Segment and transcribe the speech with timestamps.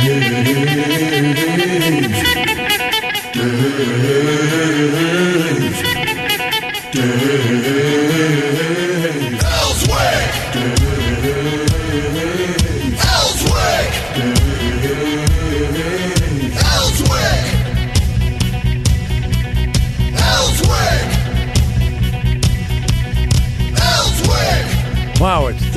[0.00, 0.37] Elswick!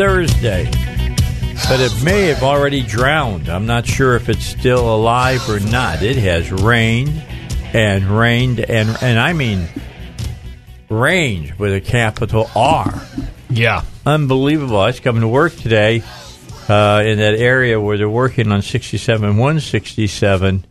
[0.02, 0.66] Thursday.
[1.70, 3.48] But it may have already drowned.
[3.48, 6.02] I'm not sure if it's still alive or not.
[6.02, 7.24] It has rained
[7.72, 9.68] and rained and and I mean
[10.90, 13.00] rained with a capital R.
[13.52, 13.84] Yeah.
[14.04, 14.80] Unbelievable.
[14.80, 16.02] I was coming to work today
[16.68, 20.66] uh, in that area where they're working on 67 167,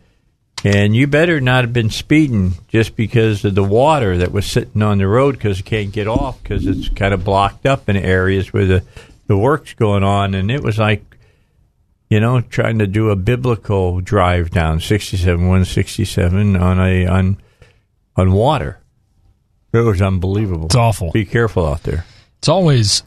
[0.65, 4.81] and you better not have been speeding just because of the water that was sitting
[4.81, 7.95] on the road because you can't get off because it's kind of blocked up in
[7.95, 8.83] areas where the,
[9.31, 10.35] the work's going on.
[10.35, 11.01] And it was like,
[12.09, 17.37] you know, trying to do a biblical drive down 67 167 on a on
[18.17, 18.77] on water.
[19.71, 20.65] It was unbelievable.
[20.65, 21.11] It's awful.
[21.11, 22.03] Be careful out there.
[22.39, 23.03] It's always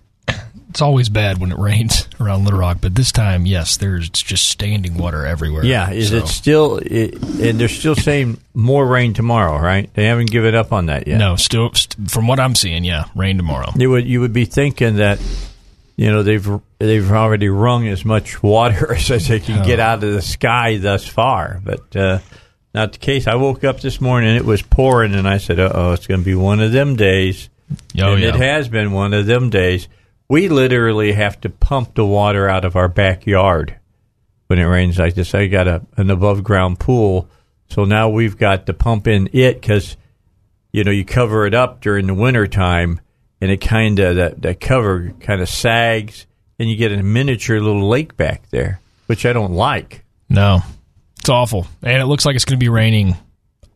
[0.70, 4.48] it's always bad when it rains around Little Rock, but this time, yes, there's just
[4.48, 5.64] standing water everywhere.
[5.64, 6.78] Yeah, is So- it still?
[6.78, 9.92] It, and they're still saying more rain tomorrow, right?
[9.92, 11.18] They haven't given up on that yet.
[11.18, 13.70] No, still st- from what I'm seeing, yeah, rain tomorrow.
[13.76, 15.20] you would you would be thinking that
[15.96, 20.12] you know they've they've already wrung as much water as they can get out of
[20.12, 22.18] the sky thus far, but uh,
[22.74, 23.26] not the case.
[23.26, 26.06] I woke up this morning and it was pouring, and I said, "Uh oh, it's
[26.06, 27.48] going to be one of them days."
[27.98, 28.28] Oh, and yeah.
[28.28, 29.88] it has been one of them days.
[30.28, 33.76] We literally have to pump the water out of our backyard
[34.48, 35.34] when it rains like this.
[35.34, 37.28] I got a, an above ground pool,
[37.68, 39.96] so now we've got to pump in it because
[40.72, 43.00] you know you cover it up during the winter time,
[43.44, 46.26] and it kind of that that cover kind of sags,
[46.58, 50.02] and you get a miniature little lake back there, which I don't like.
[50.30, 50.62] No,
[51.20, 53.16] it's awful, and it looks like it's going to be raining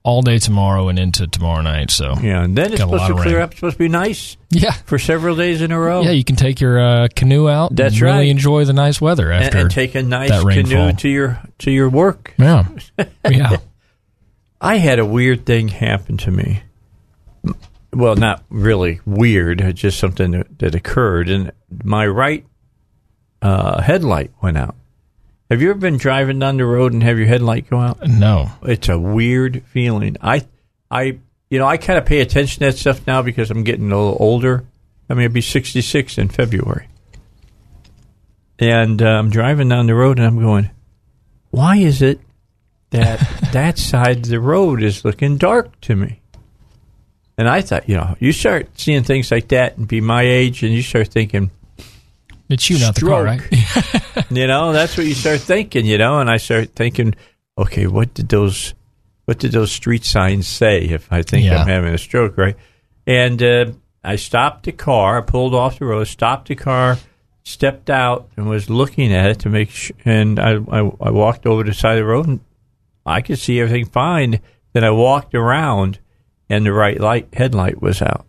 [0.05, 1.91] all day tomorrow and into tomorrow night.
[1.91, 3.43] So Yeah, and then it's supposed to clear rain.
[3.43, 3.51] up.
[3.51, 6.01] It's supposed to be nice yeah, for several days in a row.
[6.01, 7.77] yeah, you can take your uh, canoe out.
[7.77, 8.29] That's and really right.
[8.29, 10.93] enjoy the nice weather after and take a nice that canoe rainfall.
[10.95, 12.33] to your to your work.
[12.39, 12.69] Yeah,
[13.29, 13.59] yeah.
[14.63, 16.63] I had a weird thing happen to me.
[17.93, 21.29] Well, not really weird, just something that, that occurred.
[21.29, 22.47] And my right
[23.41, 24.77] uh, headlight went out.
[25.51, 28.07] Have you ever been driving down the road and have your headlight go out?
[28.07, 30.17] No, It's a weird feeling.
[30.21, 30.47] I,
[30.91, 33.91] I, you know, I kind of pay attention to that stuff now because I'm getting
[33.91, 34.67] a little older.
[35.09, 36.89] I mean, I'll be 66 in February.
[38.59, 40.71] And uh, I'm driving down the road and I'm going,
[41.51, 42.21] why is it
[42.91, 43.21] that
[43.53, 46.21] that side of the road is looking dark to me?
[47.39, 50.65] And I thought, you know, you start seeing things like that and be my age
[50.65, 51.53] and you start thinking,
[52.49, 53.41] it's you, not the car, right?
[54.31, 57.15] You know, that's what you start thinking, you know, and I start thinking,
[57.57, 58.75] okay, what did those
[59.25, 61.61] what did those street signs say if I think Yeah.
[61.61, 62.57] I'm having a stroke, right?
[63.07, 63.67] And uh,
[64.03, 66.99] I stopped the car, I pulled off the road, stopped the car,
[67.45, 71.47] stepped out and was looking at it to make sure, and I, I I walked
[71.47, 72.41] over to the side of the road and
[73.07, 74.41] I could see everything fine.
[74.73, 76.01] Then I walked around
[76.49, 78.27] and the right light headlight was out.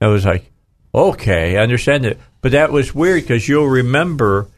[0.00, 0.50] I was like,
[0.94, 2.18] okay, I understand it.
[2.40, 4.48] But that was weird because you'll remember,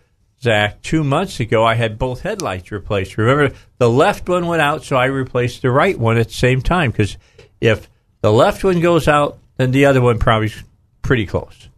[0.43, 3.19] Zach, two months ago I had both headlights replaced.
[3.19, 6.63] Remember, the left one went out, so I replaced the right one at the same
[6.63, 7.17] time because
[7.61, 7.89] if
[8.23, 10.63] the left one goes out, then the other one probably is
[11.03, 11.69] pretty close.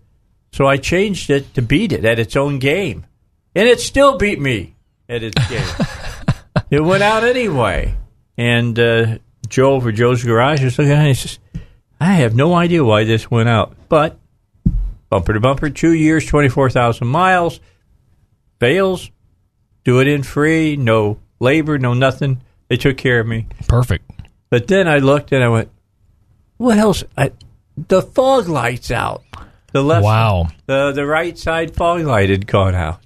[0.53, 3.05] So I changed it to beat it at its own game.
[3.55, 4.75] And it still beat me
[5.09, 5.67] at its game.
[6.71, 7.97] it went out anyway.
[8.39, 11.39] And uh, Joe for Joe's garage was looking at it and says,
[12.01, 13.75] I have no idea why this went out.
[13.89, 14.19] But
[15.09, 17.61] bumper to bumper, two years, 24,000 miles,
[18.61, 19.11] fails,
[19.85, 22.41] do it in free, no labor, no nothing.
[22.69, 23.47] They took care of me.
[23.69, 24.11] Perfect.
[24.51, 25.71] But then I looked and I went,
[26.57, 27.05] what else?
[27.17, 27.33] I,
[27.77, 29.23] the fog light's out.
[29.73, 30.49] The left, Wow.
[30.65, 33.01] the the right side fog light had gone out.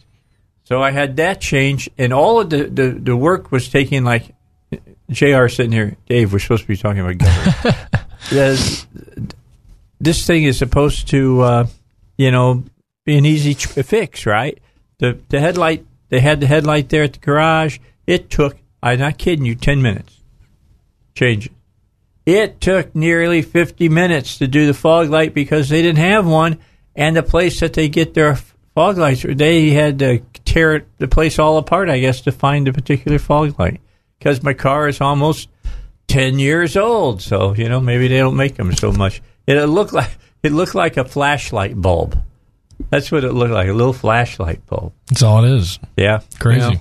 [0.64, 4.32] So I had that change, and all of the, the, the work was taking like
[5.10, 5.48] Jr.
[5.48, 6.32] sitting here, Dave.
[6.32, 7.86] We're supposed to be talking about government.
[10.02, 11.66] This thing is supposed to, uh,
[12.16, 12.64] you know,
[13.04, 14.58] be an easy tr- fix, right?
[14.98, 15.84] The the headlight.
[16.08, 17.78] They had the headlight there at the garage.
[18.06, 18.56] It took.
[18.82, 19.54] I'm not kidding you.
[19.54, 20.20] Ten minutes.
[21.14, 21.52] Change it.
[22.26, 26.58] It took nearly 50 minutes to do the fog light because they didn't have one,
[26.94, 28.36] and the place that they get their
[28.74, 32.72] fog lights, they had to tear the place all apart, I guess, to find a
[32.72, 33.80] particular fog light.
[34.20, 35.48] Because my car is almost
[36.08, 39.20] 10 years old, so you know maybe they don't make them so much.
[39.46, 40.10] It looked like
[40.42, 42.16] it looked like a flashlight bulb.
[42.90, 44.92] That's what it looked like—a little flashlight bulb.
[45.08, 45.78] That's all it is.
[45.96, 46.60] Yeah, Crazy.
[46.60, 46.78] You know.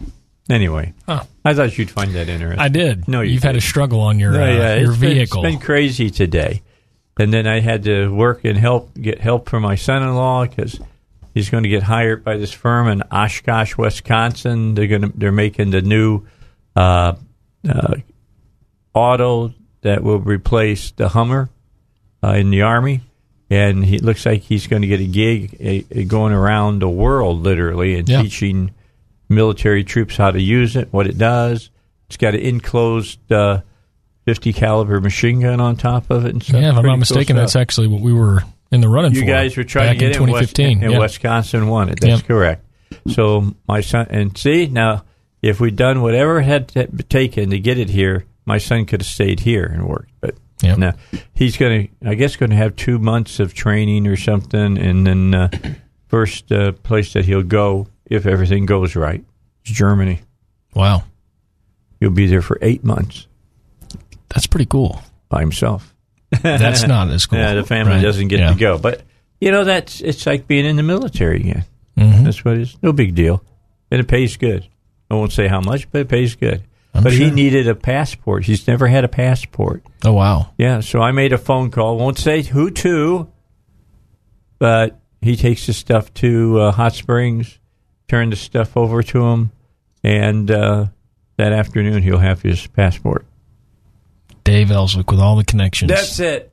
[0.50, 1.24] Anyway, Huh.
[1.46, 2.60] I thought you'd find that interesting.
[2.60, 3.08] I did.
[3.08, 5.44] No, you you've had a struggle on your No, uh, your it's been- vehicle.
[5.46, 6.62] it's been crazy today,
[7.18, 10.80] and then I had to work and help get help for my son-in-law because
[11.34, 14.74] he's going to get hired by this firm in Oshkosh, Wisconsin.
[14.76, 16.24] They're going to they're making the new
[16.76, 17.14] uh,
[17.68, 17.96] uh,
[18.94, 21.50] auto that will replace the Hummer
[22.24, 23.02] uh, in the army.
[23.52, 26.80] And he it looks like he's going to get a gig a, a going around
[26.80, 28.22] the world, literally, and Yeah.
[28.22, 28.72] teaching
[29.28, 31.72] military troops how to use it, what it does.
[32.08, 33.62] It's got an enclosed uh,
[34.26, 36.34] 50 caliber machine gun on top of it.
[36.34, 36.62] And stuff.
[36.62, 37.38] yeah, if I'm not mistaken, stuff.
[37.38, 39.26] that's actually what we were in the running you for.
[39.28, 40.84] guys were trying back to get in in West- 2015.
[40.84, 41.00] and yeah.
[41.00, 42.00] Wisconsin won it.
[42.00, 42.28] That's Yep.
[42.28, 42.66] correct.
[43.08, 45.06] So my son and see now,
[45.42, 49.02] if we'd done whatever it had to taken to get it here, my son could
[49.02, 50.12] have stayed here and worked.
[50.22, 50.78] But Yep.
[50.78, 50.92] no,
[51.34, 55.08] he's going to, I guess, going to have two months of training or something, and
[55.08, 55.50] then uh,
[56.08, 59.24] first uh, place that he'll go if everything goes right
[59.66, 60.20] is Germany.
[60.76, 61.04] Wow,
[62.02, 63.28] He'll be there for eight months
[64.30, 65.02] that's pretty cool.
[65.30, 65.96] by himself.
[66.42, 67.40] That's not as cool.
[67.40, 68.02] Yeah, the family Right.
[68.02, 68.50] doesn't get Yeah.
[68.54, 68.78] to go.
[68.78, 69.02] But
[69.42, 71.66] you know, that's it's like being in the military again.
[71.98, 72.24] Mhm.
[72.26, 72.78] That's what it is.
[72.84, 73.44] No big deal,
[73.92, 74.66] and it pays good.
[75.10, 76.64] I won't say how much, but it pays good.
[76.94, 78.46] I'm but he needed a passport.
[78.46, 79.84] He's never had a passport.
[80.04, 81.98] Oh wow, Yeah, so I made a phone call.
[81.98, 83.32] Won't say who to,
[84.58, 87.60] but he takes the stuff to uh, Hot Springs,
[88.08, 89.52] turned the stuff over to him,
[90.04, 90.88] and uh,
[91.38, 93.26] that afternoon he'll have his passport.
[94.44, 95.90] Dave Elswick with all the connections.
[95.90, 96.49] That's it.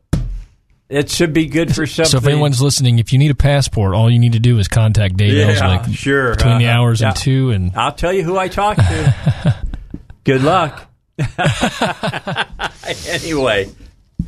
[0.88, 2.10] It should be good for something.
[2.10, 4.68] so if anyone's listening, if you need a passport, all you need to do is
[4.68, 6.36] contact Dave Yeah, Elswick sure.
[6.36, 7.08] between the Uh, hours yeah.
[7.08, 9.56] and two, and I'll tell you who I talked to.
[10.24, 10.88] Good luck.
[13.08, 13.68] anyway,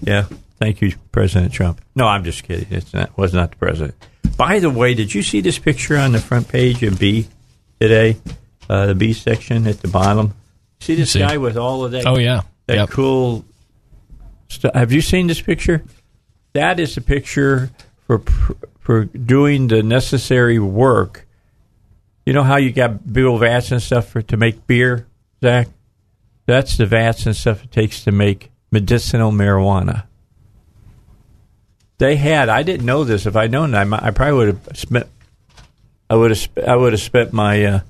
[0.02, 0.24] yeah.
[0.58, 1.80] Thank you, President Trump.
[1.94, 2.66] No, I'm just kidding.
[2.70, 3.94] It's not was not the president.
[4.36, 7.28] By the way, did you see this picture on the front page of B
[7.80, 8.16] today?
[8.68, 10.34] Uh, the B section at the bottom.
[10.80, 11.20] See this See.
[11.20, 12.06] guy with all of that?
[12.06, 12.90] oh yeah, that Yep.
[12.90, 13.44] cool
[14.48, 14.74] stuff.
[14.74, 15.82] Have you seen this picture?
[16.52, 17.70] That is a picture
[18.06, 18.22] for
[18.80, 21.26] for doing the necessary work.
[22.24, 25.06] You know how you got big old vats and stuff for to make beer,
[25.42, 25.68] Zach?
[26.46, 30.04] That's the vats and stuff it takes to make medicinal marijuana.
[31.98, 32.48] They had.
[32.48, 33.26] I didn't know this.
[33.26, 35.06] If I'd known, I, I probably would have spent.
[36.08, 36.48] I would have.
[36.66, 37.80] I would have spent my uh,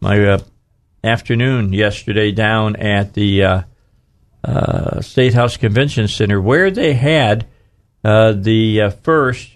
[0.00, 0.38] my uh,
[1.02, 3.62] afternoon yesterday down at the uh,
[4.44, 7.46] uh, State House Convention Center where they had
[8.04, 9.50] uh, the uh, first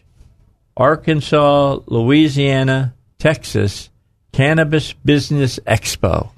[0.77, 3.91] Arkansas, Louisiana, Texas
[4.33, 6.31] Cannabis Business Expo.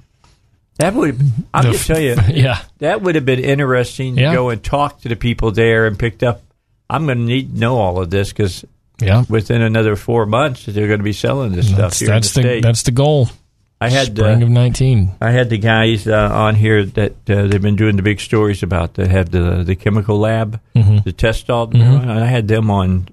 [0.77, 1.19] That would,
[1.53, 4.31] I'll The just tell you, yeah, that would have been interesting Yeah.
[4.31, 6.41] to go and talk to the people there and picked up.
[6.89, 8.65] I'm going to need to know all of this because
[8.99, 9.23] yeah.
[9.29, 12.43] within another four months they're going to be selling this stuff That's, here that's in
[12.43, 13.29] the the that's the goal.
[13.81, 15.11] I had uh, Spring of nineteen.
[15.19, 18.61] I had the guys uh, on here that uh, they've been doing the big stories
[18.63, 21.03] about that have the the chemical lab, Mhm.
[21.03, 21.69] the test all.
[21.75, 23.07] I had them on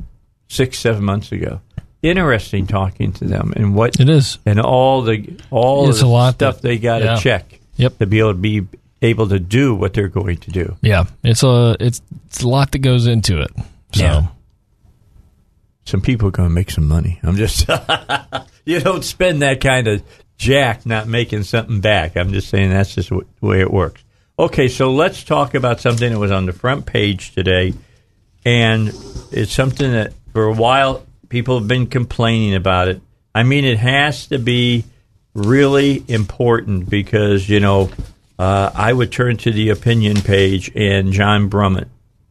[0.49, 1.61] six seven months ago.
[2.03, 4.39] Interesting talking to them and what It is.
[4.47, 7.17] and all the all It's the a lot stuff that- they got to yeah.
[7.17, 7.99] check Yep.
[7.99, 8.67] to be able to be
[9.01, 10.77] able to do what they're going to do.
[10.83, 13.51] Yeah, it's a it's it's a lot that goes into it.
[13.95, 14.27] So Yeah.
[15.87, 17.19] Some people are going to make some money.
[17.23, 17.67] I'm just
[18.67, 20.03] you don't spend that kind of
[20.39, 22.17] jack not making something back.
[22.17, 24.03] I'm just saying that's just the way it works.
[24.39, 27.75] Okay, so let's talk about something that was on the front page today,
[28.47, 28.89] and
[29.33, 33.03] it's something that for a while people have been complaining about it.
[33.35, 34.85] I mean, it has to be
[35.35, 37.91] really important because you know
[38.39, 41.89] uh, I would turn to the opinion page and John Brummett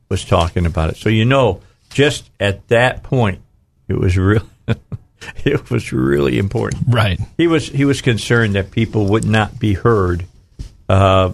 [0.10, 0.98] was talking about it.
[0.98, 3.42] So you know, just at that point,
[3.90, 4.48] it was real.
[5.46, 6.84] it was really important.
[6.88, 7.20] right.
[7.38, 10.26] He was he was concerned that people would not be heard
[10.90, 11.34] uh,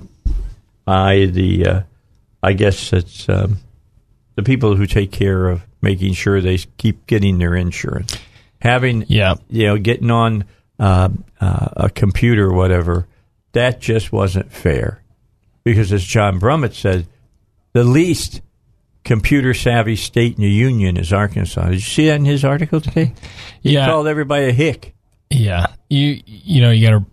[0.85, 1.81] by the, uh,
[2.41, 3.57] I guess it's um,
[4.35, 8.17] the people who take care of making sure they keep getting their insurance,
[8.61, 9.35] having Yeah.
[9.49, 10.45] you know getting on
[10.79, 11.09] uh,
[11.39, 13.07] uh, a computer or whatever.
[13.53, 15.01] That just wasn't fair.
[15.63, 17.05] because as John Brummett said,
[17.73, 18.41] the least
[19.03, 21.65] computer savvy state in the union is Arkansas.
[21.65, 23.13] Did you see that in his article today?
[23.61, 24.93] Yeah, He called everybody a hick.
[25.29, 27.05] Yeah, you you know you got to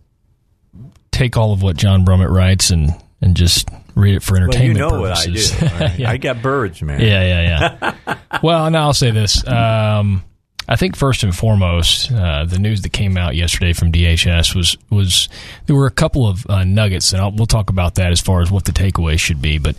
[1.10, 2.90] take all of what John Brummett writes and
[3.22, 5.32] and just read it for Well, you entertainment know what I do.
[5.58, 5.98] purposes.
[5.98, 6.10] yeah.
[6.10, 7.00] I got birds, man.
[7.00, 8.16] yeah, yeah, yeah.
[8.42, 9.46] well, and I'll say this.
[9.46, 10.22] Um,
[10.68, 14.76] I think first and foremost, uh, the news that came out yesterday from DHS was
[14.90, 15.28] was
[15.66, 18.40] there were a couple of uh, nuggets, and I'll, we'll talk about that as far
[18.40, 19.58] as what the takeaway should be.
[19.58, 19.76] But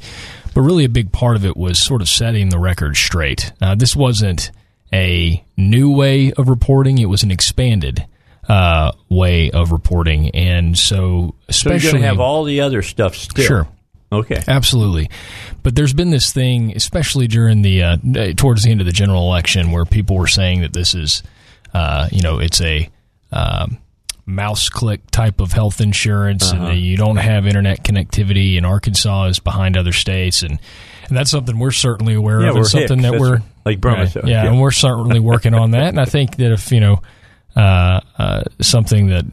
[0.54, 3.52] but really, a big part of it was sort of setting the record straight.
[3.62, 4.52] Uh, this wasn't
[4.94, 8.06] a new way of reporting; it was an expanded
[8.50, 12.82] uh, way of reporting, and so So you're especially going to have all the other
[12.82, 13.46] stuff still.
[13.46, 13.68] sure.
[14.14, 14.44] Okay.
[14.46, 15.10] Absolutely,
[15.64, 17.98] but there's been this thing, especially during the uh,
[18.36, 21.24] towards the end of the general election, where people were saying that this is,
[21.74, 22.90] uh, you know, it's a
[23.32, 23.78] um,
[24.32, 29.40] mouse click type of health insurance, and you don't have internet connectivity, and Arkansas is
[29.40, 30.60] behind other states, and
[31.08, 33.02] and that's something we're certainly aware Yeah, of, and something hicks.
[33.04, 34.50] that That's we're like Brummett yeah, yeah, Yeah.
[34.52, 37.02] and we're certainly working on that, and I think that if you know.
[37.54, 39.26] Uh, uh, something that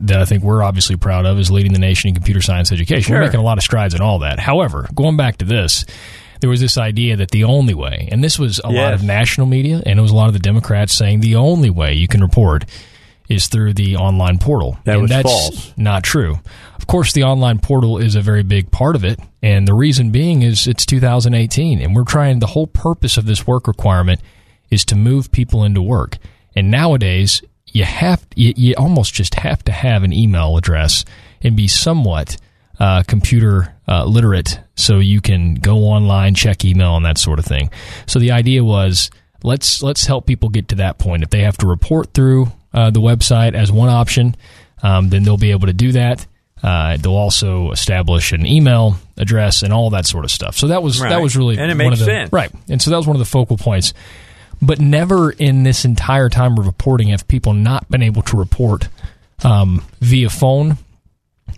[0.00, 3.12] that I think we're obviously proud of is leading the nation in computer science education.
[3.14, 4.38] We're making a lot of strides in all that.
[4.38, 5.84] However, going back to this,
[6.40, 9.46] there was this idea that the only way, and this was a lot of national
[9.48, 12.22] media, and it was a lot of the Democrats saying the only way you can
[12.22, 12.64] report
[13.32, 14.78] is through the online portal.
[14.84, 15.72] That and was that's false.
[15.76, 16.38] not true.
[16.76, 20.10] Of course, the online portal is a very big part of it, and the reason
[20.10, 22.38] being is it's 2018, and we're trying.
[22.38, 24.20] The whole purpose of this work requirement
[24.70, 26.18] is to move people into work.
[26.54, 31.04] And nowadays, you have you, you almost just have to have an email address
[31.40, 32.36] and be somewhat
[32.78, 37.44] uh, computer uh, literate, so you can go online, check email, and that sort of
[37.44, 37.70] thing.
[38.06, 39.10] So the idea was
[39.42, 41.22] let's let's help people get to that point.
[41.22, 44.34] If they have to report through uh, the website as one option,
[44.82, 46.26] um, then they'll be able to do that.
[46.62, 50.56] Uh, they'll also establish an email address and all that sort of stuff.
[50.56, 52.32] So that was that was really And it one makes of the, sense.
[52.32, 52.52] right.
[52.68, 53.92] And so that was one of the focal points.
[54.60, 58.88] But never in this entire time of reporting have people not been able to report
[59.42, 60.78] um, via phone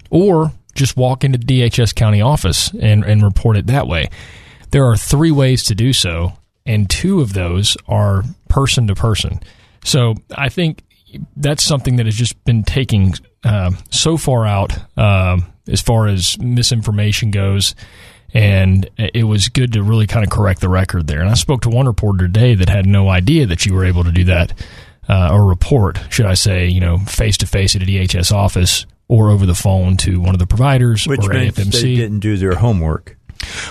[0.09, 4.09] or just walk into the DHS county office and, and report it that way.
[4.71, 6.33] There are three ways to do so,
[6.65, 9.41] and two of those are person to person.
[9.85, 10.83] So I think
[11.37, 16.39] that's something that has just been taking um, so far out um, as far as
[16.39, 17.75] misinformation goes.
[18.33, 21.21] And it was good to really kind of correct the record there.
[21.21, 24.03] And I spoke to one reporter today that had no idea that you were able
[24.03, 24.53] to do that
[25.09, 28.87] uh, or report, should I say, you know, face to face at a DHS office
[29.07, 31.81] or over the phone to one of the providers Which or means AFMC.
[31.81, 33.17] they didn't do their homework.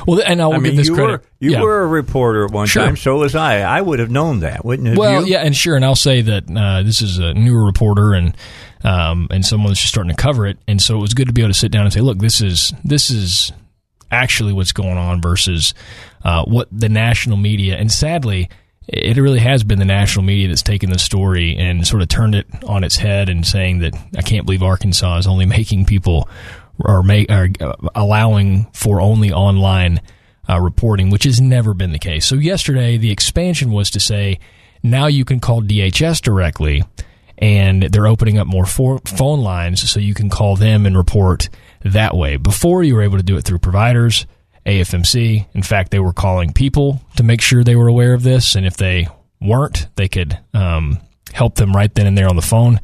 [0.08, 1.12] Well, and I will I mean, give this you credit.
[1.12, 1.62] were you Yeah.
[1.62, 2.86] were a reporter at one Sure.
[2.86, 2.96] time.
[2.98, 3.60] So was I.
[3.62, 5.34] I would have known that, wouldn't Well, you?
[5.34, 8.36] yeah, and sure, and I'll say that uh, this is a newer reporter and
[8.84, 11.34] um, and someone that's just starting to cover it, and so it was good to
[11.34, 13.52] be able to sit down and say, look, this is this is
[14.12, 15.74] actually what's going on versus
[16.26, 18.50] uh, what the national media, and sadly.
[18.86, 22.36] It really has been the national media that's taken the story and sort of turned
[22.36, 26.28] it on its head and saying that I can't believe Arkansas is only making people
[27.04, 30.02] make, or uh, allowing for only online
[30.50, 32.26] uh, reporting, which has never been the case.
[32.26, 34.40] So yesterday, the expansion was to say
[34.82, 36.84] now you can call DHS directly,
[37.38, 41.50] and they're opening up more for- phone lines so you can call them and report
[41.84, 42.38] that way.
[42.38, 44.26] Before you were able to do it through providers,
[44.66, 45.46] AFMC.
[45.54, 48.66] In fact, they were calling people to make sure they were aware of this, and
[48.66, 49.08] if they
[49.42, 51.00] weren't, they could um,
[51.34, 52.80] help them right then and there on the phone.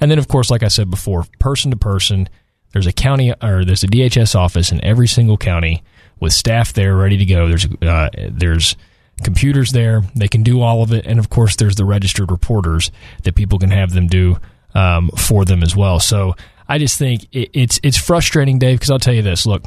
[0.00, 2.28] And then, of course, like I said before, person to person.
[2.72, 5.82] There's a county or there's a DHS office in every single county
[6.20, 7.48] with staff there ready to go.
[7.48, 8.76] There's uh, there's
[9.22, 10.02] computers there.
[10.14, 12.90] They can do all of it, and of course, there's the registered reporters
[13.24, 14.38] that people can have them do
[14.74, 16.00] um, for them as well.
[16.00, 16.34] So
[16.68, 19.64] I just think it, it's it's frustrating, Dave, because I'll tell you this: look,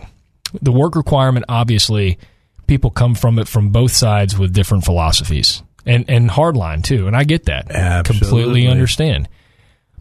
[0.62, 2.18] the work requirement obviously
[2.68, 7.16] people come from it from both sides with different philosophies and and hardline too, and
[7.16, 8.28] I get that Absolutely.
[8.28, 9.28] completely understand.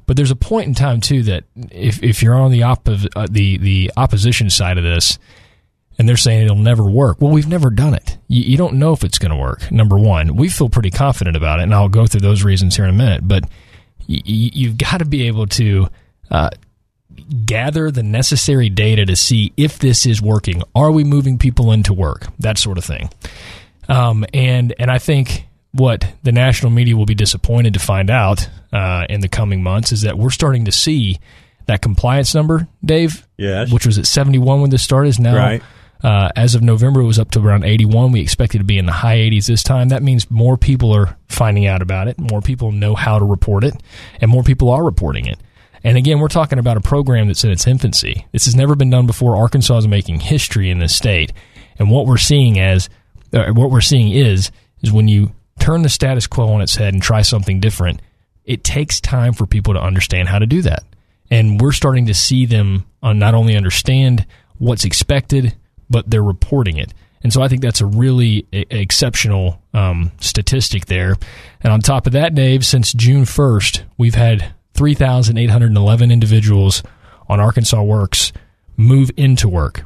[0.07, 3.27] But there's a point in time too that if if you're on the oppo- uh,
[3.31, 5.19] the the opposition side of this,
[5.99, 7.21] and they're saying it'll never work.
[7.21, 8.19] Well, we've never done it.
[8.29, 9.71] You, you don't know if it's going to work.
[9.73, 12.85] Number one, we feel pretty confident about it, and I'll go through those reasons here
[12.85, 13.27] in a minute.
[13.27, 13.45] But
[14.09, 15.89] y- you've got to be able to
[16.31, 16.51] uh,
[17.47, 20.63] gather the necessary data to see if this is working.
[20.75, 22.27] Are we moving people into work?
[22.41, 23.09] That sort of thing.
[23.89, 28.49] Um, and and I think what the national media will be disappointed to find out
[28.73, 31.19] uh, in the coming months is that we're starting to see
[31.67, 33.27] that compliance number, Dave.
[33.37, 33.73] Yes.
[33.73, 35.09] Which was at 71 when this started.
[35.09, 35.63] Is now Right.
[36.03, 38.13] uh, as of November, it was up to around 81.
[38.13, 39.89] We expect it to be in the high 80s this time.
[39.89, 42.19] That means more people are finding out about it.
[42.21, 43.75] More people know how to report it,
[44.21, 45.39] and more people are reporting it.
[45.83, 48.27] And again, we're talking about a program that's in its infancy.
[48.33, 49.37] This has never been done before.
[49.37, 51.33] Arkansas is making history in this state,
[51.79, 52.89] and what we're seeing as
[53.33, 54.51] uh, what we're seeing is
[54.83, 55.33] is when you
[55.65, 58.03] turn the status quo on its head and try something different,
[58.45, 60.85] it takes time for people to understand how to do that.
[61.31, 64.27] And we're starting to see them uh, not only understand
[64.59, 65.57] what's expected,
[65.89, 66.93] but they're reporting it.
[67.23, 71.17] And so I think that's a really exceptional um, statistic there.
[71.63, 76.83] And on top of that, Dave, since June 1st, we've had 3,811 individuals
[77.27, 78.35] on Arkansas Works
[78.77, 79.85] move into work.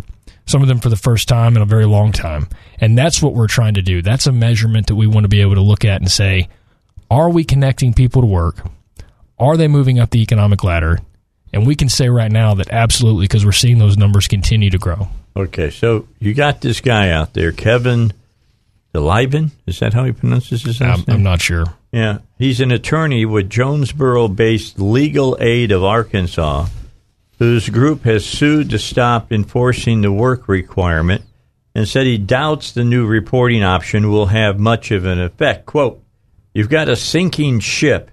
[0.48, 2.48] Some of them for the first time in a very long time.
[2.80, 4.00] And that's what we're trying to do.
[4.00, 6.48] That's a measurement that we want to be able to look at and say,
[7.10, 8.64] are we connecting people to work?
[9.38, 11.00] Are they moving up the economic ladder?
[11.52, 14.78] And we can say right now that absolutely because we're seeing those numbers continue to
[14.78, 15.08] grow.
[15.36, 18.12] Okay, so you got this guy out there, Kevin
[18.94, 19.52] De Liban.
[19.66, 21.04] Is that how he pronounces his I'm, name?
[21.08, 21.66] I'm not sure.
[21.92, 26.66] Yeah, he's an attorney with Jonesboro-based Legal Aid of Arkansas,
[27.38, 31.22] whose group has sued to stop enforcing the work requirement,
[31.74, 35.66] and said he doubts the new reporting option will have much of an effect.
[35.66, 36.02] "Quote:
[36.52, 38.10] You've got a sinking ship,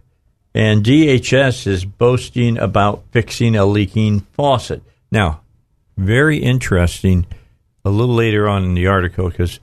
[0.53, 5.41] and DHS is boasting about fixing a leaking faucet." Now,
[5.97, 7.25] very interesting.
[7.83, 9.59] A little later on in the article, because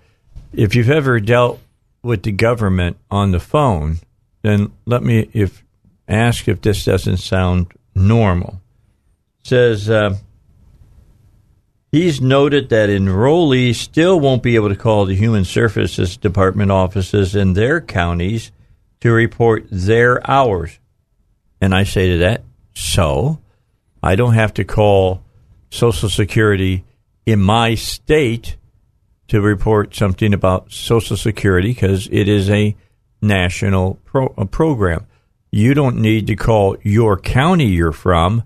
[0.53, 1.61] if you've ever dealt
[2.03, 3.99] with the government on the phone,
[4.43, 5.65] then let me if
[6.09, 8.62] ask if this doesn't sound normal.
[9.43, 10.17] Says uh,
[11.91, 17.35] he's noted that enrollees still won't be able to call the Human Services Department offices
[17.35, 18.53] in their counties
[19.01, 20.79] to report their hours.
[21.61, 22.43] And I say to that,
[22.75, 23.41] so
[24.03, 25.23] I don't have to call
[25.71, 26.85] Social Security
[27.27, 28.57] in my state
[29.29, 32.77] to report something about Social Security because it is a
[33.21, 35.07] national pro- a program.
[35.51, 38.43] You don't need to call your county you're from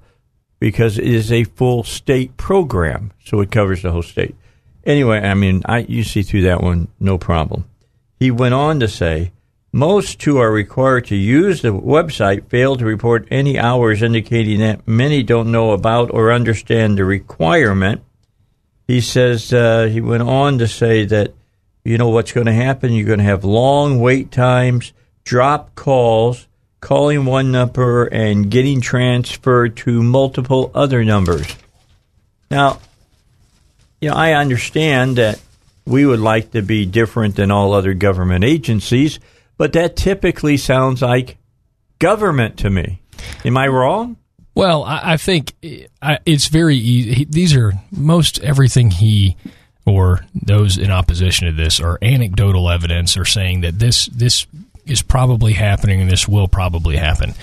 [0.58, 4.34] because it is a full state program, so it covers the whole state.
[4.84, 7.64] Anyway, I mean, I you see through that one, no problem.
[8.18, 9.32] He went on to say,
[9.72, 14.88] most who are required to use the website fail to report any hours, indicating that
[14.88, 18.02] many don't know about or understand the requirement.
[18.86, 21.34] He says uh, he went on to say that
[21.84, 22.92] you know what's going to happen.
[22.92, 24.92] You're going to have long wait times,
[25.24, 26.48] drop calls,
[26.80, 31.54] calling one number and getting transferred to multiple other numbers.
[32.50, 32.80] Now,
[34.00, 35.40] you know, I understand that
[35.86, 39.18] we would like to be different than all other government agencies,
[39.56, 41.38] but that typically sounds like
[41.98, 43.00] government to me.
[43.44, 44.16] Am I wrong?
[44.54, 47.26] Well, I, think it's very easy.
[47.26, 49.36] These are most everything he
[49.84, 54.46] or those in opposition to this are anecdotal evidence or saying that this this
[54.86, 57.34] is probably happening and this will probably happen.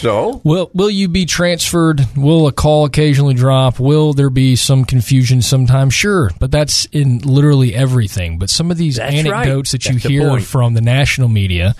[0.00, 2.00] So, Will will you be transferred?
[2.16, 3.78] Will a call occasionally drop?
[3.78, 5.92] Will there be some confusion sometimes?
[5.92, 8.38] Sure, but that's in literally everything.
[8.38, 9.82] But some of these That's anecdotes right.
[9.82, 11.74] that you That's hear from the national media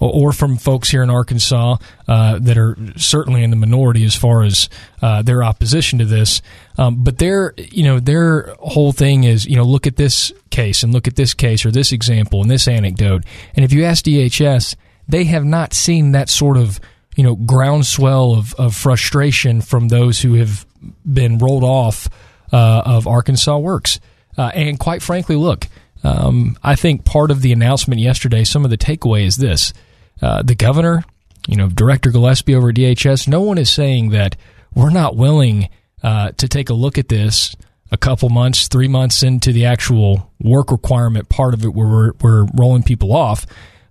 [0.00, 1.76] or, or from folks here in Arkansas
[2.08, 4.68] uh, that are certainly in the minority as far as
[5.02, 6.42] uh, their opposition to this.
[6.78, 10.82] Um, but their you know their whole thing is you know look at this case
[10.82, 13.24] and look at this case or this example and this anecdote.
[13.54, 14.74] And if you ask DHS,
[15.08, 16.80] they have not seen that sort of
[17.16, 20.66] you know groundswell of, of frustration from those who have
[21.10, 22.08] been rolled off
[22.52, 24.00] uh, of Arkansas Works.
[24.38, 25.66] Uh, and quite frankly, look,
[26.02, 29.72] um, I think part of the announcement yesterday, some of the takeaway is this:
[30.22, 31.04] uh, the governor,
[31.48, 34.36] you know, Director Gillespie over DHS, no one is saying that
[34.74, 35.68] we're not willing
[36.02, 37.56] uh, to take a look at this
[37.90, 42.12] a couple months, three months into the actual work requirement part of it, where we're,
[42.20, 43.46] we're rolling people off.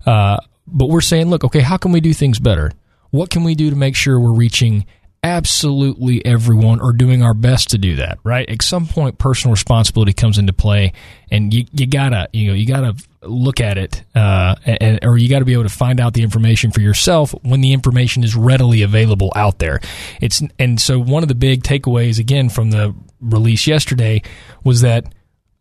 [0.06, 2.72] Uh, but we're saying, look, okay, how can we do things better?
[3.12, 4.86] What can we do to make sure we're reaching
[5.24, 8.50] absolutely everyone are doing our best to do that, right?
[8.50, 10.94] At some point, personal responsibility comes into play,
[11.30, 15.30] and you, you gotta, you know, you gotta look at it, uh, and, or you
[15.30, 18.82] gotta be able to find out the information for yourself when the information is readily
[18.82, 19.80] available out there.
[20.22, 24.22] It's and so one of the big takeaways again from the release yesterday
[24.64, 25.14] was that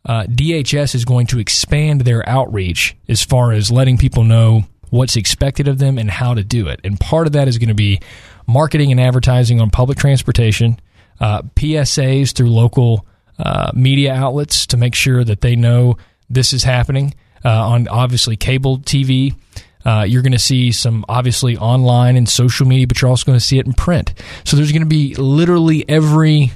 [0.07, 5.17] uh, DHS is going to expand their outreach as far as letting people know what's
[5.17, 6.81] expected of them and how to do it.
[6.85, 8.01] And part of that is going to be
[8.49, 10.81] marketing and advertising on public transportation,
[11.21, 13.07] uh, PSAs through local
[13.39, 15.97] uh, media outlets to make sure that they know
[16.29, 17.15] this is happening.
[17.45, 19.33] Uh, on obviously cable TV,
[19.85, 23.39] uh, you're going to see some obviously online and social media, but you're also going
[23.39, 24.13] to see it in print.
[24.45, 26.51] So there's going to be literally every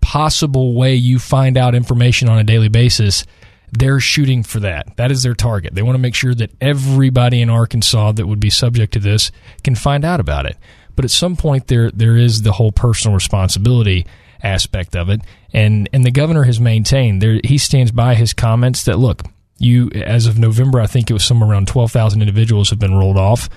[0.00, 3.24] possible way you find out information on a daily basis,
[3.72, 4.96] they're shooting for that.
[4.96, 5.74] That is their target.
[5.74, 9.30] They want to make sure that everybody in Arkansas that would be subject to this
[9.62, 10.56] can find out about it.
[11.00, 14.04] But at some point there there is the whole personal responsibility
[14.42, 18.84] aspect of it, and and the governor has maintained there he stands by his comments
[18.84, 19.22] that look
[19.56, 22.94] you as of November I think it was somewhere around twelve thousand individuals have been
[22.94, 23.48] rolled off.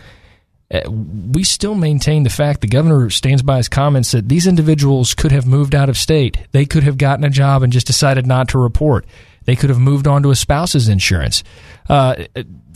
[0.74, 5.14] Uh, we still maintain the fact the governor stands by his comments that these individuals
[5.14, 6.38] could have moved out of state.
[6.54, 9.06] They could have gotten a job and just decided not to report.
[9.46, 11.44] They could have moved on to a spouse's insurance.
[11.90, 12.16] Uh,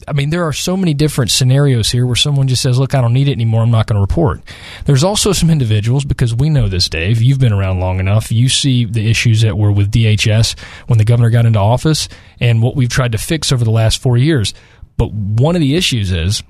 [0.08, 3.02] I mean, there are so many different scenarios here where someone just says, "Look, I
[3.02, 3.64] don't need it anymore.
[3.64, 4.42] I'm not going to report."
[4.86, 7.22] There's also some individuals because we know this, Dave.
[7.22, 8.32] You've been around long enough.
[8.32, 12.08] You see the issues that were with DHS when the governor got into office,
[12.40, 14.54] and what we've tried to fix over the last four years.
[14.98, 16.44] But one of the issues is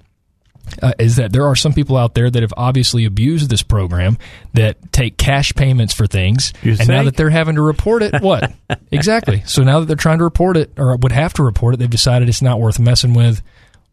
[0.82, 4.18] uh, is that there are some people out there that have obviously abused this program
[4.54, 8.22] that take cash payments for things, You and now that they're having to report it,
[8.22, 8.52] what
[8.92, 9.44] exactly?
[9.46, 11.90] So now that they're trying to report it or would have to report it, they've
[11.90, 13.42] decided it's not worth messing with.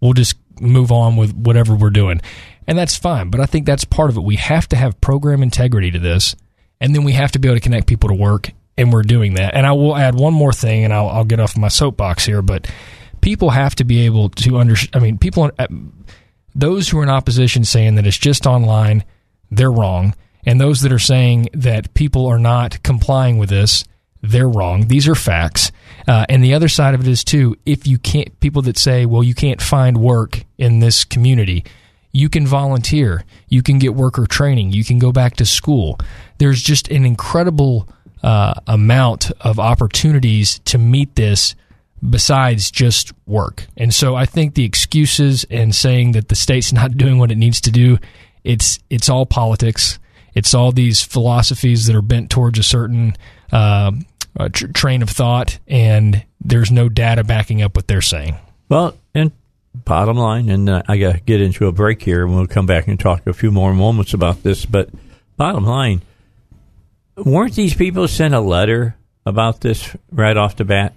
[0.01, 2.21] We'll just move on with whatever we're doing,
[2.67, 3.31] and that's fine.
[3.31, 4.23] But I think that's part of it.
[4.23, 6.37] We have to have program integrity to this,
[6.81, 9.35] and then we have to be able to connect people to work, and we're doing
[9.35, 9.55] that.
[9.55, 12.43] And I will add one more thing, and I'll, I'll get off my soapbox here,
[12.43, 12.71] but
[13.21, 14.95] people have to be able to understand.
[14.95, 15.51] I mean, people
[16.55, 19.05] those who are in opposition saying that it's just online,
[19.51, 20.15] they're wrong.
[20.47, 23.85] And those that are saying that people are not complying with this,
[24.23, 24.89] they're wrong.
[24.89, 25.73] These are facts.
[26.07, 29.07] Uh, and the other side of it is, too, if you can't, people that say,
[29.07, 31.65] well, you can't find work in this community,
[32.13, 33.25] you can volunteer.
[33.49, 34.73] You can get worker training.
[34.73, 35.99] You can go back to school.
[36.39, 37.89] There's just an incredible
[38.23, 41.55] uh, amount of opportunities to meet this
[42.09, 43.67] besides just work.
[43.77, 47.39] And so I think the excuses and saying that the state's not doing what it
[47.39, 47.99] needs to do,
[48.43, 49.99] it's it's all politics.
[50.35, 53.17] It's all these philosophies that are bent towards a certain
[53.53, 53.93] uh,
[54.53, 58.37] tr- train of thought, and there's no data backing up what they're saying.
[58.69, 59.31] Well, and
[59.75, 62.67] bottom line, and uh, I got to get into a break here, and we'll come
[62.67, 64.67] back and talk a few more moments about this.
[64.67, 64.91] But
[65.37, 66.03] bottom line,
[67.17, 70.95] weren't these people sent a letter about this right off the bat?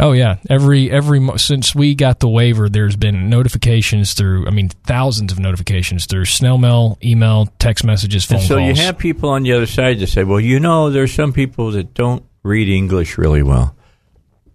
[0.00, 4.46] Oh yeah, every every since we got the waiver, there's been notifications through.
[4.46, 8.78] I mean, thousands of notifications through snail mail, email, text messages, phone And so calls.
[8.78, 11.70] you have people on the other side that say, well, you know, there's some people
[11.72, 13.76] that don't read English really well.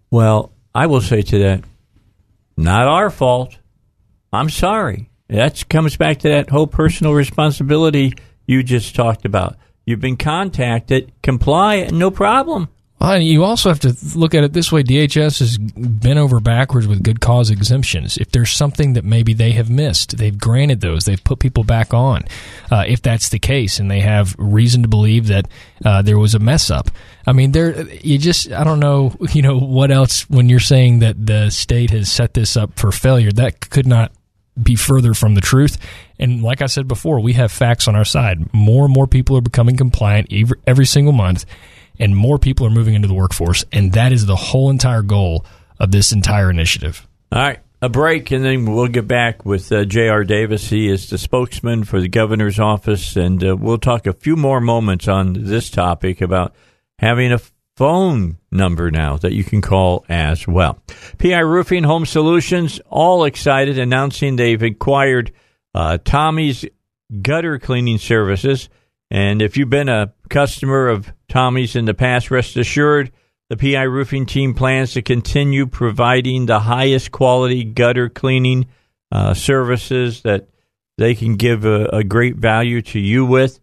[0.09, 1.63] Well, I will say to that,
[2.55, 3.57] not our fault.
[4.33, 5.09] I'm sorry.
[5.29, 8.13] That comes back to that whole personal responsibility
[8.45, 9.57] you just talked about.
[9.85, 12.69] You've been contacted, comply, no problem.
[12.99, 16.87] Well, you also have to look at it this way: DHS has been over backwards
[16.87, 18.17] with good cause exemptions.
[18.17, 21.05] If there's something that maybe they have missed, they've granted those.
[21.05, 22.23] They've put people back on.
[22.71, 25.47] Uh, if that's the case, and they have reason to believe that
[25.85, 26.89] uh, there was a mess up.
[27.27, 30.99] I mean, there you just I don't know, you know, what else when you're saying
[30.99, 33.31] that the state has set this up for failure.
[33.31, 34.11] That could not
[34.61, 35.77] be further from the truth.
[36.19, 38.53] And like I said before, we have facts on our side.
[38.53, 41.45] More and more people are becoming compliant every, every single month,
[41.99, 43.65] and more people are moving into the workforce.
[43.71, 45.45] And that is the whole entire goal
[45.79, 47.07] of this entire initiative.
[47.31, 50.23] All right, a break, and then we'll get back with uh, J.R.
[50.23, 50.69] Davis.
[50.69, 54.61] He is the spokesman for the governor's office, and uh, we'll talk a few more
[54.61, 56.55] moments on this topic about
[56.99, 57.39] having a
[57.75, 60.79] phone number now that you can call as well.
[61.19, 65.31] PI Roofing Home Solutions, all excited, announcing they've acquired
[65.75, 66.65] uh, Tommy's
[67.21, 68.69] gutter cleaning services.
[69.11, 73.11] And if you've been a customer of Tommy's in the past, rest assured
[73.49, 78.67] the PI Roofing team plans to continue providing the highest quality gutter cleaning
[79.11, 80.49] uh, services that
[80.97, 83.59] they can give a, a great value to you with.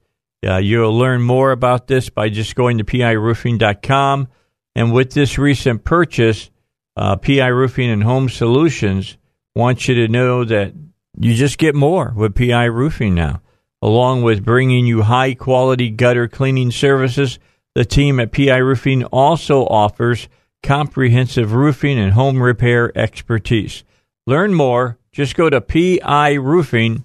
[0.46, 4.29] Uh, you'll learn more about this by just going to piroofing.com.
[4.74, 6.50] And with this recent purchase,
[6.96, 9.16] uh, PI Roofing and Home Solutions
[9.55, 10.72] wants you to know that
[11.18, 13.40] you just get more with PI Roofing now.
[13.84, 17.38] Along with bringing you high quality gutter cleaning services,
[17.74, 20.26] the team at PI Roofing also offers
[20.62, 23.84] comprehensive roofing and home repair expertise.
[24.26, 27.04] Learn more, just go to piroofing.com.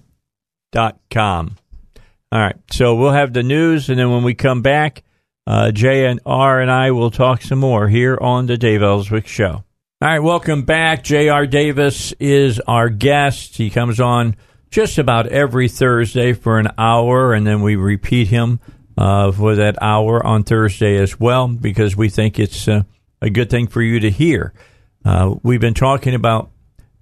[2.32, 5.02] All right, so we'll have the news, and then when we come back,
[5.46, 9.26] uh, Jay and R and I will talk some more here on the Dave Elswick
[9.26, 9.64] Show.
[10.02, 11.04] All right, welcome back.
[11.04, 11.46] J.R.
[11.46, 13.58] Davis is our guest.
[13.58, 14.34] He comes on
[14.70, 18.60] just about every Thursday for an hour, and then we repeat him
[18.96, 22.82] uh, for that hour on Thursday as well because we think it's uh,
[23.20, 24.52] a good thing for you to hear.
[25.04, 26.50] Uh, we've been talking about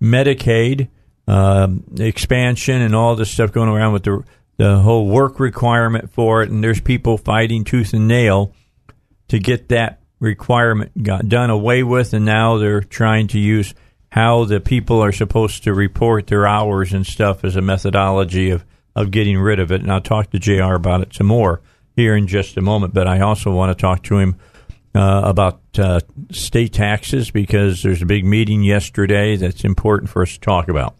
[0.00, 0.88] Medicaid
[1.26, 4.24] um, expansion and all this stuff going around with the
[4.56, 8.52] the whole work requirement for it, and there's people fighting tooth and nail
[9.28, 13.72] to get that requirement got done away with, and now they're trying to use
[14.10, 18.64] how the people are supposed to report their hours and stuff as a methodology of
[18.98, 19.80] of getting rid of it.
[19.80, 21.60] And I'll talk to JR about it some more
[21.94, 22.94] here in just a moment.
[22.94, 24.36] But I also want to talk to him
[24.94, 26.00] uh, about uh,
[26.32, 30.96] state taxes because there's a big meeting yesterday that's important for us to talk about.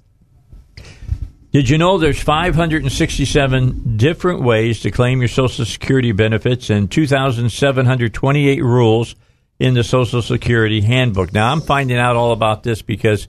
[1.51, 8.63] Did you know there's 567 different ways to claim your Social Security benefits and 2,728
[8.63, 9.17] rules
[9.59, 11.33] in the Social Security Handbook?
[11.33, 13.29] Now, I'm finding out all about this because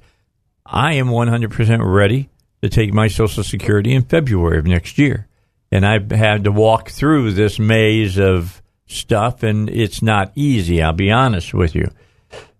[0.66, 2.30] I am 100% ready
[2.62, 5.28] to take my Social Security in February of next year.
[5.72, 10.94] And I've had to walk through this maze of stuff, and it's not easy, I'll
[10.94, 11.90] be honest with you.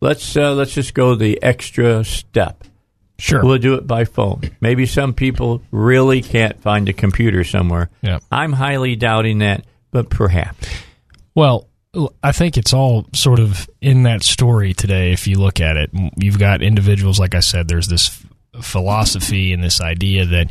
[0.00, 2.64] let's uh, let's just go the extra step.
[3.18, 3.44] Sure.
[3.44, 4.40] We'll do it by phone.
[4.60, 7.90] Maybe some people really can't find a computer somewhere.
[8.00, 8.20] Yeah.
[8.32, 10.66] I'm highly doubting that, but perhaps.
[11.34, 11.68] Well,
[12.22, 15.12] I think it's all sort of in that story today.
[15.12, 18.24] If you look at it, you've got individuals, like I said, there's this
[18.62, 20.50] philosophy and this idea that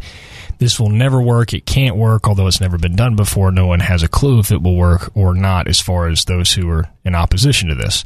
[0.60, 1.54] this will never work.
[1.54, 3.52] It can't work, although it's never been done before.
[3.52, 6.54] No one has a clue if it will work or not, as far as those
[6.54, 8.04] who are in opposition to this.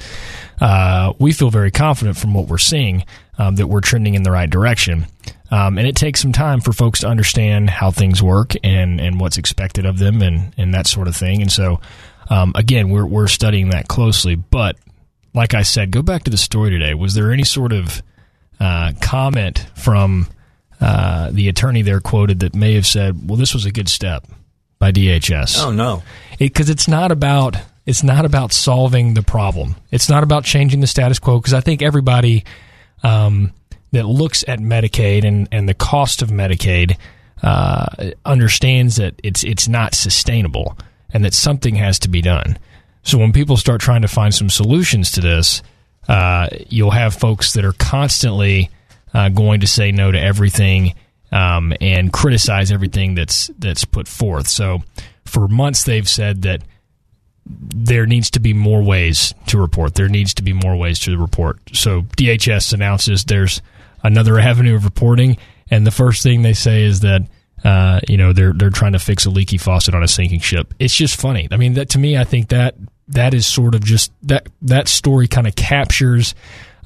[0.62, 3.06] Uh, we feel very confident from what we're seeing
[3.40, 5.08] um, that we're trending in the right direction.
[5.50, 9.20] Um, and it takes some time for folks to understand how things work and, and
[9.20, 11.42] what's expected of them and, and that sort of thing.
[11.42, 11.82] And so,
[12.30, 14.36] um, again, we're, we're studying that closely.
[14.36, 14.78] But
[15.34, 16.94] like I said, go back to the story today.
[16.94, 18.04] Was there any sort of
[18.60, 20.28] uh, comment from
[20.84, 24.28] uh, the attorney there quoted that may have said, "Well, this was a good step
[24.80, 26.04] by DHS." Oh no,
[26.38, 29.76] because it, it's not about it's not about solving the problem.
[29.92, 31.40] It's not about changing the status quo.
[31.40, 32.44] Because I think everybody
[33.02, 33.54] um,
[33.92, 36.98] that looks at Medicaid and, and the cost of Medicaid
[37.42, 40.78] uh, understands that it's it's not sustainable
[41.14, 42.58] and that something has to be done.
[43.04, 45.62] So when people start trying to find some solutions to this,
[46.08, 48.70] uh, you'll have folks that are constantly
[49.14, 50.96] uh, going to say no to everything
[51.32, 54.48] um, and criticize everything that's that's put forth.
[54.48, 54.84] So
[55.26, 56.62] for months they've said that
[57.46, 59.96] there needs to be more ways to report.
[59.96, 61.60] There needs to be more ways to report.
[61.74, 63.62] So DHS announces there's
[64.04, 65.38] another avenue of reporting,
[65.70, 67.24] and the first thing they say is that
[67.64, 70.74] uh, you know they're they're trying to fix a leaky faucet on a sinking ship.
[70.80, 71.48] It's just funny.
[71.52, 72.76] I mean, that to me, I think that
[73.10, 76.36] that is sort of just that that story kind of captures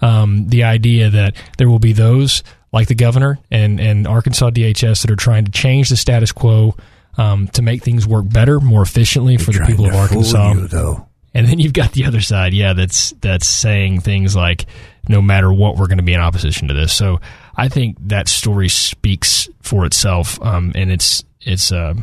[0.02, 5.02] um, the idea that there will be those like the governor and and Arkansas DHS
[5.02, 6.76] that are trying to change the status quo
[7.18, 10.54] um, to make things work better, more efficiently for the people of Arkansas.
[10.54, 11.06] You.
[11.34, 14.66] And then you've got the other side, yeah, that's that's saying things like,
[15.08, 16.94] no matter what, we're going to be in opposition to this.
[16.94, 17.20] So
[17.56, 21.96] I think that story speaks for itself, um, and it's it's uh,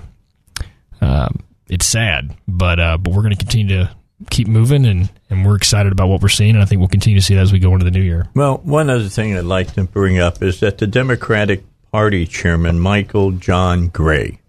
[1.01, 1.29] uh,
[1.69, 3.91] it's sad, but uh, but we're going to continue to
[4.31, 7.19] keep moving, and and we're excited about what we're seeing, and I think we'll continue
[7.19, 8.29] to see that as we go into the new year.
[8.35, 12.81] Well, one other thing I'd like to bring up is that the Democratic Party chairman
[12.81, 14.41] Michael John Gray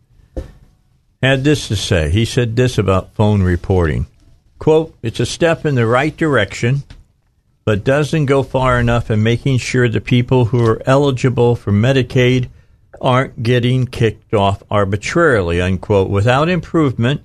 [1.21, 2.09] had this to say.
[2.09, 4.07] He said this about phone reporting.
[4.59, 6.83] Quote, it's a step in the right direction,
[7.65, 12.49] but doesn't go far enough in making sure the people who are eligible for Medicaid
[13.01, 16.09] aren't getting kicked off arbitrarily, unquote.
[16.09, 17.21] Without improvement,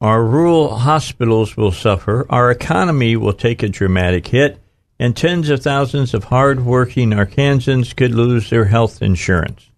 [0.00, 2.26] Our rural hospitals will suffer.
[2.28, 4.58] Our economy will take a dramatic hit.
[4.98, 9.70] And tens of thousands of hardworking Arkansans could lose their health insurance.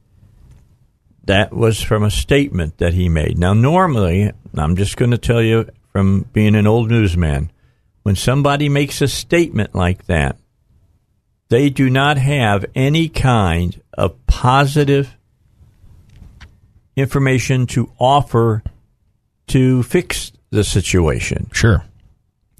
[1.24, 3.36] That was from a statement that he made.
[3.36, 7.50] Now, normally, I'm just going to tell you from being an old newsman,
[8.02, 10.38] when somebody makes a statement like that,
[11.48, 15.16] they do not have any kind of positive
[16.94, 18.62] information to offer
[19.48, 21.50] to fix the situation.
[21.52, 21.84] Sure.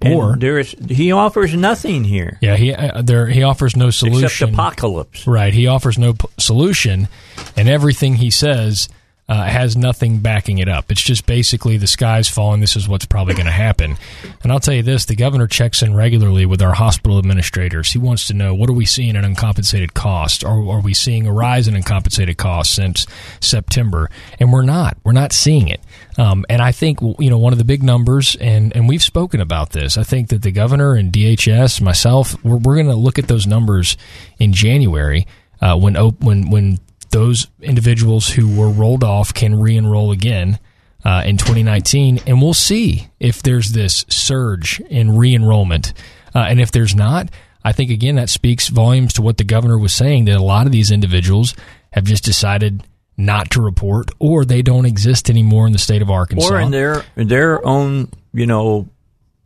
[0.01, 3.90] And Or there is he offers nothing here yeah, he uh, there he offers no
[3.90, 4.24] solution.
[4.27, 5.27] except apocalypse.
[5.27, 5.53] Right.
[5.53, 7.09] He offers no p- solution,
[7.57, 8.88] and everything he says
[9.29, 10.91] uh, has nothing backing it up.
[10.91, 12.61] It's just basically the sky's falling.
[12.61, 13.97] This is what's probably going to happen.
[14.43, 17.91] And I'll tell you this: the governor checks in regularly with our hospital administrators.
[17.91, 20.43] He wants to know what are we seeing in uncompensated costs?
[20.43, 23.07] Are, are we seeing a rise in uncompensated costs since
[23.41, 24.11] September?
[24.41, 24.97] And we're not.
[25.05, 25.81] We're not seeing it.
[26.17, 29.43] Um, and I think you know one of the big numbers, and and we've spoken
[29.43, 29.99] about this.
[29.99, 33.47] I think that the governor and DHS, myself, we're, we're going to look at those
[33.47, 33.99] numbers
[34.38, 35.27] in January
[35.61, 36.79] uh, when when when
[37.11, 40.59] those individuals who were rolled off can re-enroll again
[41.05, 45.92] uh, in 2019, and we'll see if there's this surge in re-enrollment,
[46.35, 47.31] uh, and if there's not.
[47.64, 50.66] I think again that speaks volumes to what the governor was saying that a lot
[50.66, 51.55] of these individuals
[51.92, 52.83] have just decided
[53.16, 56.55] not to report, or they don't exist anymore in the state of Arkansas.
[56.55, 58.88] Or in their in their own, you know,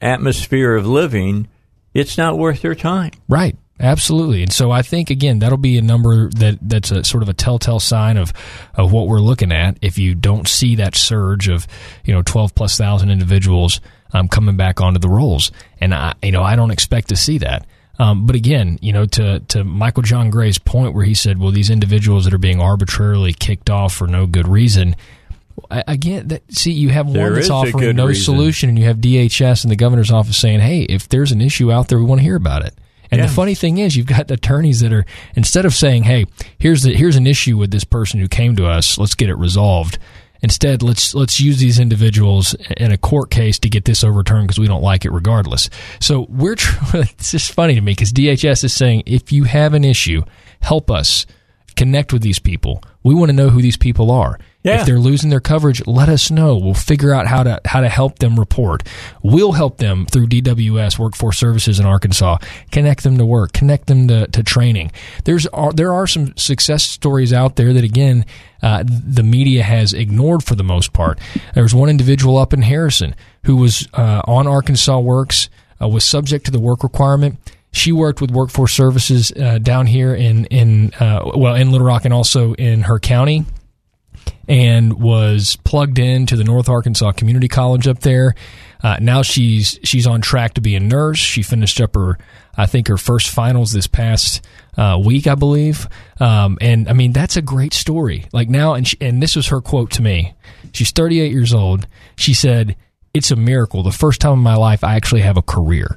[0.01, 1.49] atmosphere of living,
[1.95, 3.13] it's not worth their time.
[3.29, 3.57] Right.
[3.83, 4.43] Absolutely.
[4.45, 7.33] And so I think again that'll be a number that that's a sort of a
[7.35, 8.33] telltale sign of
[8.75, 11.67] of what we're looking at if you don't see that surge of,
[12.05, 13.81] you know, 12 plus thousand individuals
[14.13, 15.51] um, coming back onto the rolls.
[15.81, 17.67] And I you know, I don't expect to see that.
[17.99, 21.51] Um, but again, you know, to to Michael John Gray's point where he said, well,
[21.51, 24.95] these individuals that are being arbitrarily kicked off for no good reason,
[25.71, 28.25] I- Again, that, see, you have There one that's offering no reason.
[28.25, 31.71] solution, and you have DHS and the governor's office saying, "Hey, if there's an issue
[31.71, 32.75] out there, we want to hear about it."
[33.13, 33.27] And Yeah.
[33.27, 35.05] the funny thing is, you've got attorneys that are
[35.37, 36.25] instead of saying, "Hey,
[36.59, 39.37] here's the here's an issue with this person who came to us, let's get it
[39.37, 39.99] resolved."
[40.45, 44.59] Instead, let's let's use these individuals in a court case to get this overturned because
[44.59, 45.71] we don't like it regardless.
[46.01, 49.75] So we're tr- it's just funny to me because DHS is saying if you have
[49.75, 50.23] an issue,
[50.61, 51.27] help us
[51.77, 52.83] connect with these people.
[53.05, 54.39] We want to know who these people are.
[54.63, 54.81] Yeah.
[54.81, 56.57] If they're losing their coverage, let us know.
[56.57, 58.85] We'll figure out how to how to help them report.
[59.23, 62.39] We'll help them through DWS Workforce Services in Arkansas.
[62.71, 63.53] Connect them to work.
[63.53, 64.93] Connect them to, to training.
[65.25, 68.25] There's are, there are some success stories out there that again
[68.63, 71.19] uh, the media has ignored for the most part.
[71.55, 75.49] There was one individual up in Harrison who was uh, on Arkansas Works
[75.81, 77.39] uh, was subject to the work requirement.
[77.73, 82.05] She worked with Workforce Services uh, down here in in uh, well in Little Rock
[82.05, 83.45] and also in her county
[84.49, 88.35] and was plugged into the North Arkansas Community College up there.
[88.83, 91.19] Uh, now she's she's on track to be a nurse.
[91.19, 92.19] She finished up her
[92.55, 94.45] I think her first finals this past
[94.77, 95.89] uh, week, I believe.
[96.21, 98.27] Um, and I mean that's a great story.
[98.33, 100.35] Like now, and she, and this was her quote to me.
[100.73, 101.87] She's 38 years old.
[102.17, 102.77] She said,
[103.15, 103.83] "It's a miracle.
[103.83, 105.97] The first time in my life I actually have a career."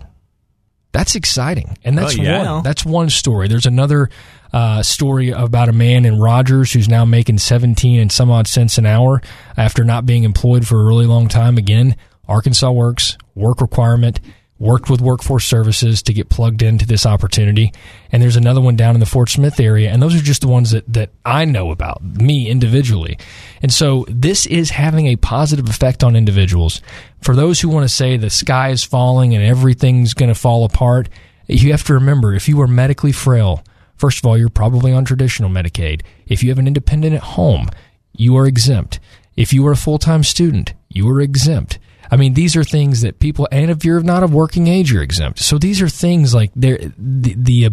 [0.96, 2.52] That's exciting, and that's Oh, yeah.
[2.54, 2.64] one.
[2.64, 3.48] That's one story.
[3.50, 4.10] There's another
[4.54, 8.78] uh, story about a man in Rogers who's now making 17 and some odd cents
[8.78, 9.22] an hour
[9.58, 11.58] after not being employed for a really long time.
[11.58, 11.98] Again,
[12.30, 14.22] Arkansas Works work requirement.
[14.58, 17.74] Worked with Workforce Services to get plugged into this opportunity,
[18.10, 20.48] and there's another one down in the Fort Smith area, and those are just the
[20.48, 23.18] ones that that I know about me individually,
[23.62, 26.82] and so this is having a positive effect on individuals.
[27.22, 30.64] For those who want to say the sky is falling and everything's going to fall
[30.64, 31.10] apart,
[31.48, 33.62] you have to remember if you are medically frail,
[33.98, 36.02] first of all, you're probably on traditional Medicaid.
[36.28, 37.70] If you have an independent at home,
[38.14, 39.00] you are exempt.
[39.36, 41.78] If you are a full time student, you are exempt.
[42.12, 45.04] I mean, these are things that people, and if you're not of working age, you're
[45.04, 45.40] exempt.
[45.40, 47.70] So these are things like the the uh,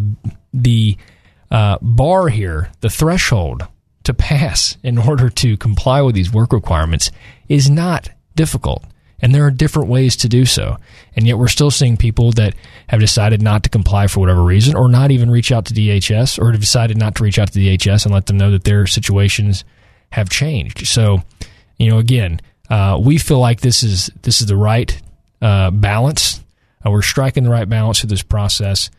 [0.52, 0.96] the
[1.50, 3.66] uh, bar here, the threshold
[4.04, 7.10] to pass in order to comply with these work requirements
[7.48, 8.84] is not difficult.
[9.20, 10.76] And there are different ways to do so.
[11.14, 12.54] And yet we're still seeing people that
[12.88, 16.40] have decided not to comply for whatever reason or not even reach out to DHS
[16.40, 18.84] or have decided not to reach out to DHS and let them know that their
[18.86, 19.64] situations
[20.10, 20.88] have changed.
[20.88, 21.22] So,
[21.78, 22.40] you know, again,
[22.72, 24.98] uh, we feel like this is this is the right
[25.42, 26.42] uh, balance.
[26.84, 28.90] Uh, we're striking the right balance through this process.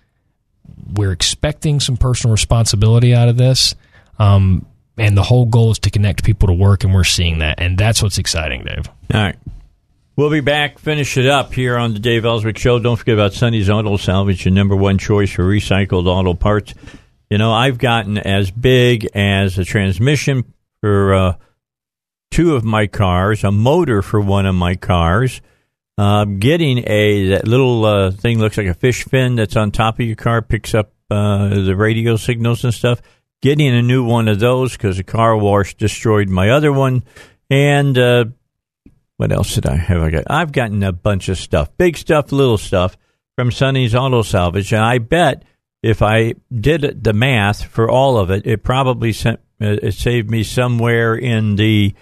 [0.94, 3.74] We're expecting some personal responsibility out of this.
[4.20, 7.60] Um, and the whole goal is to connect people to work, and we're seeing that.
[7.60, 8.88] And that's what's exciting, Dave.
[9.12, 9.36] All right.
[10.16, 12.78] We'll be back, finish it up here on the Dave Elswick Show.
[12.78, 16.76] Don't forget about Sonny's Auto Salvage, your number one choice for recycled auto parts.
[17.32, 21.34] You know, I've gotten as big as a transmission for uh,
[22.34, 25.40] two of my cars, a motor for one of my cars,
[26.00, 30.00] uh, getting a that little uh, thing looks like a fish fin that's on top
[30.00, 33.02] of your car, picks up uh, the radio signals and stuff.
[33.44, 37.04] Getting a new one of those because a car wash destroyed my other one,
[37.52, 38.26] and uh,
[39.18, 40.02] what else did I have?
[40.02, 42.98] I got I've gotten a bunch of stuff, big stuff, little stuff
[43.36, 45.44] from Sonny's Auto Salvage, and I bet
[45.84, 50.44] if I did the math for all of it, it probably sent it saved me
[50.44, 51.94] somewhere in the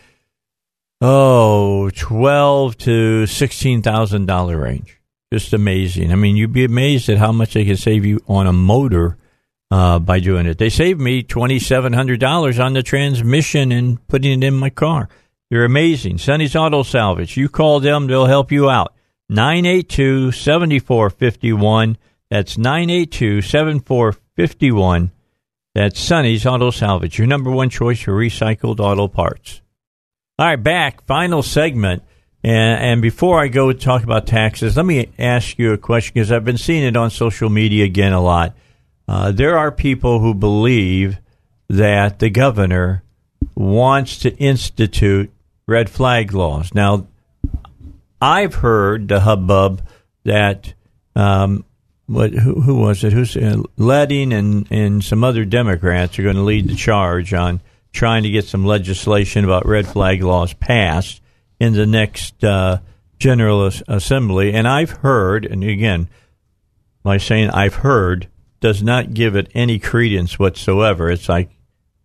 [1.01, 4.99] oh twelve to sixteen thousand dollar range.
[5.33, 6.11] Just amazing.
[6.11, 9.17] I mean, you'd be amazed at how much they can save you on a motor
[9.71, 10.57] uh, by doing it.
[10.57, 14.69] They saved me twenty seven hundred dollars on the transmission and putting it in my
[14.69, 15.09] car.
[15.49, 16.17] They're amazing.
[16.17, 17.35] Sonny's Auto Salvage.
[17.35, 18.93] You call them, they'll help you out.
[19.27, 21.97] 982 7451.
[22.29, 25.11] That's 982 7451.
[25.73, 29.61] That's Sonny's Auto Salvage, your number one choice for recycled auto parts.
[30.41, 32.01] All right, back, final segment.
[32.43, 36.31] And, and before I go talk about taxes, let me ask you a question because
[36.31, 38.55] I've been seeing it on social media again a lot.
[39.07, 41.19] Uh, there are people who believe
[41.69, 43.03] that the governor
[43.53, 45.31] wants to institute
[45.67, 46.73] red flag laws.
[46.73, 47.05] Now,
[48.19, 49.83] I've heard the hubbub
[50.23, 50.73] that
[51.15, 51.65] um,
[52.07, 53.13] what who, who, was it?
[53.13, 57.61] Who's uh, Leding and and some other Democrats are going to lead the charge on
[57.91, 61.21] trying to get some legislation about red flag laws passed
[61.59, 62.79] in the next uh,
[63.19, 64.53] General Assembly.
[64.53, 66.09] And I've heard, and again,
[67.03, 68.27] my saying I've heard
[68.59, 71.09] does not give it any credence whatsoever.
[71.09, 71.49] It's like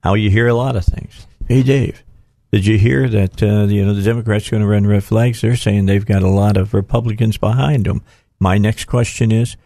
[0.03, 1.27] how you hear a lot of things.
[1.49, 2.03] Hey, Dave,
[2.51, 5.41] did you hear that uh, you know the Democrats are going to run red flags?
[5.41, 8.03] They're saying they've got a lot of Republicans behind them.
[8.39, 9.57] My next question is,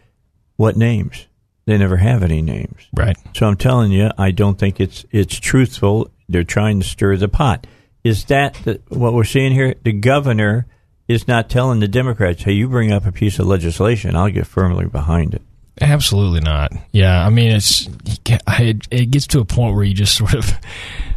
[0.57, 1.27] what names?
[1.71, 2.85] They never have any names.
[2.93, 3.15] Right.
[3.33, 6.11] So I'm telling you, I don't think it's it's truthful.
[6.27, 7.65] They're trying to stir the pot.
[8.03, 9.75] Is that the, what we're seeing here?
[9.81, 10.65] The governor
[11.07, 14.47] is not telling the Democrats, "Hey, you bring up a piece of legislation, I'll get
[14.47, 15.43] firmly behind it."
[15.79, 16.73] Absolutely not.
[16.91, 17.87] Yeah, I mean, it's
[18.25, 20.51] it, gets to a point where you just sort of.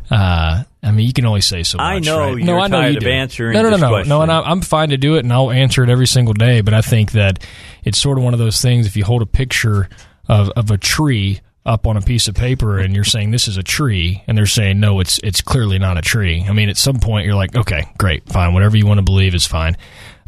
[0.09, 1.85] Uh, I mean, you can only say so much.
[1.85, 2.37] I know right?
[2.37, 3.11] you're no, I know tired you of do.
[3.11, 4.09] answering No, no, no, no, question.
[4.11, 4.23] no.
[4.23, 6.61] And I, I'm fine to do it, and I'll answer it every single day.
[6.61, 7.45] But I think that
[7.83, 8.87] it's sort of one of those things.
[8.87, 9.89] If you hold a picture
[10.29, 13.57] of of a tree up on a piece of paper, and you're saying this is
[13.57, 16.45] a tree, and they're saying no, it's it's clearly not a tree.
[16.47, 19.35] I mean, at some point, you're like, okay, great, fine, whatever you want to believe
[19.35, 19.77] is fine.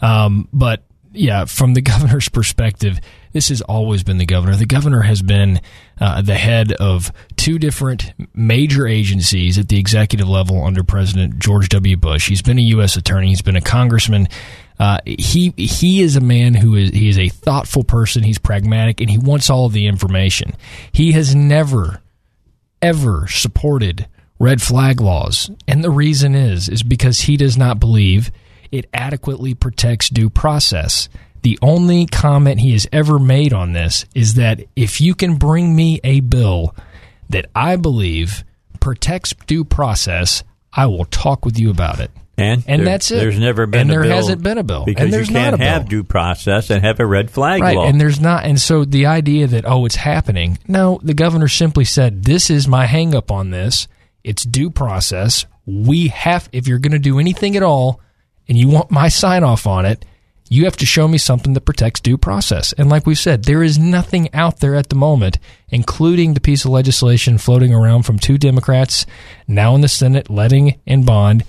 [0.00, 0.82] Um, but
[1.12, 3.00] yeah, from the governor's perspective,
[3.32, 4.56] this has always been the governor.
[4.56, 5.60] The governor has been
[6.00, 11.68] uh, the head of two different major agencies at the executive level under President George
[11.70, 11.96] W.
[11.96, 12.28] Bush.
[12.28, 12.96] He's been a U.S.
[12.96, 13.28] attorney.
[13.28, 14.28] He's been a congressman.
[14.78, 18.22] Uh, he he is a man who is he is a thoughtful person.
[18.22, 20.52] He's pragmatic and he wants all of the information.
[20.92, 22.02] He has never
[22.82, 24.06] ever supported
[24.38, 28.30] red flag laws, and the reason is is because he does not believe
[28.70, 31.08] it adequately protects due process.
[31.42, 35.76] The only comment he has ever made on this is that if you can bring
[35.76, 36.74] me a bill
[37.30, 38.44] that I believe
[38.80, 42.10] protects due process, I will talk with you about it.
[42.38, 43.16] And, And there- that's it.
[43.16, 44.84] There's never been And a there bill hasn't been a bill.
[44.84, 47.76] because And there's you not can't have due process and have a red flag Right,
[47.76, 47.86] law.
[47.86, 50.58] and there's not, and so the idea that oh, it's happening.
[50.68, 53.88] No, the governor simply said, "This is my hang up on this.
[54.22, 55.46] It's due process.
[55.66, 58.00] We have, if you're going to do anything at all,
[58.48, 60.04] and you want my sign off on it,
[60.48, 63.62] you have to show me something that protects due process." And like we've said, there
[63.62, 65.38] is nothing out there at the moment,
[65.70, 69.06] including the piece of legislation floating around from two Democrats
[69.48, 71.42] now in the Senate, Leding and Bond.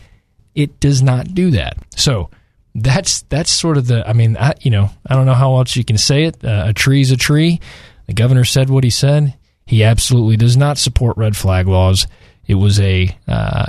[0.57, 1.77] It does not do that.
[1.95, 2.31] So
[2.73, 4.07] that's that's sort of the.
[4.09, 6.43] I mean, I, you know, I don't know how else you can say it.
[6.43, 7.61] Uh, a tree's a tree.
[8.07, 9.35] The governor said what he said.
[9.67, 12.07] He absolutely does not support red flag laws.
[12.47, 13.65] It was a, uh,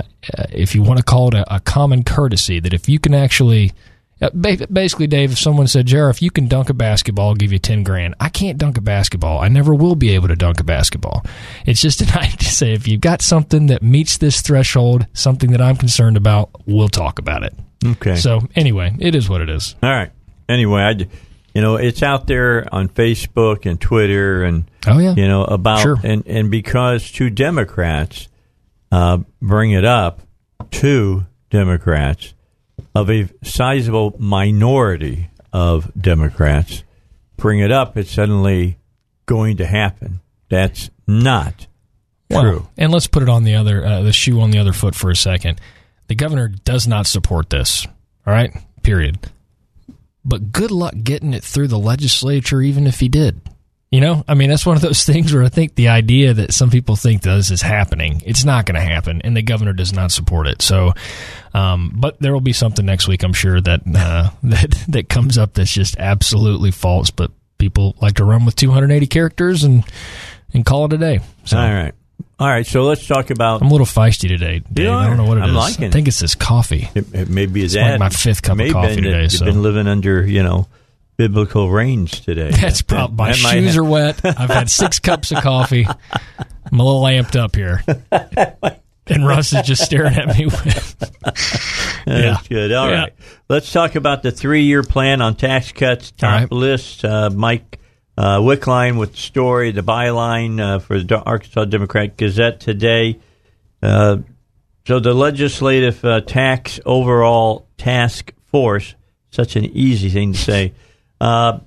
[0.51, 3.73] if you want to call it a, a common courtesy, that if you can actually,
[4.19, 7.59] basically, Dave, if someone said, Jared, if you can dunk a basketball, I'll give you
[7.59, 8.15] 10 grand.
[8.19, 9.39] I can't dunk a basketball.
[9.39, 11.23] I never will be able to dunk a basketball.
[11.65, 15.51] It's just an idea to say, if you've got something that meets this threshold, something
[15.51, 17.53] that I'm concerned about, we'll talk about it.
[17.85, 18.15] okay.
[18.17, 19.75] So, anyway, it is what it is.
[19.81, 20.11] All right.
[20.49, 20.91] Anyway, I,
[21.53, 25.13] you know, it's out there on Facebook and Twitter and Oh, yeah.
[25.15, 25.97] you know about Sure.
[26.03, 28.27] and and because two Democrats
[28.91, 30.21] uh, bring it up,
[30.71, 32.33] two Democrats
[32.95, 36.83] of a sizable minority of Democrats
[37.37, 38.77] bring it up, it's suddenly
[39.25, 40.19] going to happen.
[40.49, 41.67] That's not
[42.29, 42.67] Well, true.
[42.77, 45.09] and let's put it on the other uh, the shoe on the other foot for
[45.09, 45.59] a second.
[46.07, 47.85] The governor does not support this.
[48.25, 48.51] All right,
[48.83, 49.19] period.
[50.25, 53.41] But good luck getting it through the legislature, even if he did.
[53.91, 56.53] You know, I mean, that's one of those things where I think the idea that
[56.53, 59.91] some people think this is happening, it's not going to happen, and the governor does
[59.93, 60.61] not support it.
[60.61, 60.93] So,
[61.53, 65.37] Um, but there will be something next week, I'm sure that uh, that that comes
[65.39, 67.09] up that's just absolutely false.
[67.09, 69.83] But people like to run with 280 characters and
[70.53, 71.19] and call it a day.
[71.45, 71.93] So All right.
[72.39, 72.67] All right.
[72.67, 73.61] So let's talk about.
[73.63, 74.61] I'm a little feisty today.
[74.71, 74.85] Dave.
[74.85, 75.49] You I don't know what it is.
[75.49, 76.87] I'm liking I think it's this coffee.
[76.93, 77.91] It, it may be It's that.
[77.91, 80.67] like my fifth cup of coffee today, You've so- been living under, you know,
[81.19, 82.49] biblical range today.
[82.49, 84.21] That's probably my That shoes are wet.
[84.23, 85.85] I've had six cups of coffee.
[85.85, 87.83] I'm a little amped up here.
[89.11, 90.45] And Russ is just staring at me.
[90.45, 91.13] With,
[92.05, 92.37] yeah.
[92.47, 92.71] Good.
[92.71, 93.25] All right, Yeah.
[93.49, 96.11] Let's talk about the three-year plan on tax cuts.
[96.11, 96.51] Top right.
[96.51, 97.03] list.
[97.03, 97.79] Uh, Mike
[98.15, 103.17] uh, Wickline with the story, the byline uh, for the Arkansas Democrat Gazette today.
[103.81, 104.17] Uh,
[104.85, 108.93] so the legislative uh, tax overall task force,
[109.31, 110.73] such an easy thing to say,
[111.19, 111.59] uh,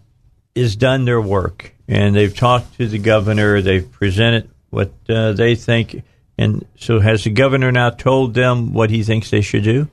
[0.55, 3.61] is done their work, and they've talked to the governor.
[3.61, 6.03] They've presented what uh, they think,
[6.39, 9.89] and so has the governor now told them what he thinks they should do,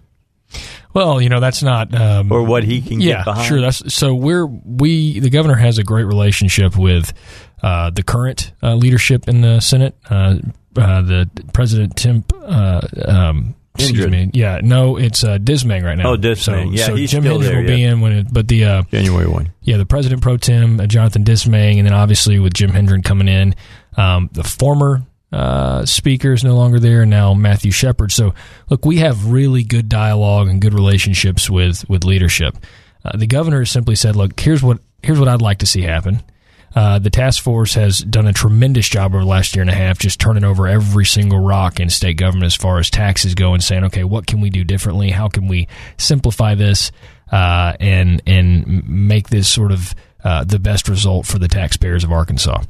[0.94, 1.94] Well, you know, that's not.
[1.94, 3.48] Um, or what he can yeah, get behind.
[3.48, 3.62] sure.
[3.62, 4.16] That's so.
[4.16, 7.14] We're we the governor has a great relationship with
[7.62, 9.96] uh, the current uh, leadership in the Senate.
[10.10, 10.38] Uh,
[10.78, 12.24] uh, the President Tim.
[12.42, 14.30] Uh, um, excuse me.
[14.34, 16.12] Yeah, no, it's uh, Dismang right now.
[16.12, 16.38] Oh, Dismang.
[16.38, 17.92] So, Yeah, so he's Jim still Hendren there, will be yeah.
[17.92, 19.52] in when it, but the uh, January one.
[19.62, 23.28] yeah, the president pro tem, uh, Jonathan Dismang, and then obviously with Jim Hendren coming
[23.28, 23.56] in,
[23.98, 28.12] um, the former uh, speaker is no longer there, and now Matthew Shepherd.
[28.12, 28.34] So,
[28.70, 32.56] look, we have really good dialogue and good relationships with with leadership.
[33.06, 35.82] Uh, the governor has simply said, "Look, here's what here's what I'd like to see
[35.82, 36.24] happen."
[36.76, 39.76] Uh, the task force has done a tremendous job over the last year and a
[39.76, 43.54] half, just turning over every single rock in state government as far as taxes go,
[43.54, 45.10] and saying, "Okay, what can we do differently?
[45.10, 45.68] How can we
[45.98, 46.92] simplify this
[47.32, 52.12] uh, and and make this sort of uh, the best result for the taxpayers of
[52.12, 52.64] Arkansas?"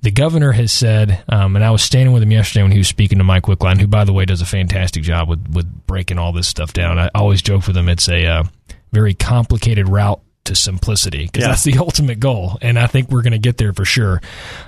[0.00, 2.88] the governor has said, um, and I was standing with him yesterday when he was
[2.88, 6.18] speaking to Mike Wickline, who, by the way, does a fantastic job with, with breaking
[6.18, 6.98] all this stuff down.
[6.98, 8.44] I always joke with him; it's a uh,
[8.92, 11.48] very complicated route to simplicity because Yeah.
[11.48, 14.20] that's the ultimate goal, and I think we're going to get there for sure.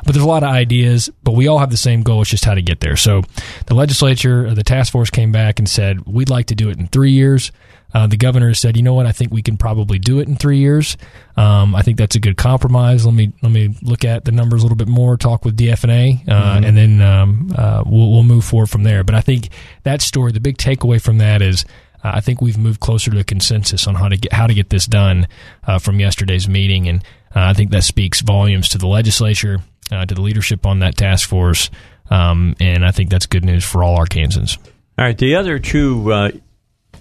[0.06, 2.22] But there's a lot of ideas, but we all have the same goal.
[2.22, 2.96] It's just how to get there.
[2.96, 3.22] So
[3.66, 6.78] the legislature, or the task force, came back and said we'd like to do it
[6.78, 7.52] in three years.
[7.92, 9.06] Uh, the governor said, "You know what?
[9.06, 10.96] I think we can probably do it in three years.
[11.36, 13.04] Um, I think that's a good compromise.
[13.04, 16.28] Let me let me look at the numbers a little bit more, talk with DFNA,
[16.28, 19.48] uh, and then um, uh, we'll we'll move forward from there." But I think
[19.82, 21.64] that story, the big takeaway from that is,
[22.02, 24.54] uh, I think we've moved closer to a consensus on how to get how to
[24.54, 25.28] get this done
[25.66, 27.02] uh, from yesterday's meeting, and
[27.34, 29.58] uh, I think that speaks volumes to the legislature,
[29.92, 31.70] uh, to the leadership on that task force,
[32.10, 34.58] um, and I think that's good news for all Arkansans.
[34.98, 35.16] All right.
[35.16, 36.30] The other two uh,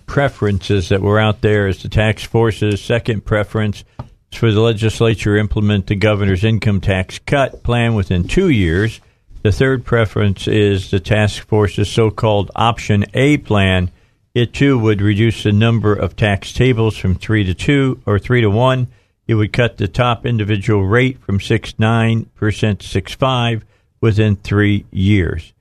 [0.05, 3.83] preferences that were out there is the tax force's second preference
[4.31, 9.01] is for the legislature implement the governor's income tax cut plan within two years.
[9.41, 13.91] The third preference is the task force's so-called Option A plan.
[14.33, 18.41] It too would reduce the number of tax tables from three to two or three
[18.41, 18.87] to one.
[19.27, 23.65] It would cut the top individual rate from six nine percent to six five
[24.01, 25.53] within three years.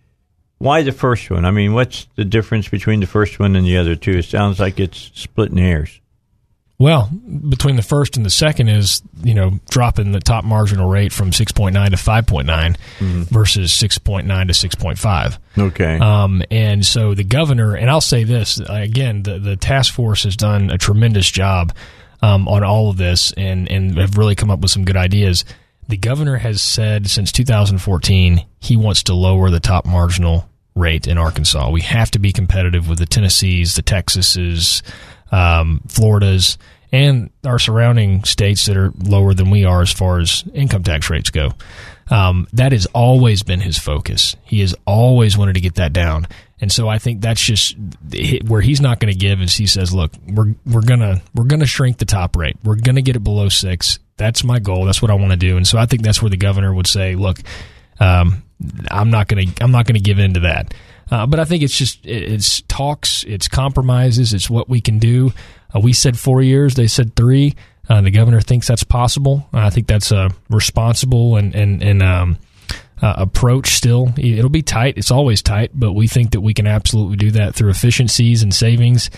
[0.58, 1.44] Why the first one?
[1.44, 4.18] I mean, what's the difference between the first one and the other two?
[4.18, 5.97] It sounds like it's splitting hairs.
[6.80, 7.10] Well,
[7.48, 11.32] between the first and the second is, you know, dropping the top marginal rate from
[11.32, 12.76] 6.9 to 5.9
[13.26, 15.38] versus 6.9 to 6.5.
[15.58, 15.98] Okay.
[15.98, 20.36] Um, and so the governor, and I'll say this again, the, the task force has
[20.36, 21.74] done a tremendous job
[22.22, 25.44] um, on all of this and, and have really come up with some good ideas.
[25.88, 31.18] The governor has said since 2014 he wants to lower the top marginal rate in
[31.18, 31.70] Arkansas.
[31.70, 34.82] We have to be competitive with the Tennessees, the Texases,
[35.30, 36.58] um, Floridas,
[36.90, 41.10] and our surrounding states that are lower than we are as far as income tax
[41.10, 41.50] rates go.
[42.10, 44.34] Um, that has always been his focus.
[44.42, 46.26] He has always wanted to get that down.
[46.60, 47.76] And so I think that's just
[48.46, 51.44] where he's not going to give is he says, look, we're, we're going to, we're
[51.44, 52.56] going to shrink the top rate.
[52.64, 53.98] We're going to get it below six.
[54.16, 54.86] That's my goal.
[54.86, 55.56] That's what I want to do.
[55.56, 57.38] And so I think that's where the governor would say, look,
[58.00, 58.42] um,
[58.90, 60.74] I'm not going to, I'm not going to give in to that.
[61.10, 64.98] Uh, but I think it's just, it, it's talks, it's compromises, it's what we can
[64.98, 65.32] do.
[65.74, 66.74] Uh, we said four years.
[66.74, 67.54] They said three.
[67.88, 69.48] Uh, the governor thinks that's possible.
[69.52, 72.38] Uh, I think that's a responsible and, and, and, um,
[73.00, 74.12] uh, approach still.
[74.16, 74.98] It'll be tight.
[74.98, 78.52] It's always tight, but we think that we can absolutely do that through efficiencies and
[78.52, 79.10] savings.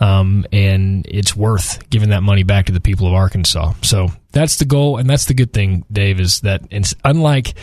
[0.00, 3.74] Um, and it's worth giving that money back to the people of Arkansas.
[3.82, 4.96] So that's the goal.
[4.96, 7.54] And that's the good thing, Dave, is that it's unlike,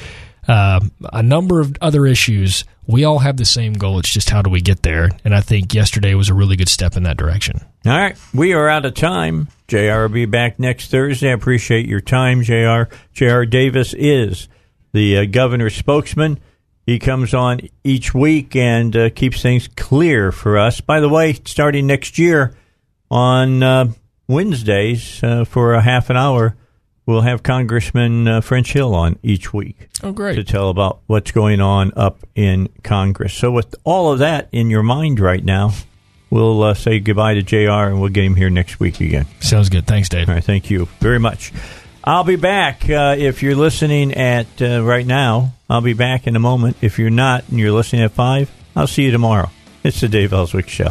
[0.47, 0.79] uh,
[1.11, 3.99] a number of other issues, we all have the same goal.
[3.99, 5.09] It's just how do we get there?
[5.23, 7.59] And I think yesterday was a really good step in that direction.
[7.86, 8.17] All right.
[8.33, 9.47] We are out of time.
[9.67, 11.29] JR will be back next Thursday.
[11.29, 12.83] I appreciate your time, JR.
[13.13, 14.47] JR Davis is
[14.91, 16.39] the uh, governor's spokesman.
[16.86, 20.81] He comes on each week and uh, keeps things clear for us.
[20.81, 22.55] By the way, starting next year
[23.09, 23.91] on uh,
[24.27, 26.55] Wednesdays uh, for a half an hour,
[27.05, 31.61] we'll have Congressman uh, French Hill on each week Oh, to tell about what's going
[31.61, 33.33] on up in Congress.
[33.33, 35.71] So, with all of that in your mind right now,
[36.29, 39.25] we'll uh, say goodbye to JR and we'll get him here next week again.
[39.39, 39.87] Sounds good.
[39.87, 40.27] Thanks, Dave.
[40.29, 41.51] All right, thank you very much.
[42.03, 45.53] I'll be back uh, if you're listening at uh, right now.
[45.67, 46.77] I'll be back in a moment.
[46.81, 49.49] If you're not and you're listening at five, I'll see you tomorrow.
[49.83, 50.89] It's the Dave Elswick Show.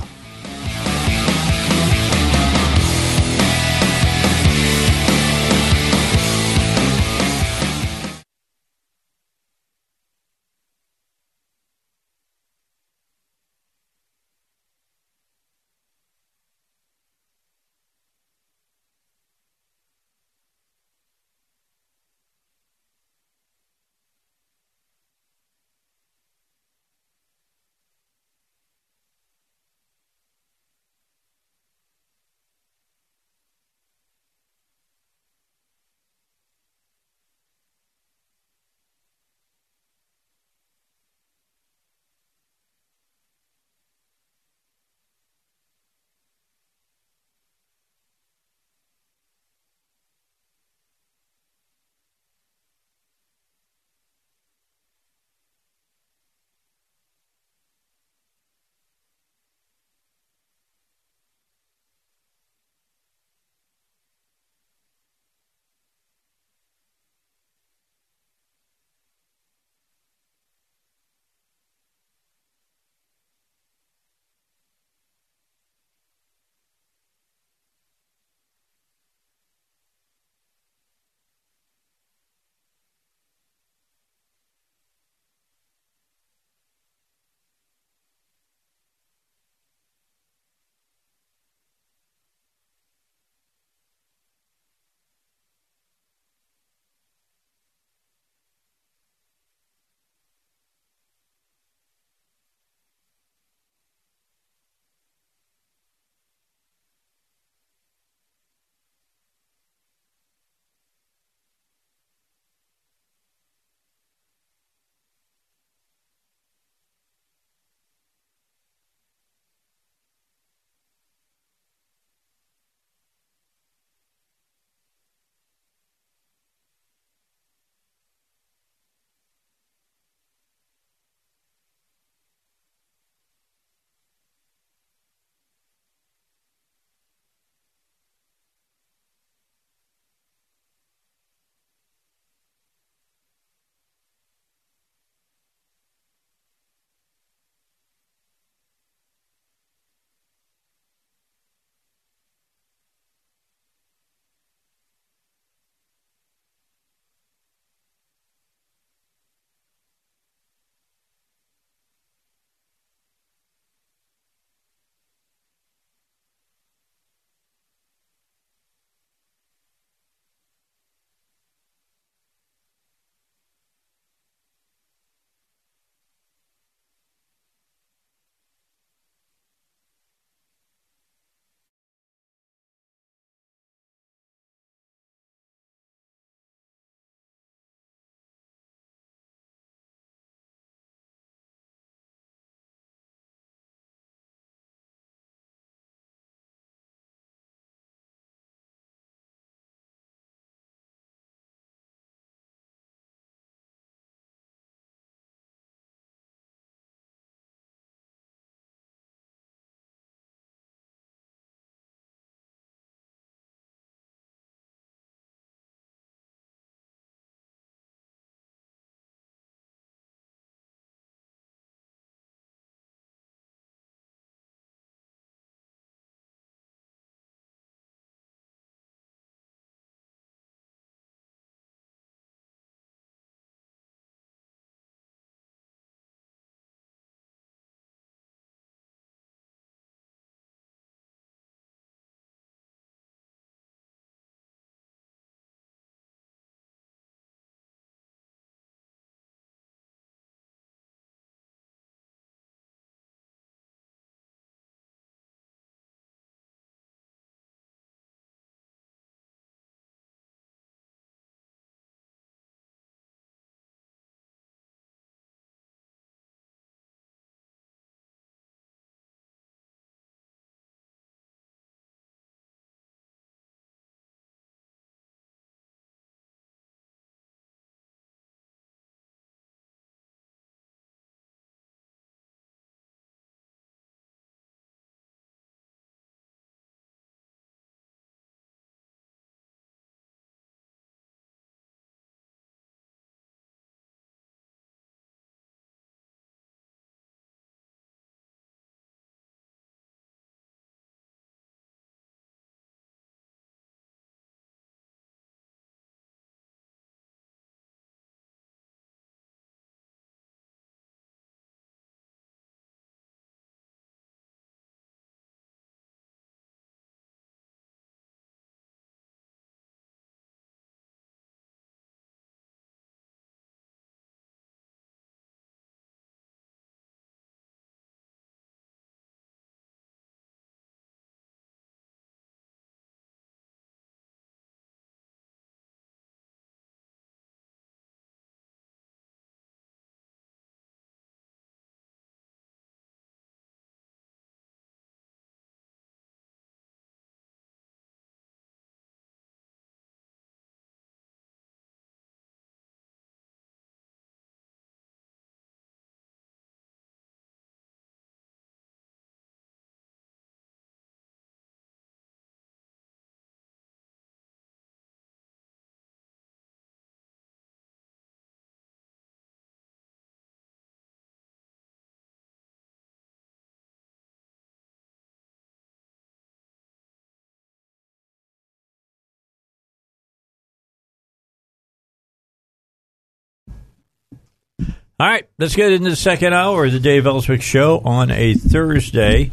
[385.00, 388.34] All right, let's get into the second hour of the Dave Elswick Show on a
[388.34, 389.32] Thursday.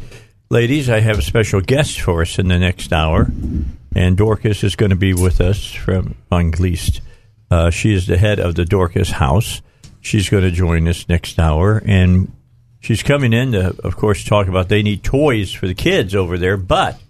[0.50, 3.30] Ladies, I have a special guest for us in the next hour,
[3.94, 7.00] and Dorcas is going to be with us from Angleast.
[7.48, 9.62] Uh, she is the head of the Dorcas House.
[10.00, 12.32] She's going to join us next hour, and
[12.80, 16.38] she's coming in to, of course, talk about they need toys for the kids over
[16.38, 17.00] there, but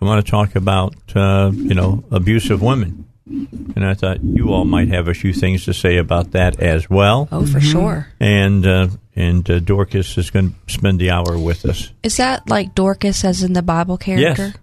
[0.00, 3.08] I want to talk about, uh, you know, abusive women.
[3.26, 6.90] And I thought you all might have a few things to say about that as
[6.90, 7.28] well.
[7.30, 8.08] Oh, for sure.
[8.18, 11.92] And uh, and uh, Dorcas is going to spend the hour with us.
[12.02, 14.42] Is that like Dorcas as in the Bible character?
[14.42, 14.58] Okay.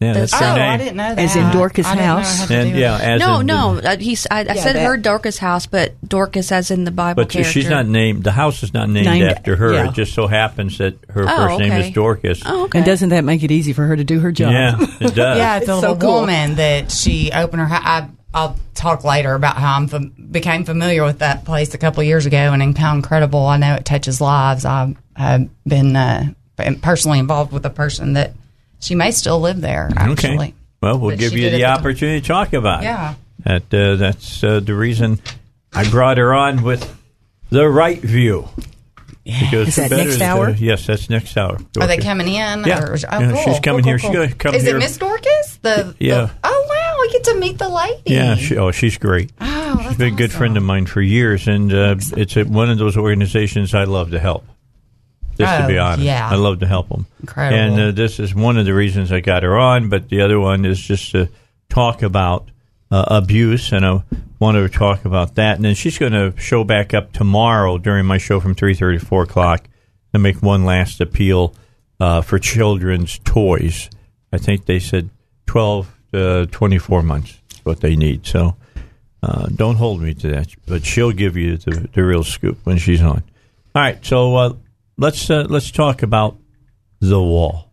[0.00, 0.70] Yeah, that's That's- her Oh, name.
[0.72, 1.18] I didn't know that.
[1.24, 2.26] As in Dorcas I didn't know House?
[2.26, 3.80] I had to And yeah, as No, in no.
[3.80, 6.84] the- Uh, he's, I, I Yeah, said that- her Dorcas house, but Dorcas as in
[6.84, 7.52] the Bible but character.
[7.52, 8.24] she's not named.
[8.24, 9.72] The house is not named, Named- after her.
[9.72, 9.88] yeah.
[9.88, 12.42] It just so happens that her Oh, first name is Dorcas.
[12.44, 12.78] Oh, okay.
[12.80, 14.52] And doesn't that make it easy for her to do her job?
[14.52, 15.38] Yeah, it does.
[15.38, 16.20] Yeah, it's It's little so cool.
[16.22, 17.68] woman that she opened her.
[17.70, 22.02] I, I'll talk later about how I fam- became familiar with that place a couple
[22.02, 24.64] years ago, and in how incredible I know it touches lives.
[24.64, 28.32] I've, I've been uh, been personally involved with a person that
[28.84, 29.90] she may still live there.
[29.96, 30.54] Actually, Okay.
[30.80, 32.86] Well, we'll But give you the opportunity to talk about it.
[32.86, 33.14] Yeah.
[33.44, 35.18] That uh, that's uh, the reason
[35.72, 36.94] I brought her on with
[37.50, 38.48] the right view.
[39.24, 40.50] Because Is that the better next the- hour?
[40.50, 41.58] yes, that's next hour.
[41.80, 42.34] Are they coming in?
[42.64, 42.80] Yeah.
[42.84, 43.98] Or, oh, Yeah, cool, she's coming cool, here.
[43.98, 44.20] She's cool.
[44.22, 44.76] gonna come Is here.
[44.76, 45.58] it Miss Dorcas?
[45.62, 46.14] The, Yeah.
[46.26, 48.02] the- oh wow, we get to meet the lady.
[48.04, 49.30] Yeah, she, oh, she's great.
[49.40, 52.44] Oh, she's that's been a good friend of mine for years, and uh, it's a,
[52.44, 54.44] one of those organizations I love to help.
[55.38, 56.28] Just to Oh, be honest, yeah.
[56.30, 57.06] I love to help them.
[57.20, 57.58] Incredible.
[57.58, 60.38] And uh, this is one of the reasons I got her on, but the other
[60.38, 61.28] one is just to
[61.68, 62.48] talk about
[62.90, 64.02] uh, abuse, and I
[64.38, 65.56] want her to talk about that.
[65.56, 68.98] And then she's going to show back up tomorrow during my show from three thirty
[68.98, 69.64] to four o'clock
[70.12, 71.54] to make one last appeal
[71.98, 73.90] uh, for children's toys.
[74.32, 75.10] I think they said
[75.46, 78.24] twelve to twenty four months is what they need.
[78.26, 78.54] So
[79.22, 82.78] uh, don't hold me to that, but she'll give you the, the real scoop when
[82.78, 83.24] she's on.
[83.74, 84.52] All right, so uh,
[84.96, 86.36] let's uh, let's talk about
[87.00, 87.70] the wall.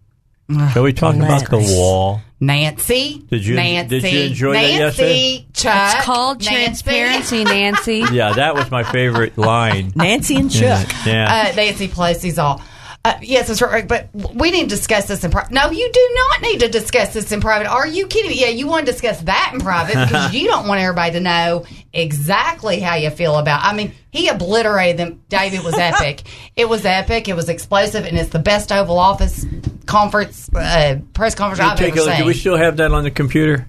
[0.74, 2.19] Shall we talk about the wall?
[2.41, 3.24] Nancy.
[3.30, 5.45] Did you- Nancy, did you enjoy that Nancy, yesterday?
[5.53, 6.51] Chuck, It's called Nancy.
[6.55, 8.03] transparency, Nancy.
[8.11, 9.93] Yeah, that was my favorite line.
[9.95, 10.89] Nancy and Chuck.
[11.05, 12.61] Yeah, Uh, Nancy Pelosi's all.
[13.03, 13.87] Uh, yes, that's right.
[13.87, 15.51] But we need to discuss this in private.
[15.51, 17.67] No, you do not need to discuss this in private.
[17.67, 18.39] Are you kidding me?
[18.39, 21.65] Yeah, you want to discuss that in private because you don't want everybody to know
[21.93, 23.61] exactly how you feel about.
[23.63, 25.23] I mean, he obliterated them.
[25.29, 26.21] David was epic.
[26.55, 27.27] it was epic.
[27.27, 29.47] It was explosive, and it's the best Oval Office
[29.87, 32.13] conference uh, press conference You I've take ever a look.
[32.13, 32.21] seen.
[32.21, 33.67] Do we still have that on the computer?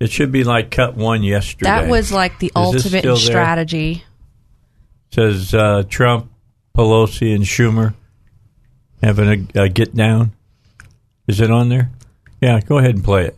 [0.00, 1.70] It should be like cut one yesterday.
[1.70, 3.16] That was like the Is ultimate still in there?
[3.16, 4.04] strategy.
[5.12, 6.30] says uh, Trump,
[6.76, 7.94] Pelosi, and Schumer
[9.06, 10.32] having a, a get down.
[11.28, 11.90] Is it on there?
[12.40, 13.36] Yeah, go ahead and play it.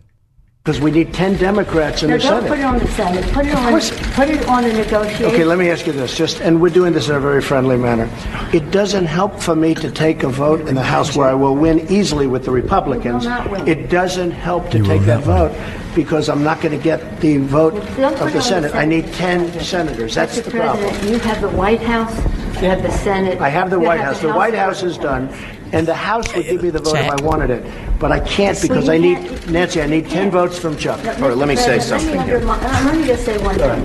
[0.64, 2.48] Because we need 10 Democrats in No, the don't Senate.
[2.50, 3.32] put it on the Senate.
[3.32, 3.70] Put it on.
[3.70, 3.90] course.
[4.14, 5.24] Put it on the negotiation.
[5.26, 7.76] Okay, let me ask you this, just, and we're doing this in a very friendly
[7.78, 8.10] manner.
[8.52, 11.54] It doesn't help for me to take a vote in the House where I will
[11.56, 13.24] win easily with the Republicans.
[13.24, 13.68] You will not win.
[13.68, 17.20] It doesn't help to You take that not vote because I'm not going to get
[17.20, 18.74] the vote Don't put of it the Senate.
[18.74, 20.14] I need 10 senators.
[20.14, 20.44] That's Mr.
[20.44, 20.84] the problem.
[20.86, 22.14] President, you have the White House.
[22.60, 23.40] You have the Senate.
[23.40, 24.20] I have the you White House.
[24.20, 25.28] The White House is done,
[25.72, 27.98] and the House would give me the vote if I wanted it.
[27.98, 30.98] But I can't because I need, Nancy, I need 10 votes from Chuck.
[31.20, 33.56] All right, let me say something Let me, undermi- uh, let me just say one
[33.56, 33.82] thing.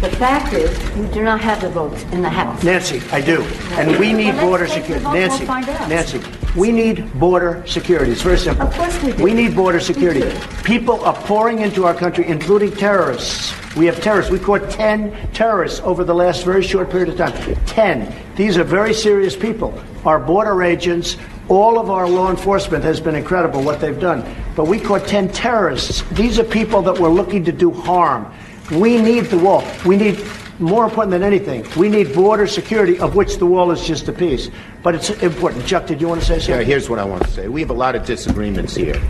[0.00, 2.62] The fact is, you do not have the votes in the House.
[2.62, 3.42] Nancy, I do.
[3.72, 5.02] And we need Well, border security.
[5.04, 5.44] vote, we'll Nancy.
[5.88, 6.18] Nancy,
[6.56, 8.12] we need border security.
[8.12, 8.66] It's very simple.
[8.66, 9.22] Of course we do.
[9.22, 10.22] We need border security.
[10.62, 13.52] People are pouring into our country, including terrorists.
[13.74, 14.30] We have terrorists.
[14.30, 17.56] We caught 10 terrorists over the last very short period of time.
[17.66, 18.14] 10.
[18.36, 19.78] These are very serious people.
[20.04, 21.16] Our border agents,
[21.48, 24.24] all of our law enforcement has been incredible what they've done.
[24.54, 26.02] But we caught 10 terrorists.
[26.12, 28.32] These are people that were looking to do harm.
[28.70, 29.64] We need the wall.
[29.84, 30.18] We need
[30.58, 34.12] more important than anything, we need border security, of which the wall is just a
[34.12, 34.50] piece.
[34.82, 35.66] But it's important.
[35.66, 36.66] Chuck, did you want to say Yeah, something?
[36.66, 37.48] here's what I want to say.
[37.48, 39.00] We have a lot of disagreements here.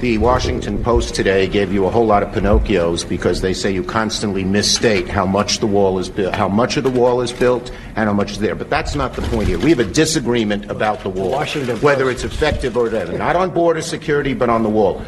[0.00, 3.82] The Washington Post today gave you a whole lot of Pinocchios because they say you
[3.82, 7.70] constantly misstate how much the wall is built, how much of the wall is built,
[7.96, 8.54] and how much is there.
[8.54, 9.58] But that's not the point here.
[9.58, 12.24] We have a disagreement about the wall, Washington whether Post.
[12.24, 13.16] it's effective or whatever.
[13.18, 15.02] Not on border security, but on the wall.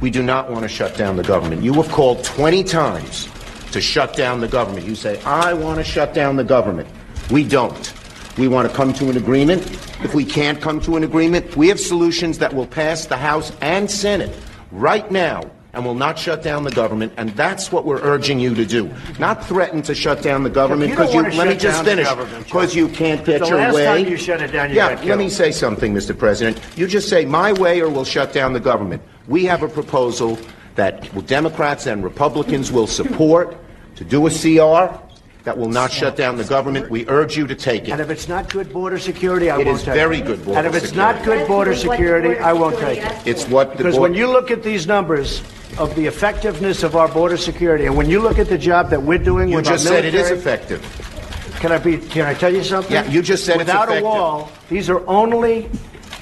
[0.00, 1.62] We do not want to shut down the government.
[1.62, 3.28] You have called 20 times
[3.74, 4.86] to shut down the government.
[4.86, 6.88] You say, I want to shut down the government.
[7.32, 7.92] We don't.
[8.38, 9.62] We want to come to an agreement.
[10.04, 13.50] If we can't come to an agreement, we have solutions that will pass the House
[13.60, 14.32] and Senate
[14.70, 17.14] right now and will not shut down the government.
[17.16, 18.94] And that's what we're urging you to do.
[19.18, 22.08] Not threaten to shut down the government because you, wanna let me just finish.
[22.44, 23.84] Because you can't get The your last way.
[23.86, 26.16] time you shut it down, you yeah, let me say something, Mr.
[26.16, 26.60] President.
[26.76, 29.02] You just say my way or we'll shut down the government.
[29.26, 30.38] We have a proposal
[30.76, 33.56] that Democrats and Republicans will support
[33.96, 34.98] to do a CR
[35.44, 36.90] that will not shut down the government.
[36.90, 37.90] We urge you to take it.
[37.90, 40.26] And if it's not good border security, I It won't is take very it.
[40.26, 41.16] good border And if it's security.
[41.18, 43.12] not good border security, I won't take it.
[43.26, 45.42] It's what the Because board- when you look at these numbers
[45.78, 49.02] of the effectiveness of our border security, and when you look at the job that
[49.02, 51.60] we're doing You with just our said it is military- effective.
[51.60, 51.96] Can I be?
[51.98, 52.92] Can I tell you something?
[52.92, 54.04] Yeah, you just said it's without effective.
[54.04, 54.50] a wall.
[54.70, 55.68] These are only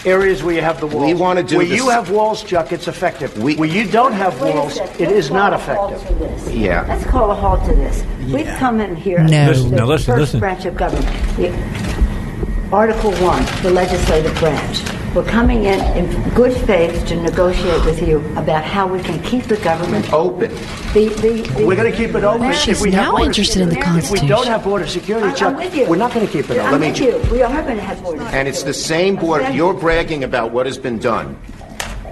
[0.04, 1.06] areas where you have the walls.
[1.06, 3.36] We wanna do Where this- you have walls, Chuck, it's effective.
[3.42, 4.94] We- where you don't have Wait walls, second.
[5.00, 6.54] it Let's is not call a halt effective.
[6.54, 6.84] Yeah.
[6.88, 8.02] Let's call a halt to this.
[8.32, 9.30] We've come in here as
[9.64, 9.70] No.
[9.70, 10.40] the now listen, first listen.
[10.40, 11.06] branch of government.
[11.36, 11.52] The
[12.72, 14.82] Article 1, the legislative branch.
[15.14, 19.44] We're coming in in good faith to negotiate with you about how we can keep
[19.44, 20.50] the government Open.
[20.94, 23.26] The, the, the, We're going to keep it open She's if we have now border
[23.26, 24.06] interested in the security.
[24.06, 25.86] If we don't have border security, I'm Chuck, with you.
[25.86, 26.88] we're not going to keep it I'm open.
[26.88, 27.18] with you.
[27.30, 29.50] We are going to have border And it's the same border.
[29.50, 31.38] You're bragging about what has been done.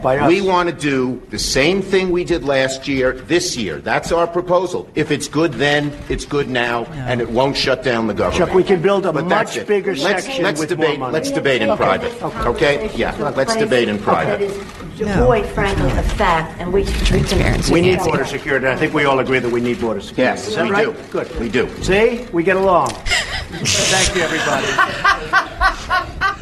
[0.02, 0.28] By us.
[0.28, 3.78] We want to do the same thing we did last year, this year.
[3.80, 4.88] That's our proposal.
[4.94, 8.48] If it's good then, it's good now, and it won't shut down the government.
[8.48, 11.12] Chuck, we can build a But much bigger let's, section let's with debate, more money.
[11.12, 11.82] Let's debate in Okay.
[11.84, 12.22] private.
[12.46, 12.90] Okay?
[12.94, 14.40] Yeah, To let's debate in private.
[14.40, 14.56] is
[14.98, 17.72] devoid, frankly, of fact, and we Transparency.
[17.72, 18.66] We need border security.
[18.68, 20.22] I think we all agree that we need border security.
[20.40, 20.86] Yes, Is that we right?
[20.86, 20.94] do.
[21.10, 21.40] Good.
[21.40, 21.68] We do.
[21.82, 22.90] See, we get along.
[22.90, 24.66] Thank you, everybody.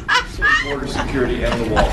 [0.63, 1.89] Border security and the wall.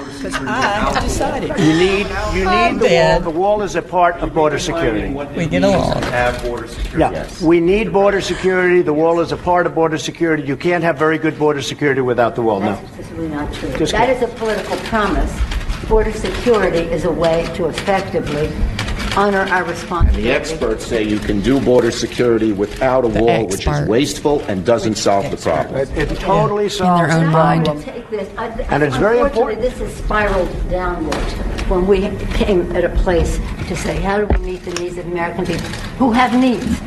[0.21, 1.49] Can you have I decided.
[1.59, 3.19] You need, you need the wall.
[3.21, 5.13] The wall is a part of border security.
[5.13, 6.01] We get along.
[6.03, 7.15] have border security?
[7.15, 8.81] Yeah, we need border security.
[8.81, 10.43] The wall is a part of border security.
[10.43, 12.59] You can't have very good border security without the wall.
[12.59, 12.75] No.
[12.75, 13.77] That's just not true.
[13.77, 14.23] Just That kidding.
[14.23, 15.39] is a political promise.
[15.89, 18.47] Border security is a way to effectively
[19.17, 20.23] honor our The responsibility.
[20.23, 23.89] The experts say you can do border security without a wall, which is experts.
[23.89, 25.75] wasteful and doesn't solve the problem.
[25.75, 27.65] It, it totally solves their own the mind.
[27.65, 27.83] problem.
[27.85, 28.29] Take this.
[28.37, 29.25] I- And it's very unfortunately,
[29.57, 29.61] important.
[29.61, 31.15] This has spiraled downward
[31.69, 32.01] when we
[32.35, 33.37] came at a place
[33.67, 36.79] to say, how do we meet the needs of American people who have needs?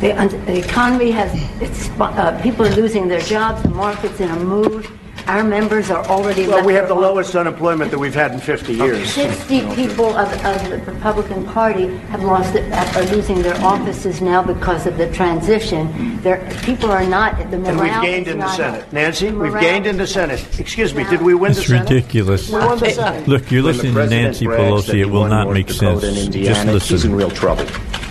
[0.00, 0.12] The,
[0.46, 1.30] the economy has,
[1.62, 4.86] it's, uh, people are losing their jobs, the market's in a mood.
[5.26, 8.38] Our members are already Well, we have the their- lowest unemployment that we've had in
[8.38, 9.10] 50 years.
[9.12, 14.20] 60 people of, of the Republican Party have lost, it, uh, are losing their offices
[14.20, 16.20] now because of the transition.
[16.22, 18.92] There, people are not, at the morale And we've gained in the not- Senate.
[18.92, 20.46] Nancy, the we've gained in the Senate.
[20.60, 21.82] Excuse me, did we win the Senate?
[21.82, 22.48] It's ridiculous.
[22.48, 23.26] We won the Senate.
[23.26, 25.00] Look, you're When listening to Nancy Pelosi.
[25.00, 26.04] It will not make Dakota sense.
[26.04, 27.66] and Just Indiana, He's in real trouble.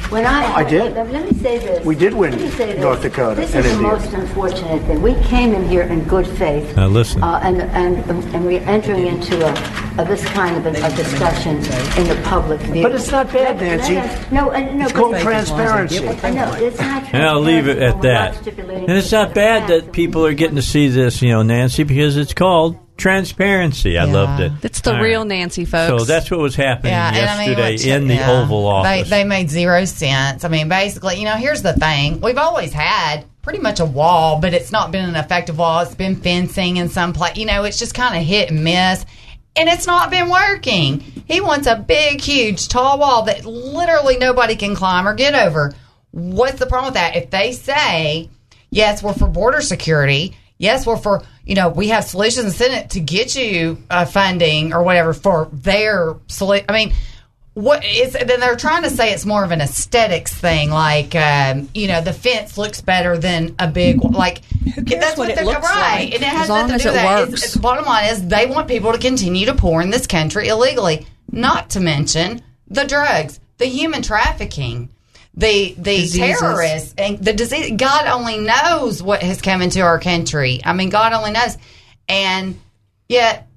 [0.09, 0.93] When I, I did.
[0.93, 1.85] Let, let me say this.
[1.85, 2.79] We did win Let this.
[2.79, 3.97] North Dakota This and is the Indiana.
[3.97, 5.01] most unfortunate thing.
[5.01, 6.75] We came in here in good faith.
[6.75, 7.23] Now listen.
[7.23, 7.97] Uh, and, and,
[8.35, 12.59] and we're entering into a, a this kind of a, a discussion in the public
[12.61, 12.83] view.
[12.83, 13.97] But it's not bad, Let- let Nancy.
[13.97, 14.83] us- no, uh, no.
[14.85, 16.07] It's called transparency.
[16.07, 18.47] I know, it's not And I'll leave it at that.
[18.47, 22.15] And it's not bad that people are getting to see this, you know, Nancy, because
[22.15, 23.97] it's called transparency.
[23.97, 24.11] I Yeah.
[24.13, 24.51] loved it.
[24.61, 25.27] That's the All real right.
[25.27, 26.01] Nancy, folks.
[26.01, 28.31] So that's what was happening Yeah, and I mean, yesterday in the yeah.
[28.31, 29.09] Oval Office.
[29.09, 30.43] They, they made zero sense.
[30.43, 34.39] I mean, basically, you know, here's the thing: we've always had pretty much a wall,
[34.39, 35.81] but it's not been an effective wall.
[35.81, 37.37] It's been fencing in some place.
[37.37, 39.05] You know, it's just kind of hit and miss,
[39.55, 40.99] and it's not been working.
[41.27, 45.73] He wants a big, huge, tall wall that literally nobody can climb or get over.
[46.11, 47.15] What's the problem with that?
[47.17, 48.29] If they say,
[48.69, 50.35] yes, we're for border security.
[50.57, 54.05] Yes, we're for, you know, we have solutions in the Senate to get you uh,
[54.05, 56.65] funding or whatever for their solution.
[56.69, 56.93] I mean,
[57.55, 61.69] what is then they're trying to say it's more of an aesthetics thing, like um,
[61.73, 64.41] you know, the fence looks better than a big like.
[64.75, 66.13] cares that's what it they're looks right, like?
[66.15, 67.21] and it has nothing to do with that.
[67.23, 70.05] It's- it's- the bottom line is they want people to continue to pour in this
[70.07, 71.05] country illegally.
[71.31, 74.89] Not to mention the drugs, the human trafficking
[75.35, 76.39] the the Diseases.
[76.39, 77.73] terrorists and the disease.
[77.75, 80.61] God only knows what has come into our country.
[80.63, 81.57] I mean, God only knows.
[82.07, 82.59] And
[83.09, 83.47] yet,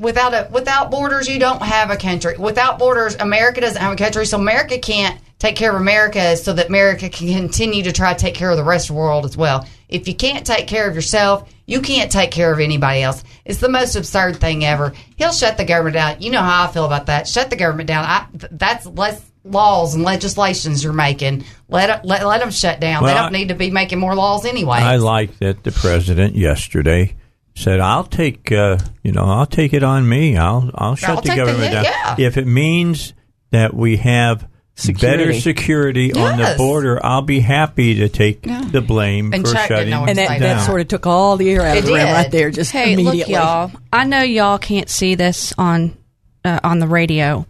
[0.00, 2.36] without a without borders, you don't have a country.
[2.36, 4.26] Without borders, America doesn't have a country.
[4.26, 8.18] So America can't take care of America, so that America can continue to try to
[8.18, 9.64] take care of the rest of the world as well.
[9.88, 13.22] If you can't take care of yourself, you can't take care of anybody else.
[13.44, 14.92] It's the most absurd thing ever.
[15.16, 16.20] He'll shut the government down.
[16.20, 17.28] You know how I feel about that.
[17.28, 18.04] Shut the government down.
[18.04, 21.44] I, that's less laws and legislations you're making.
[21.68, 23.02] Let let let them shut down.
[23.02, 24.78] Well, they don't I- need to be making more laws anyway.
[24.78, 27.14] I like that the president yesterday
[27.54, 30.36] said, "I'll take, uh, you know, I'll take it on me.
[30.36, 32.16] I'll, I'll shut I'll the take the government down yeah.
[32.18, 33.14] if it means
[33.50, 34.46] that we have."
[34.80, 35.24] Security.
[35.24, 37.04] Better security on the border.
[37.04, 40.38] I'll be happy to take the blame And for Chuck shutting know And that, down.
[40.38, 42.70] that sort of took all the air out It of the room right there, just
[42.70, 43.18] Hey, immediately.
[43.22, 43.72] look, y'all.
[43.92, 45.96] I know y'all can't see this on
[46.44, 47.44] uh, on the radio,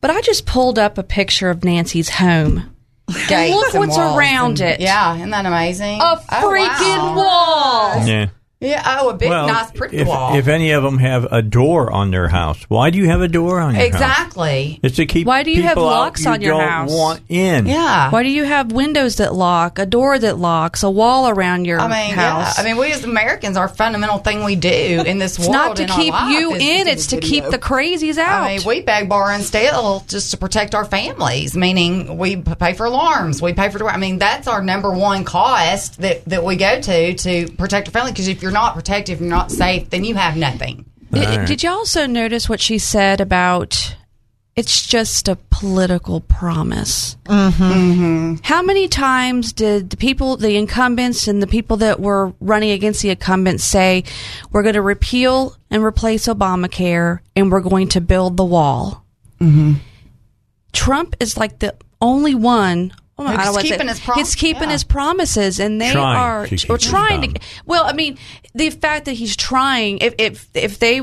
[0.00, 2.72] but I just pulled up a picture of Nancy's home.
[3.28, 4.80] Gates look what's around and- it.
[4.80, 6.00] Yeah, isn't that amazing?
[6.00, 7.16] A Oh, freaking wow.
[7.16, 8.06] wall.
[8.06, 8.26] yeah.
[8.58, 8.82] Yeah.
[9.00, 10.34] Oh, a big, well, nice, pretty if, wall.
[10.34, 13.28] if any of them have a door on their house, why do you have a
[13.28, 13.88] door on your house?
[13.92, 14.80] exactly.
[14.82, 16.90] It's to keep Why do you have locks you on your don't house?
[16.90, 17.66] Want in?
[17.66, 18.10] Yeah.
[18.10, 21.80] Why do you have windows that lock, a door that locks, a wall around your
[21.80, 22.56] I mean, house?
[22.56, 22.62] yeah.
[22.62, 24.68] I mean, we as Americans, our fundamental thing we do
[25.06, 25.50] in this world.
[25.50, 28.44] it's world, not to in keep you in; it's to keep the crazies out.
[28.44, 31.54] I mean, we beg, bar, and steal just to protect our families.
[31.54, 33.86] Meaning, we pay for alarms, we pay for.
[33.86, 37.92] I mean, that's our number one cost that that we go to to protect our
[37.92, 38.12] family.
[38.12, 40.84] Because if you're not protected, you're not safe, then you have nothing.
[41.12, 43.96] Did, did you also notice what she said about
[44.56, 47.16] it's just a political promise?
[47.26, 48.36] Mm-hmm.
[48.42, 53.02] How many times did the people, the incumbents, and the people that were running against
[53.02, 54.04] the incumbents say,
[54.50, 59.04] we're going to repeal and replace Obamacare and we're going to build the wall?
[59.40, 59.74] Mm-hmm.
[60.72, 62.94] Trump is like the only one.
[63.18, 64.72] Oh well, Who's I don't keeping say- his prom- He's keeping yeah.
[64.72, 67.40] his promises, and they Trying are to keep or trying to.
[67.64, 68.18] Well, I mean,
[68.54, 71.00] the fact that he's trying, if if if they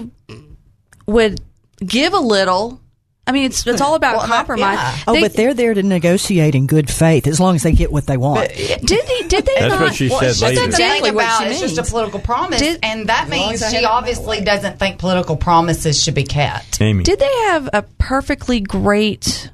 [1.07, 1.41] would
[1.83, 2.79] give a little,
[3.25, 4.75] I mean, it's it's all about Well, that- compromise.
[4.77, 4.97] yeah.
[5.07, 7.91] Oh, They- but they're there to negotiate in good faith as long as they get
[7.91, 8.41] what they want.
[8.41, 9.81] Uh, did they did they That's not?
[9.81, 10.55] what she Well, said it's later.
[10.55, 13.27] just the thing Exactly what about she it's just a political promise, Did- and that
[13.27, 16.79] means she had it my obviously doesn't think political promises should be kept.
[16.79, 17.03] Amy.
[17.03, 19.49] Did they have a perfectly great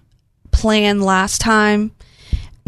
[0.51, 1.91] plan last time?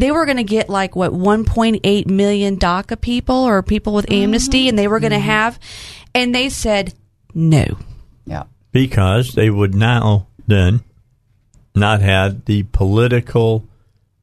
[0.01, 4.67] They were going to get like what 1.8 million DACA people or people with amnesty,
[4.67, 5.59] and they were going to have,
[6.15, 6.93] and they said
[7.35, 7.65] no.
[8.25, 8.43] Yeah.
[8.71, 10.81] because they would now then
[11.75, 13.67] not have the political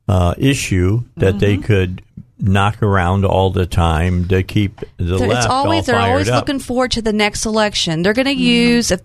[0.08, 1.38] uh, issue that Mm-hmm.
[1.38, 2.02] they could
[2.40, 6.28] knock around all the time to keep the They're- left it's always all they're always
[6.28, 6.40] up.
[6.46, 8.02] looking forward to the next election.
[8.02, 9.00] They're going to use if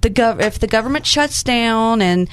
[0.00, 2.28] the gov- if the government shuts down and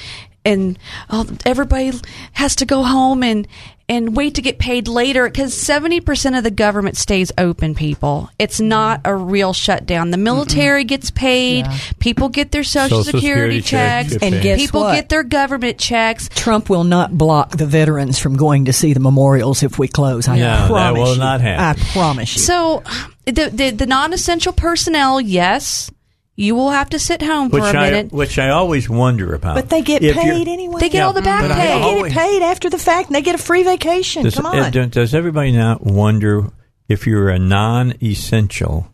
[0.46, 0.78] and
[1.10, 1.92] oh, everybody
[2.34, 3.48] has to go home and
[3.90, 8.60] and wait to get paid later because 70% of the government stays open people it's
[8.60, 8.70] mm-hmm.
[8.70, 11.66] not a real shutdown the military gets paid
[12.00, 14.96] people get their social, Social security, Security checks checks And guess people what?
[14.96, 19.00] get their government checks Trump will not block the veterans from going to see the
[19.00, 20.28] memorials if we close.
[20.28, 21.20] I No, that promise will you.
[21.20, 21.82] not happen.
[21.82, 22.42] I promise you.
[22.42, 22.84] So
[23.26, 25.90] the the, the non-essential personnel, yes,
[26.36, 28.12] you will have to sit home for which a I minute.
[28.12, 29.56] which I always wonder about.
[29.56, 30.80] but they get If paid anyway.
[30.80, 31.80] They get all the back but I pay.
[31.80, 34.24] They get it paid after the fact, and they get a free vacation.
[34.24, 34.72] Does, Come on.
[34.90, 36.52] does everybody not wonder
[36.90, 38.88] if you're a non-essential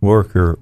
[0.00, 0.58] worker?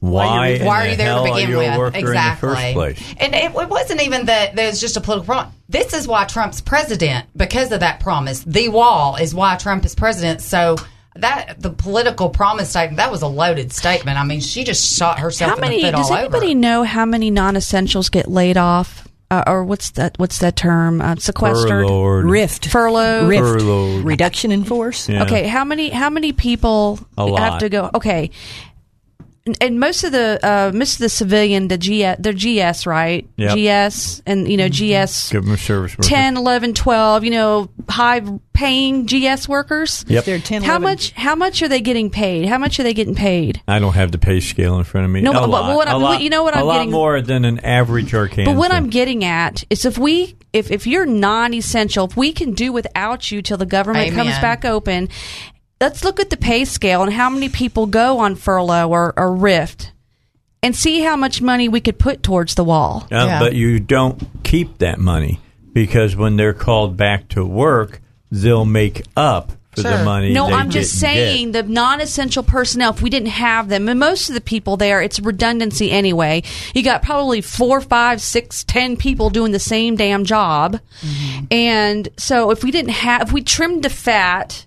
[0.00, 1.94] Why, in Why are you the there to begin with?
[1.94, 2.50] exactly.
[2.50, 3.14] in the first place?
[3.18, 5.54] And it, it wasn't even that there's just a political problem.
[5.70, 8.40] This is why Trump's president because of that promise.
[8.44, 10.42] The wall is why Trump is president.
[10.42, 10.76] So
[11.16, 14.18] that the political promise statement that was a loaded statement.
[14.18, 15.76] I mean, she just shot herself How in many?
[15.82, 16.54] the foot Does all anybody over.
[16.56, 20.18] know how many non-essentials get laid off, uh, or what's that?
[20.18, 21.00] What's that term?
[21.00, 22.24] Uh, sequestered, Furloughed.
[22.24, 22.66] Rift.
[22.66, 23.28] furloughed.
[23.28, 23.42] Rift.
[23.42, 24.04] Furloughed.
[24.04, 25.08] Reduction in force.
[25.08, 25.22] Yeah.
[25.24, 25.90] Okay, how many?
[25.90, 27.90] How many people A have to go?
[27.94, 28.30] Okay.
[29.46, 33.28] And- And most of the uh, most of the civilian, the GS, they're GS, right?
[33.36, 33.58] Yep.
[33.92, 36.06] GS, and you know GS Government service workers.
[36.08, 38.22] 10, 11, 12, you know, high
[38.54, 40.02] paying GS workers.
[40.08, 40.24] Yep.
[40.24, 40.82] They're 10, How 11.
[40.82, 41.10] much?
[41.12, 42.46] How much are they getting paid?
[42.46, 43.60] How much are they getting paid?
[43.68, 45.20] I don't have the pay scale in front of me.
[45.20, 46.74] No, a but- but lot, what a I'm- lot, you know what a I'm lot
[46.78, 48.46] getting- more than an average Arkansan.
[48.46, 52.52] But what I'm getting at is if we, if if you're non-essential, if we can
[52.54, 54.24] do without you till the government Amen.
[54.24, 55.10] comes back open,
[55.80, 59.34] let's look at the pay scale and how many people go on furlough or, or
[59.34, 59.92] rift,
[60.62, 63.06] and see how much money we could put towards the wall.
[63.10, 63.38] Uh, Yeah.
[63.40, 65.40] But you don't keep that money
[65.72, 68.00] because when they're called back to work,
[68.30, 70.32] they'll make up for the money.
[70.32, 71.66] No, they I'm just didn't saying get.
[71.66, 72.92] the non-essential personnel.
[72.92, 76.44] If we didn't have them, and most of the people there, it's redundancy anyway.
[76.76, 80.78] You got probably four, five, six, ten people doing the same damn job,
[81.50, 84.64] and so if we didn't have, if we trimmed the fat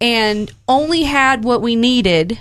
[0.00, 2.38] and only had what we needed,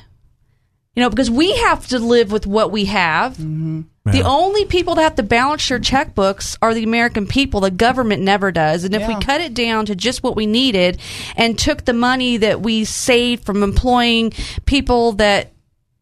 [0.96, 3.34] you know, because we have to live with what we have.
[3.34, 3.82] Mm-hmm.
[4.06, 4.24] The Yeah.
[4.28, 7.60] only people that have to balance their checkbooks are the American people.
[7.60, 8.84] The government never does.
[8.84, 11.00] And if we cut it down to just what we needed
[11.36, 14.34] and took the money that we saved from employing
[14.66, 15.52] people that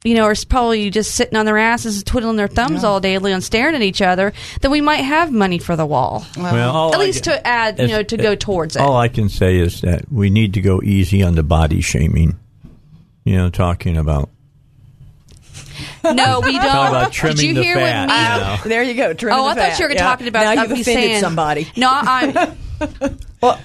[0.04, 3.44] you know, are probably just sitting on their asses, twiddling their thumbs all day and
[3.44, 4.32] staring at each other,
[4.62, 6.26] then we might have money for the wall.
[6.38, 8.82] Well, all At least can- to add, you know, to go towards it.
[8.82, 12.38] All I can say is that we need to go easy on the body shaming.
[13.26, 14.30] You know, talking about
[16.04, 16.62] no, we don't.
[16.62, 18.08] talking about Did you the hear fat.
[18.08, 18.14] when me?
[18.14, 18.20] you
[18.54, 18.70] oh, know.
[18.70, 19.14] There you go.
[19.14, 19.80] trimming Oh, the I thought fat.
[19.80, 20.04] you were Yeah.
[20.04, 21.68] talking about now you've offended saying- somebody.
[21.76, 22.56] No, I.
[23.42, 23.60] Well,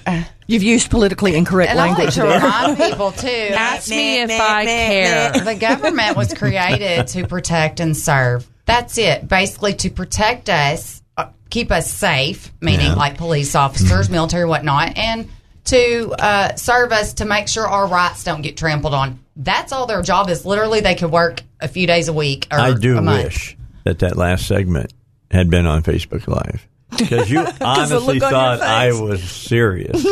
[0.47, 2.41] you've used politically incorrect And I like language to there.
[2.41, 3.29] remind people too.
[3.55, 5.33] Ask me if I care.
[5.33, 8.47] the government was created to protect and serve.
[8.66, 9.27] That's it.
[9.29, 12.95] Basically, to protect us, uh, keep us safe, meaning Yeah.
[12.95, 15.29] like police officers, military, whatnot, and
[15.64, 19.18] to uh, serve us to make sure our rights don't get trampled on.
[19.37, 20.45] That's all their job is.
[20.45, 23.25] Literally, they could work a few days a week or I do a month.
[23.25, 24.93] wish that that last segment
[25.31, 26.68] had been on Facebook Live.
[26.99, 30.03] Because you honestly look on your thought I was serious.
[30.05, 30.11] No,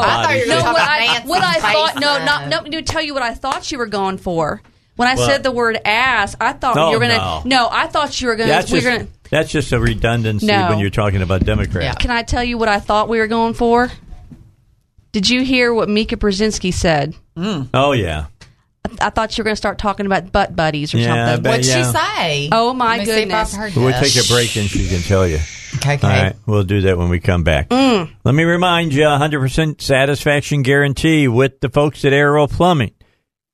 [0.00, 0.62] I thought you were no.
[0.72, 2.56] What I, what I thought, no, face, not no.
[2.62, 4.60] Let me tell you what I thought you were going for.
[4.96, 5.26] When I What?
[5.26, 7.42] said the word ass, I thought No, you were gonna.
[7.46, 7.68] no.
[7.70, 8.48] I thought you were gonna.
[8.50, 9.08] That's we just, were gonna.
[9.30, 10.68] that's just a redundancy No.
[10.68, 11.96] when you're talking about Democrats.
[11.98, 13.90] Can I tell you what I thought we were going for?
[15.12, 17.14] Did you hear what Mika Brzezinski said?
[17.36, 18.26] Oh, yeah.
[19.00, 21.42] I thought you were going to start talking about butt buddies or Yeah, something.
[21.44, 21.76] bet- What'd yeah.
[21.76, 22.48] she say?
[22.52, 23.54] Oh, my Let me see if I've goodness.
[23.54, 25.38] heard We'll take a break and she can tell you.
[25.76, 26.06] Okay, okay.
[26.06, 27.70] All right, we'll do that when we come back.
[27.70, 28.10] Mm.
[28.24, 32.92] Let me remind you 100% satisfaction guarantee with the folks at Arrow Plumbing.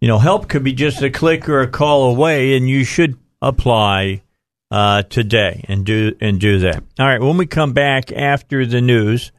[0.00, 3.16] You know, help could be just a click or a call away, and you should
[3.40, 4.22] apply
[4.70, 6.82] uh, today and do and do that.
[6.98, 9.30] All right, when we come back after the news,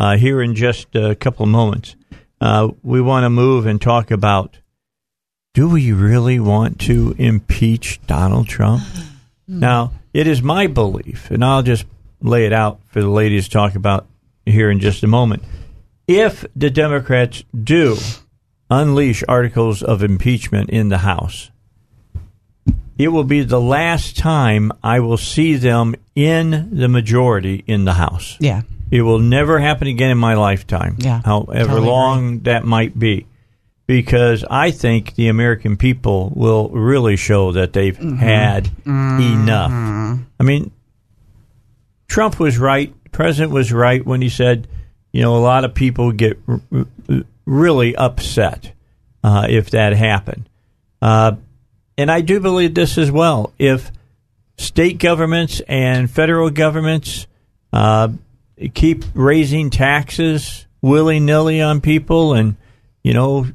[0.00, 1.94] uh, here in just a couple of moments,
[2.40, 4.56] uh, we want to move and talk about:
[5.52, 8.82] Do we really want to impeach Donald Trump?
[9.46, 11.84] Now, it is my belief, and I'll just
[12.22, 14.06] lay it out for the ladies to talk about
[14.46, 15.42] here in just a moment.
[16.08, 17.98] If the Democrats do
[18.70, 21.50] unleash articles of impeachment in the House,
[22.96, 27.94] it will be the last time I will see them in the majority in the
[27.94, 28.38] House.
[28.40, 28.62] Yeah.
[28.90, 30.96] It will never happen again in my lifetime.
[30.98, 33.26] Yeah, However totally long that might be.
[33.86, 38.16] Because I think the American people will really show that they've Mm-hmm.
[38.16, 39.70] had enough.
[40.38, 40.70] I mean,
[42.08, 42.92] Trump was right.
[43.04, 44.68] The president was right when he said,
[45.12, 46.86] you know, a lot of people get r- r-
[47.46, 48.72] really upset
[49.24, 50.48] uh, if that happened.
[51.02, 51.32] Uh,
[51.98, 53.52] and I do believe this as well.
[53.58, 53.90] If
[54.56, 57.26] state governments and federal governments
[57.72, 58.08] uh,
[58.74, 62.56] keep raising taxes willy nilly on people and,
[63.02, 63.46] you know,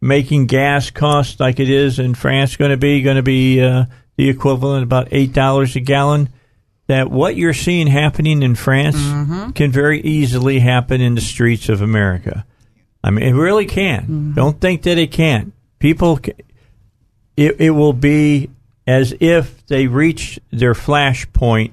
[0.00, 3.84] making gas costs like it is in France going to be going to be uh,
[4.16, 6.28] the equivalent about eight dollars a gallon.
[6.88, 8.96] That what you're seeing happening in France
[9.54, 12.44] can very easily happen in the streets of America.
[13.04, 14.32] I mean, it really can.
[14.34, 15.52] Don't think that it can't.
[15.78, 16.18] People,
[17.36, 18.50] it, it will be
[18.86, 21.72] as if they reach their flash point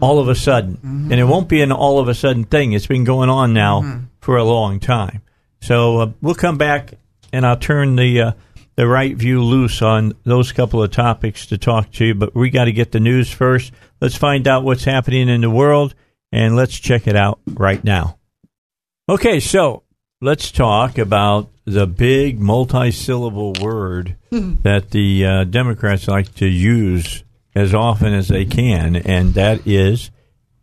[0.00, 0.78] all of a sudden.
[1.10, 2.72] And it won't be an all of a sudden thing.
[2.72, 5.22] It's been going on now for a long time.
[5.60, 6.94] So uh, we'll come back
[7.32, 8.32] and I'll turn the uh,
[8.76, 12.14] the right view loose on those couple of topics to talk to you.
[12.14, 13.72] But we got to get the news first.
[14.00, 15.94] Let's find out what's happening in the world
[16.30, 18.18] and let's check it out right now.
[19.08, 19.84] Okay, so
[20.20, 27.24] let's talk about the big multi-syllable word that the uh, Democrats like to use
[27.56, 30.10] as often as they can, and that is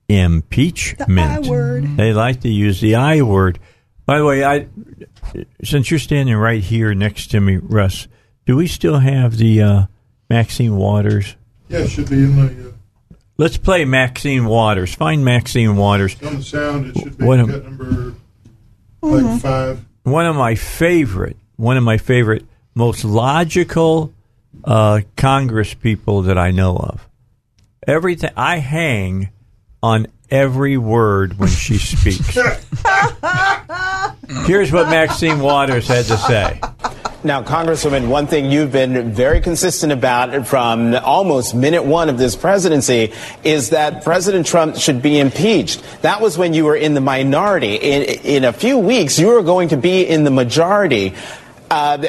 [0.07, 1.19] impeachment.
[1.19, 1.97] I word.
[1.97, 3.59] They like to use the I word.
[4.05, 4.67] By the way, I
[5.63, 8.07] since you're standing right here next to me, Russ,
[8.45, 9.85] do we still have the uh,
[10.29, 11.35] Maxine Waters?
[11.69, 12.71] Yeah, it should be in the, uh,
[13.37, 14.93] Let's play Maxine Waters.
[14.93, 16.15] Find Maxine Waters.
[16.21, 16.87] on the sound.
[16.95, 18.13] It should be What am- cut number
[19.01, 19.83] like five.
[20.03, 22.45] one of my favorite, one of my favorite,
[22.75, 24.13] most logical
[24.63, 27.07] uh, Congress people that I know of.
[27.85, 29.29] Everything I hang
[29.81, 32.35] on every word when she speaks.
[34.47, 36.59] Here's what Maxine Waters had to say.
[37.25, 42.35] Now, Congresswoman, one thing you've been very consistent about from almost minute one of this
[42.35, 43.13] presidency
[43.45, 45.81] is that President Trump should be impeached.
[46.01, 47.75] That was when you were in the minority.
[47.75, 51.13] In, in a few weeks, you are going to be in the majority.
[51.71, 52.05] Uh,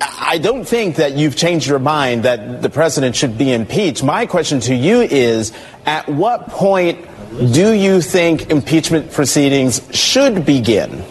[0.00, 4.02] I don't think that you've changed your mind that the president should be impeached.
[4.02, 5.52] My question to you is
[5.86, 7.06] at what point
[7.52, 11.04] do you think impeachment proceedings should begin?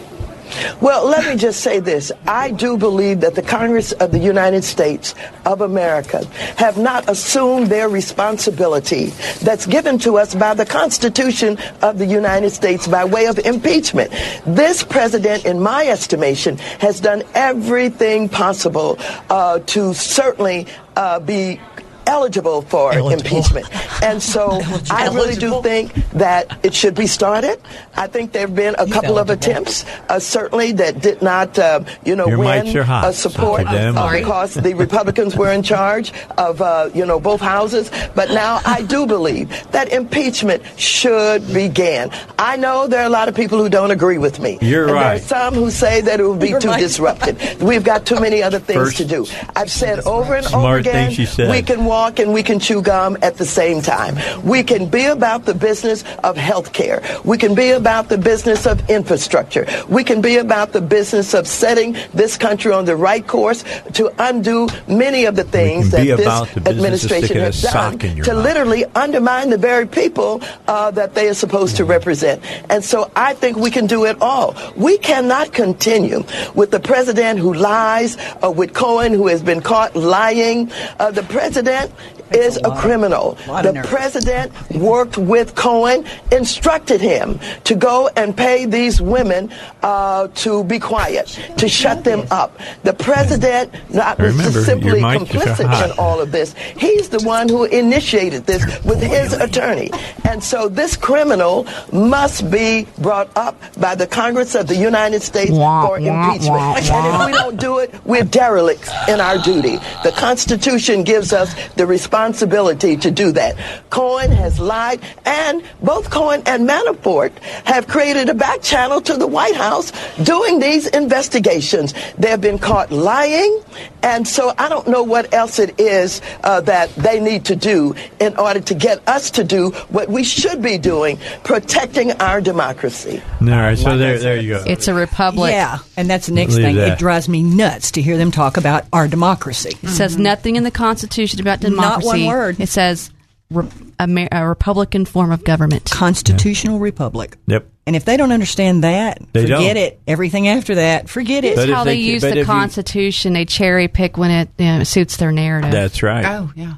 [0.80, 2.12] Well, let me just say this.
[2.26, 5.14] I do believe that the Congress of the United States
[5.44, 6.24] of America
[6.56, 9.06] have not assumed their responsibility
[9.42, 14.10] that's given to us by the Constitution of the United States by way of impeachment.
[14.46, 18.98] This president, in my estimation, has done everything possible
[19.30, 20.66] uh, to certainly
[20.96, 21.60] uh, be
[22.06, 23.66] eligible for impeachment.
[24.02, 24.60] And so
[24.90, 27.60] I really do think that it should be started.
[27.96, 31.82] I think there have been a couple of attempts, uh, certainly, that did not, uh,
[32.04, 36.12] you know, Your win mics hot, uh, support uh, because the Republicans were in charge
[36.38, 37.90] of, uh, you know, both houses.
[38.14, 42.10] But now I do believe that impeachment should begin.
[42.38, 44.58] I know there are a lot of people who don't agree with me.
[44.60, 46.80] You're and There are some who say that it would be You're too right.
[46.80, 47.62] disruptive.
[47.62, 49.26] We've got too many other things First to do.
[49.54, 51.50] I've said over and over Smart again, thing she said.
[51.50, 54.16] we can walk and we can chew gum at the same time.
[54.44, 57.02] We can be about the business of health care.
[57.24, 59.66] We can be about the business of infrastructure.
[59.88, 63.64] We can be about the business of setting this country on the right course
[63.94, 68.34] to undo many of the things that this administration has done sock in your to
[68.34, 68.44] mouth.
[68.44, 72.42] literally undermine the very people uh, that they are supposed to represent.
[72.70, 74.54] And so I think we can do it all.
[74.76, 76.24] We cannot continue
[76.54, 80.70] with the president who lies, uh, with Cohen who has been caught lying.
[80.98, 81.85] Uh, the president
[82.32, 83.38] is a, criminal.
[83.46, 89.52] lot The president worked with Cohen, instructed him to go and pay these women
[89.82, 92.58] uh, to be quiet, to shut them up.
[92.82, 96.54] The president not Remember, simply your mic is complicit in all of this.
[96.76, 99.90] He's the one who initiated this with his attorney.
[100.24, 105.50] And so this criminal must be brought up by the Congress of the United States
[105.50, 106.56] for impeachment.
[106.96, 109.76] And if we don't do it, we're derelicts in our duty.
[110.02, 113.56] The Constitution gives us the responsibility to do that.
[113.90, 119.26] Cohen has lied, and both Cohen and Manafort have created a back channel to the
[119.26, 119.92] White House
[120.22, 121.94] doing these investigations.
[122.18, 123.62] They have been caught lying,
[124.02, 127.94] and so I don't know what else it is uh, that they need to do
[128.20, 133.22] in order to get us to do what we should be doing, protecting our democracy.
[133.40, 134.64] All right, so there, there you go.
[134.66, 135.52] It's a republic.
[135.52, 136.76] Yeah, and that's the next Leave thing.
[136.76, 136.92] that.
[136.94, 139.76] It drives me nuts to hear them talk about our democracy.
[139.82, 142.06] It says nothing in the Constitution about democracy.
[142.08, 142.60] one word.
[142.60, 143.10] It says
[143.50, 143.68] re-
[144.00, 145.90] Amer- a Republican form of government.
[145.90, 147.36] Constitutional republic.
[147.46, 147.68] Yep.
[147.86, 149.76] And if they don't understand that, They forget don't.
[149.76, 150.00] it.
[150.08, 151.54] Everything after that, forget it.
[151.56, 153.32] This is how they, use the if you- Constitution.
[153.32, 155.70] They cherry pick when it you know, suits their narrative.
[155.70, 156.24] That's right.
[156.26, 156.74] Oh yeah,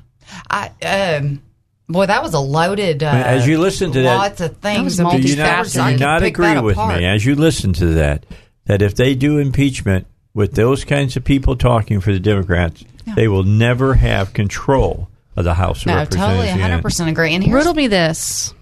[0.51, 0.71] I
[1.17, 1.41] um,
[1.89, 3.03] boy, that was a loaded.
[3.03, 4.97] Uh, As you listen to that, lots of things.
[4.97, 6.99] do you not, do you not agree with apart.
[6.99, 8.27] me as you listen to that?
[8.67, 13.29] That if they do impeachment with those kinds of people talking for the Democrats, they
[13.29, 16.17] will never have control of the House of No, Representatives.
[16.31, 16.61] totally, again.
[16.71, 17.35] hundred percent agree.
[17.35, 18.53] And here's Riddle me this.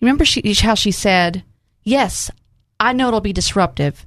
[0.00, 1.42] Remember she, how she said,
[1.84, 2.30] "Yes,
[2.80, 4.04] I know it'll be disruptive."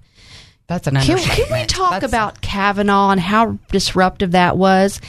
[0.68, 5.02] That's an Can, can we talk That's- about Kavanaugh and how disruptive that was?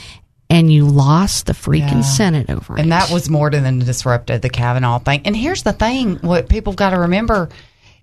[0.49, 2.01] And you lost the freaking Yeah.
[2.01, 2.81] Senate over it.
[2.81, 5.21] And that was more than disruptive, the Kavanaugh thing.
[5.25, 7.49] And here's the thing: what people have got to remember.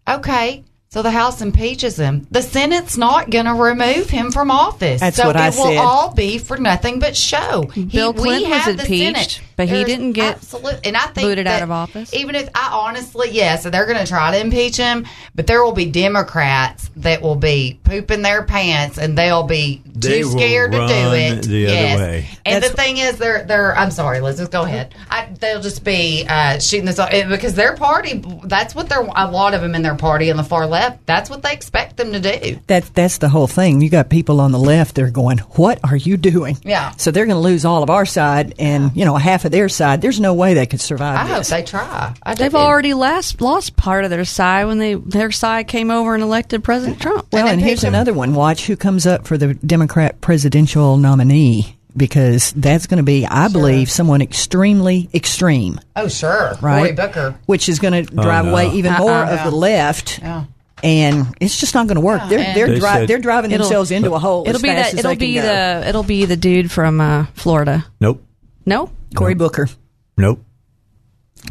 [0.08, 2.26] Okay, so the House impeaches him.
[2.32, 5.00] The Senate's not going to remove him from office.
[5.00, 7.62] That's so what I it will all be for nothing but show.
[7.72, 9.40] He- Bill we Clinton was impeached, Senate.
[9.56, 12.12] but he There's didn't get absolute, and I think booted out that of office.
[12.12, 15.06] Even if I honestly, yes, they're going to try to impeach him,
[15.36, 20.22] but there will be Democrats that will be pooping their pants, and they'll be They
[20.22, 21.42] too will scared to do run it.
[21.44, 21.98] the other yes.
[22.00, 22.26] way.
[22.44, 23.76] And the thing is, they're they're.
[23.76, 24.38] I'm sorry, Liz.
[24.38, 24.92] Just go ahead.
[25.08, 28.24] I, they'll just be uh, shooting this off because their party.
[28.42, 29.06] That's what they're.
[29.14, 30.79] A lot of them in their party on the far left.
[31.06, 32.58] That's what they expect them to do.
[32.68, 33.80] That that's the whole thing.
[33.80, 34.94] You got people on the left.
[34.94, 36.92] They're going, "What are you doing?" Yeah.
[36.96, 39.68] So they're going to lose all of our side and you know half of their
[39.68, 40.00] side.
[40.00, 42.14] There's no way they could survive I hope they try.
[42.22, 42.56] I They've do.
[42.56, 46.64] already last lost part of their side when they their side came over and elected
[46.64, 47.26] President Trump.
[47.32, 48.34] Well, and here's another one.
[48.34, 53.48] Watch who comes up for the Democrat presidential nominee because that's going to be, I
[53.48, 56.78] believe, someone extremely extreme, Oh sure, right?
[56.80, 57.34] Cory Booker.
[57.46, 58.52] which is going to Oh, drive no.
[58.52, 58.98] away even Uh-uh.
[59.00, 59.44] more Yeah.
[59.44, 60.20] of the left.
[60.20, 60.44] Yeah.
[60.82, 62.22] And it's just not going to work.
[62.28, 64.42] they're they're, They dri- said- they're driving themselves into a hole.
[64.46, 64.92] It'll as be fast that.
[64.94, 65.42] as It'll they can be go.
[65.42, 65.88] the.
[65.88, 67.84] It'll be the dude from uh, Florida.
[68.00, 68.22] Nope.
[68.66, 69.68] No, Cory Booker.
[70.16, 70.44] Nope.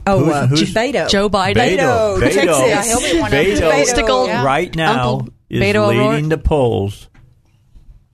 [0.05, 1.09] Oh, Who's- uh, who's- Beto.
[1.09, 1.55] Joe Biden.
[1.55, 2.19] Beto.
[2.19, 2.69] Beto, Beto.
[2.69, 3.01] Texas.
[3.01, 3.59] He'll be one of Beto.
[3.59, 4.45] the Mystical Yeah.
[4.45, 6.29] right now Uncle is Beto leading O'Rourke.
[6.29, 7.08] the polls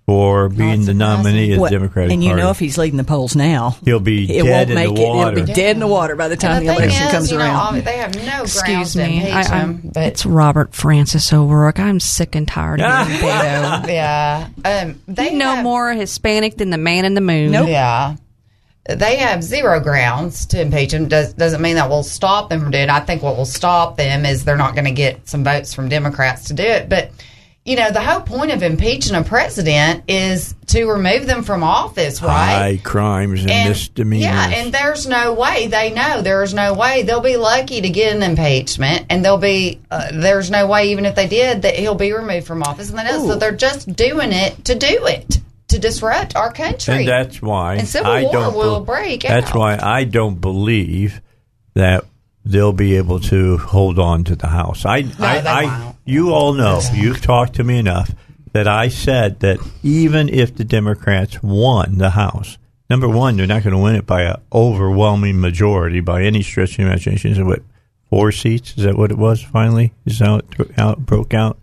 [0.05, 2.41] for being the nominee of the What- Democratic and you Party.
[2.43, 5.01] know if he's leading the polls now, He'll be it dead won't in make the
[5.01, 5.31] water.
[5.31, 7.37] It'll be dead in the water by the time the, the election is, comes you
[7.39, 7.83] know, around.
[7.83, 9.31] they have no Excuse me.
[9.31, 9.41] I.
[9.41, 11.79] I'm, But it's Robert Francis O'Rourke.
[11.79, 13.87] I'm sick and tired of hearing Beto.
[13.87, 17.53] yeah, um, they He no have- more Hispanic than the man in the moon.
[17.53, 18.15] Yeah.
[18.87, 21.07] They have zero grounds to impeach him.
[21.07, 22.89] Does, doesn't mean that will stop them from doing it.
[22.91, 25.89] I think what will stop them is they're not going to get some votes from
[25.89, 26.87] Democrats to do it.
[26.87, 27.09] But,
[27.65, 32.21] you know, the whole point of impeaching a president is to remove them from office,
[32.21, 32.29] right?
[32.55, 34.25] High crimes and, misdemeanors.
[34.25, 38.15] Yeah, and there's no way they know there's no way they'll be lucky to get
[38.15, 41.95] an impeachment, and they'll be uh, there's no way even if they did that he'll
[41.95, 45.39] be removed from office, and they know so they're just doing it to do it
[45.69, 46.93] to disrupt our country.
[46.99, 49.55] And that's why And civil I war don't will be- break That's out.
[49.55, 51.19] why I don't believe
[51.73, 52.05] that
[52.45, 54.85] they'll be able to hold on to the House.
[54.85, 55.19] I, I, they
[55.49, 55.94] I.
[56.05, 58.11] you all know, you've talked to me enough
[58.53, 62.57] that I said that even if the Democrats won the House,
[62.89, 66.71] number one, they're not going to win it by an overwhelming majority by any stretch
[66.71, 67.31] of the imagination.
[67.31, 67.63] Is it what
[68.09, 68.75] four seats?
[68.77, 69.41] Is that what it was?
[69.41, 71.57] Finally, is that how it, how it broke out?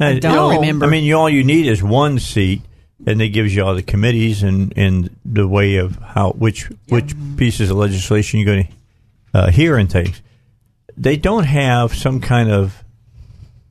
[0.00, 0.86] I don't remember.
[0.86, 2.62] I mean, you, all you need is one seat,
[3.04, 7.14] and it gives you all the committees and, and the way of how which which
[7.36, 8.68] pieces of legislation you're going
[9.32, 10.22] to uh, hear and things.
[10.96, 12.84] They don't have some kind of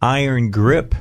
[0.02, 0.95] iron grip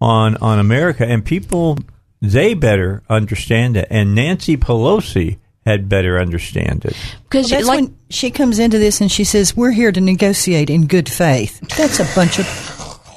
[0.00, 1.78] on on America, and people
[2.20, 3.86] they better understand it.
[3.90, 6.96] And Nancy Pelosi had better understand it.
[7.24, 10.00] Because Well, that's like when she comes into this and she says, "We're here to
[10.00, 12.46] negotiate in good faith." That's a bunch of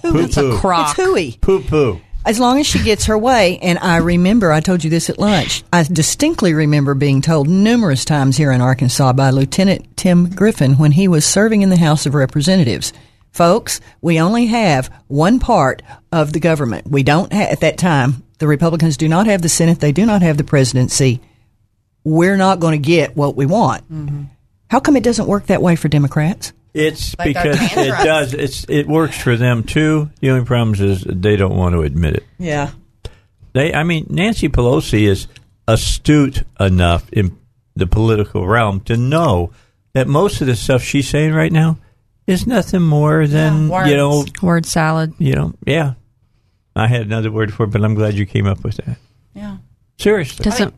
[0.04, 0.58] That's a Poo-poo.
[0.60, 0.98] crock.
[0.98, 1.38] It's hooey.
[1.42, 2.02] Poo poo.
[2.26, 5.18] As long as she gets her way, and I remember, I told you this at
[5.18, 5.64] lunch.
[5.72, 10.92] I distinctly remember being told numerous times here in Arkansas by Lieutenant Tim Griffin when
[10.92, 12.92] he was serving in the House of Representatives.
[13.38, 16.88] Folks, we only have one part of the government.
[16.90, 19.80] We don't have, at that time, the Republicans do not have the Senate.
[19.80, 21.22] They do not have the presidency.
[22.04, 23.84] We're not going to get what we want.
[24.72, 26.52] How come it doesn't work that way for Democrats?
[26.74, 28.34] It's Like because it does.
[28.34, 30.10] It's it works for them too.
[30.20, 32.24] The only problem is they don't want to admit it.
[32.40, 32.72] Yeah.
[33.54, 35.28] They, I mean, Nancy Pelosi is
[35.68, 37.38] astute enough in
[37.76, 39.52] the political realm to know
[39.94, 41.78] that most of the stuff she's saying right now
[42.28, 45.14] is nothing more than Yeah, you know, word salad.
[45.18, 45.94] you know, yeah.
[46.76, 48.98] I had another word for it, but I'm glad you came up with that.
[49.34, 49.58] Yeah.
[49.98, 50.76] Seriously, Doesn't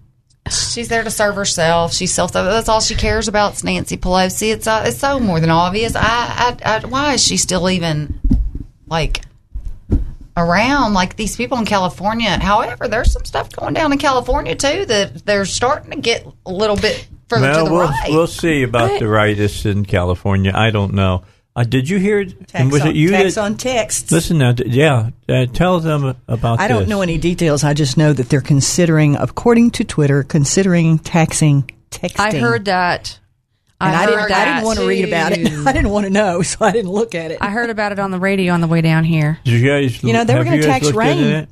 [0.49, 1.93] She's there to serve herself.
[1.93, 2.31] She's self.
[2.31, 3.53] That's all she cares about.
[3.53, 4.51] Is Nancy Pelosi.
[4.53, 5.95] It's uh, it's so more than obvious.
[5.95, 8.19] I, I, I why is she still even
[8.87, 9.21] like
[10.35, 10.93] around?
[10.93, 12.39] Like these people in California.
[12.39, 16.51] However, there's some stuff going down in California too that they're starting to get a
[16.51, 18.09] little bit further well, to the we'll right.
[18.09, 20.51] we'll see about But- the rightists in California.
[20.55, 21.23] I don't know.
[21.59, 22.19] Uh, did you hear?
[22.19, 23.41] and Tax was on, it you tax that?
[23.41, 24.11] on texts.
[24.11, 25.09] Listen now, d- yeah.
[25.27, 26.59] Uh, tell them about.
[26.61, 26.89] I don't this.
[26.89, 27.63] know any details.
[27.65, 32.19] I just know that they're considering, according to Twitter, considering taxing texting.
[32.19, 33.19] I heard that.
[33.81, 34.31] and I, heard didn't.
[34.31, 35.47] I didn't want to read about it.
[35.67, 37.39] I didn't want to know, so I didn't look at it.
[37.41, 39.37] I heard about it on the radio on the way down here.
[39.43, 40.01] Did you guys?
[40.01, 41.47] You know, they were gonna tax rain.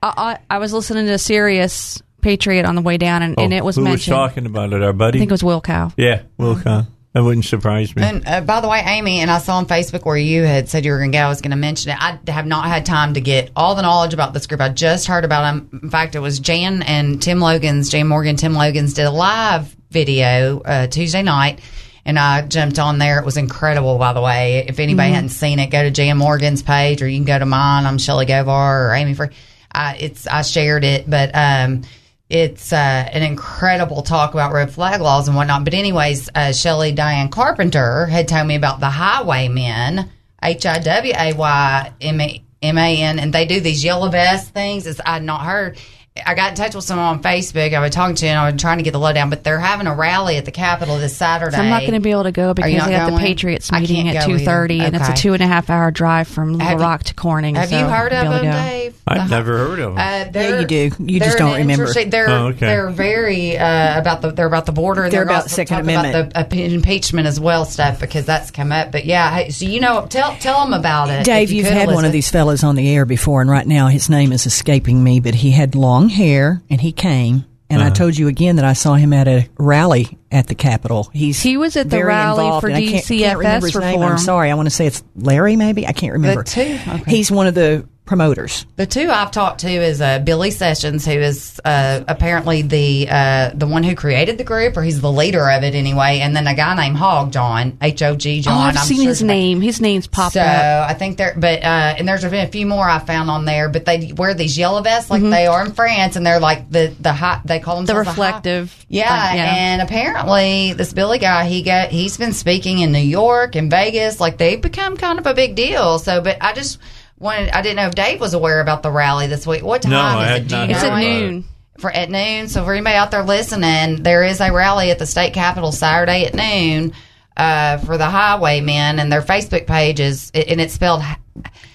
[0.00, 3.56] I, I, I was listening to Sirius Patriot on the way down, and, and Oh,
[3.56, 4.16] it was who mentioned.
[4.16, 4.82] was talking about it?
[4.82, 5.92] Our buddy, I think it was Wilkow.
[5.96, 6.86] yeah, Wilkow.
[7.18, 8.02] That wouldn't surprise me.
[8.04, 10.84] And uh, by the way, Amy, and I saw on Facebook where you had said
[10.84, 11.24] you were going to go.
[11.24, 11.98] I was going to mention it.
[12.00, 14.60] I have not had time to get all the knowledge about this group.
[14.60, 15.80] I just heard about them.
[15.82, 19.66] In fact, it was Jan and Tim Logan's, Jan Morgan, Tim Logan's did a live
[19.90, 21.60] video uh, Tuesday night.
[22.04, 23.18] And I jumped on there.
[23.18, 24.64] It was incredible, by the way.
[24.68, 27.46] If anybody hadn't seen it, go to Jan Morgan's page or you can go to
[27.46, 27.84] mine.
[27.84, 29.30] I'm Shelly Govar or Amy Free.
[29.72, 31.82] I, it's, I shared it, but, um,
[32.30, 35.64] it's uh, an incredible talk about red flag laws and whatnot.
[35.64, 40.10] But anyways, uh, Shelley Diane Carpenter had told me about the Highwaymen,
[40.42, 44.86] H I W A Y M A N, and they do these yellow vest things.
[44.86, 45.78] As I'd not heard.
[46.26, 47.72] I got in touch with someone on Facebook.
[47.74, 49.30] I was talking to, and I was trying to get the lowdown.
[49.30, 51.56] But they're having a rally at the Capitol this Saturday.
[51.56, 53.18] So I'm not going to be able to go because you they not have the?
[53.18, 54.86] Patriots meeting at two thirty, either.
[54.86, 57.14] and it's a two and a half hour drive from Little Have you- Rock to
[57.14, 57.54] Corning.
[57.56, 58.68] Have so you heard I'll of be able them, to go.
[58.68, 58.94] Dave?
[59.08, 59.98] I've The- never heard of them.
[59.98, 60.90] Uh, they're- you do.
[61.04, 61.86] You just don't remember.
[61.92, 62.66] They're Oh, okay.
[62.66, 65.04] they're very uh, about the they're about the border.
[65.04, 66.30] and They're gonna about also Second talk Amendment.
[66.32, 68.92] about the impeachment as well stuff because that's come up.
[68.92, 71.76] But yeah, hey, so you know, tell tell them about it, Dave, you you've could,
[71.76, 74.46] had one of these fellows on the air before, and right now his name is
[74.46, 77.44] escaping me, but he had long hair and he came.
[77.70, 77.90] And Uh-huh.
[77.90, 81.10] I told you again that I saw him at a rally at the Capitol.
[81.12, 84.02] He's He was at the rally involved, for and I can't, can't remember DCFS name.
[84.02, 84.50] I'm sorry.
[84.50, 85.86] I want to say it's Larry, maybe.
[85.86, 86.44] I can't remember.
[86.44, 86.60] two?
[86.88, 87.02] Okay.
[87.10, 88.66] He's one of the promoters.
[88.76, 93.50] The two I've talked to is uh, Billy Sessions, who is uh, apparently the uh,
[93.54, 96.18] the one who created the group, or he's the leader of it anyway.
[96.20, 98.54] And then a guy named Hog John, H O G John.
[98.56, 99.60] oh, I've I'm seen sure his name.
[99.60, 100.90] His name's popped so up.
[100.90, 103.68] I think there, but uh, and there's been a few more I found on there.
[103.68, 105.30] But they wear these yellow vests like Mhm.
[105.30, 107.40] they are in France, and they're like the the high.
[107.44, 108.86] They call them The themselves a high- reflective.
[108.88, 109.54] yeah, like, yeah.
[109.56, 114.18] and apparently this Billy guy, he got he's been speaking in New York and Vegas,
[114.18, 115.98] like they've become kind of a big deal.
[115.98, 116.78] So, but I just
[117.18, 119.62] wanted, I didn't know if Dave was aware about the rally this week.
[119.62, 120.48] What time No, is had it?
[120.48, 120.70] Do you know?
[120.70, 121.20] It's at heard about it.
[121.30, 121.44] noon.
[121.78, 122.48] For at noon.
[122.48, 126.24] So for anybody out there listening, there is a rally at the state capitol Saturday
[126.24, 126.92] at noon.
[127.36, 131.02] Uh, for the highwaymen and their Facebook page is, and it's spelled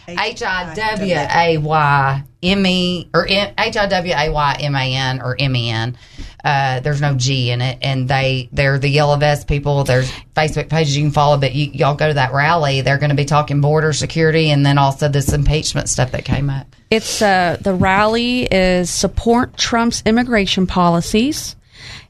[0.07, 4.95] H I W A Y M E or H I W A Y M A
[4.95, 5.98] N or M E N.
[6.44, 9.85] Uh, there's no G in it, and they they're the yellow vest people.
[9.85, 12.81] There's Facebook pages you can follow, but you, y'all go to that rally.
[12.81, 16.49] They're going to be talking border security and then also this impeachment stuff that came
[16.49, 16.68] up.
[16.91, 21.56] It's uh, the rally is support Trump's immigration policies.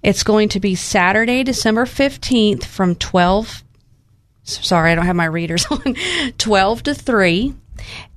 [0.02, 3.63] It's going to be Saturday, December fifteenth, from twelve.
[4.44, 5.96] Sorry, I don't have my readers on.
[6.38, 7.56] Twelve to three,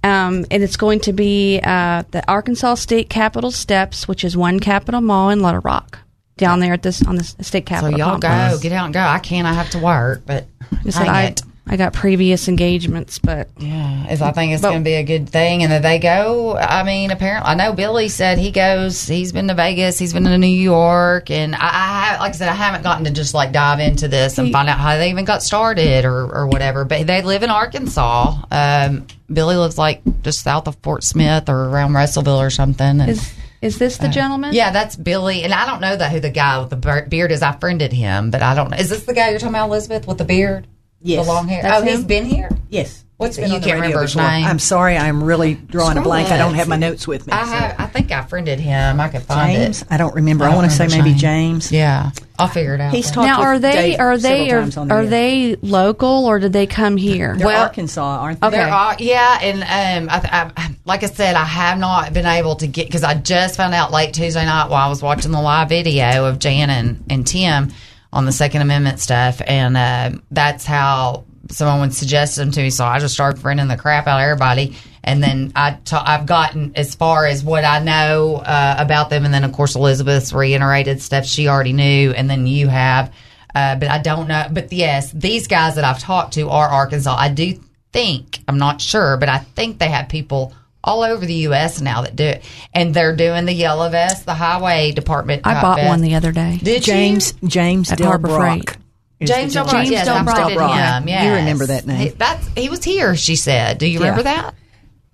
[0.02, 4.60] um, and it's going to be uh, the Arkansas State Capitol steps, which is one
[4.60, 6.00] Capitol Mall in Little Rock,
[6.36, 7.92] down there at this on the state capitol.
[7.92, 8.54] So y'all complex.
[8.54, 9.00] go, get out and go.
[9.00, 9.46] I can't.
[9.46, 10.46] I have to work, but
[10.94, 11.34] I
[11.66, 15.28] I, got previous engagements, but Yeah, is I think it's going to be a good
[15.28, 16.56] thing, and that they go.
[16.56, 19.06] I mean, apparently, I know Billy said he goes.
[19.06, 19.98] He's been to Vegas.
[19.98, 23.10] He's been to New York, and I, I like I said, I haven't gotten to
[23.10, 26.46] just like dive into this and find out how they even got started or or
[26.46, 26.84] whatever.
[26.84, 28.36] But they live in Arkansas.
[28.50, 33.00] Um, Billy lives like just south of Fort Smith or around Russellville or something.
[33.00, 34.52] And, is is this the gentleman?
[34.54, 37.42] yeah, that's Billy, and I don't know that who the guy with the beard is.
[37.42, 38.76] I friended him, but I don't know.
[38.76, 40.66] Is this the guy you're talking about, Elizabeth, with the beard?
[41.06, 41.24] Yes.
[41.24, 41.62] the long hair.
[41.62, 42.50] That's oh, he's been here.
[42.68, 43.04] Yes.
[43.16, 44.30] What's He's been you on the can't radio remember his before.
[44.30, 44.44] name?
[44.44, 46.30] I'm sorry, I'm really drawing a blank.
[46.30, 47.32] I don't have my notes with me.
[47.32, 47.50] I so.
[47.50, 47.76] have.
[47.78, 49.00] I think I friended him.
[49.00, 49.80] I could find James?
[49.80, 49.88] it.
[49.90, 50.44] I don't remember.
[50.44, 51.18] I I, want to say maybe name.
[51.18, 51.72] James.
[51.72, 52.92] Yeah, I'll figure it out.
[52.92, 56.38] He's but- talked Now, are they Dave are they are, the are they local or
[56.38, 57.34] did they come here?
[57.38, 58.48] They're Well- Arkansas, aren't they?
[58.48, 58.56] Okay.
[58.58, 62.56] There are, yeah, and um, I, I, like I said, I have not been able
[62.56, 65.40] to get because I just found out late Tuesday night while I was watching the
[65.40, 67.72] live video of Jan and, and Tim
[68.16, 72.70] on the Second Amendment stuff, and uh, that's how someone would suggest them to me.
[72.70, 74.74] So I just started friending the crap out of everybody,
[75.04, 79.26] and then I ta- I've gotten as far as what I know uh, about them,
[79.26, 83.12] and then of course Elizabeth's reiterated stuff she already knew, and then you have.
[83.54, 84.46] Uh, but I don't know.
[84.50, 87.14] But yes, these guys that I've talked to are Arkansas.
[87.14, 87.60] I do
[87.92, 90.54] think I'm not sure, but I think they have people
[90.86, 91.80] all over the U.S.
[91.82, 95.42] now that do it, and they're doing the yellow vest, the highway department.
[95.44, 95.88] I bought vest.
[95.88, 96.58] one the other day.
[96.62, 98.40] Did James James At Del Harbor Brock.
[98.70, 99.28] Freight.
[99.28, 100.36] James the Del Brock, James yes, Del I Brock.
[100.36, 101.00] friended Yeah.
[101.00, 101.08] him.
[101.08, 101.96] You remember that name.
[101.98, 103.16] He, that's he was here.
[103.16, 103.78] She said.
[103.78, 104.54] Do you remember that?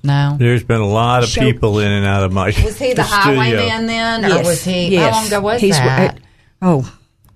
[0.04, 0.34] No.
[0.38, 2.62] There's been a lot of Show- people in and out of my Was he
[2.94, 3.04] the, studio.
[3.04, 4.88] highwayman then, or Yes, was he?
[4.88, 5.12] yes.
[5.14, 6.18] How long ago was He's- uh, that?
[6.60, 6.92] Oh, oh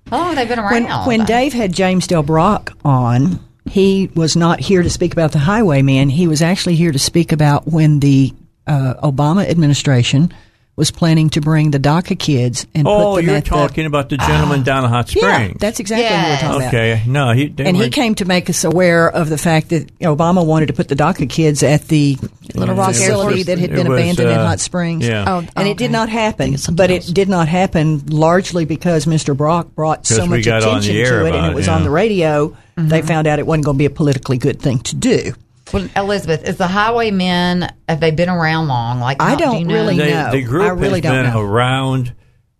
[0.09, 1.07] How long have they been when, around?
[1.07, 5.39] when Dave had James Del Brock on, he was not here to speak about the
[5.39, 6.09] highwayman.
[6.09, 8.33] He was actually here to speak about when the
[8.65, 10.33] uh, Obama administration
[10.77, 14.09] was planning to bring the DACA kids and Oh, put them you're at talking about
[14.09, 15.59] the gentleman down in Hot the, yeah, Springs.
[15.59, 16.43] that's exactly Yes.
[16.43, 16.73] what we're talking about.
[16.75, 17.03] okay.
[17.07, 20.45] No, he they And he came to make us aware of the fact that Obama
[20.45, 22.15] wanted to put the DACA kids at the
[22.53, 23.45] Little Rock facility Airport.
[23.47, 25.07] that had been was, abandoned in uh, Hot Springs.
[25.07, 25.25] yeah.
[25.27, 25.71] Oh, and okay.
[25.71, 26.37] it did not happen.
[26.45, 27.09] think it's something But else.
[27.09, 29.35] it did not happen largely because Mr.
[29.35, 31.75] Brock brought so much attention to it, and about it it, was yeah.
[31.75, 32.55] on the radio.
[32.77, 35.33] They found out it wasn't going to be a politically good thing to do.
[35.73, 38.99] Well, Elizabeth, is the highwaymen have they been around long?
[38.99, 39.73] Like I how- do don't you know?
[39.73, 40.31] really They- know.
[40.31, 41.41] The group I really has don't been know.
[41.41, 42.13] around.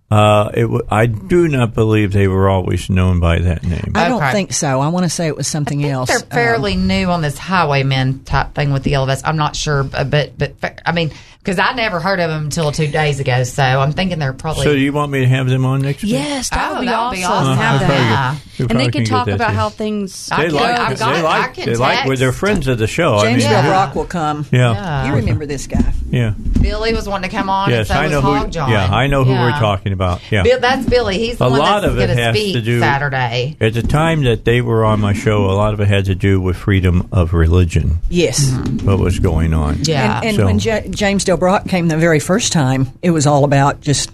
[0.10, 3.92] Uh, it w- I do not believe they were always known by that name.
[3.94, 4.32] I don't Okay.
[4.32, 4.80] think so.
[4.80, 6.08] I want to say it was something else.
[6.08, 9.28] They're Um, fairly new on this highwaymen type thing with the yellow vest.
[9.28, 11.12] I'm not sure, but but, but I mean,
[11.48, 13.44] because I never heard of them until two days ago.
[13.46, 14.66] So I'm thinking they're probably.
[14.66, 16.12] so, do you want me to have them on next week?
[16.12, 17.18] Yes, that Oh, would be that would awesome.
[17.20, 17.58] be awesome.
[17.58, 17.90] to have Uh, them.
[17.90, 18.36] Yeah.
[18.60, 19.56] And they probably could can talk about too.
[19.56, 20.26] how things.
[20.36, 20.78] They like.
[20.80, 21.44] I've got They like.
[21.44, 22.06] I can They like.
[22.06, 23.22] Well, they're friends of the show.
[23.22, 24.46] James I Del mean, Brock will come.
[24.52, 24.74] Yeah.
[24.74, 25.08] Yeah.
[25.08, 25.94] You remember this guy?
[26.10, 26.34] Yeah.
[26.60, 27.70] Billy was wanting to come on.
[27.70, 28.34] Yes, and so I know was who.
[28.40, 28.72] Hog John.
[28.72, 30.20] Yeah, I know who we're talking about.
[30.32, 30.44] Yeah.
[30.44, 31.18] Bill, that's Billy.
[31.18, 33.56] He's the a one lot of it has to do Saturday.
[33.62, 36.16] At the time that they were on my show, a lot of it had to
[36.16, 38.00] do with freedom of religion.
[38.10, 38.52] Yes.
[38.84, 39.78] What was going on?
[39.84, 40.20] Yeah.
[40.24, 43.82] And, and when James Del Brock came the very first time, it was all about
[43.82, 44.12] just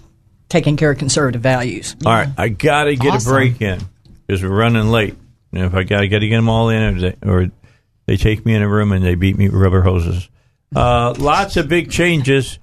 [0.48, 1.96] taking care of conservative values.
[2.04, 3.32] All right, I got to get Awesome.
[3.32, 3.80] a break in
[4.26, 5.16] because we're running late.
[5.52, 7.50] And if I got to get them all in, or they, or
[8.06, 10.28] they take me in a room and they beat me with rubber hoses.
[10.74, 12.58] Uh, lots of big changes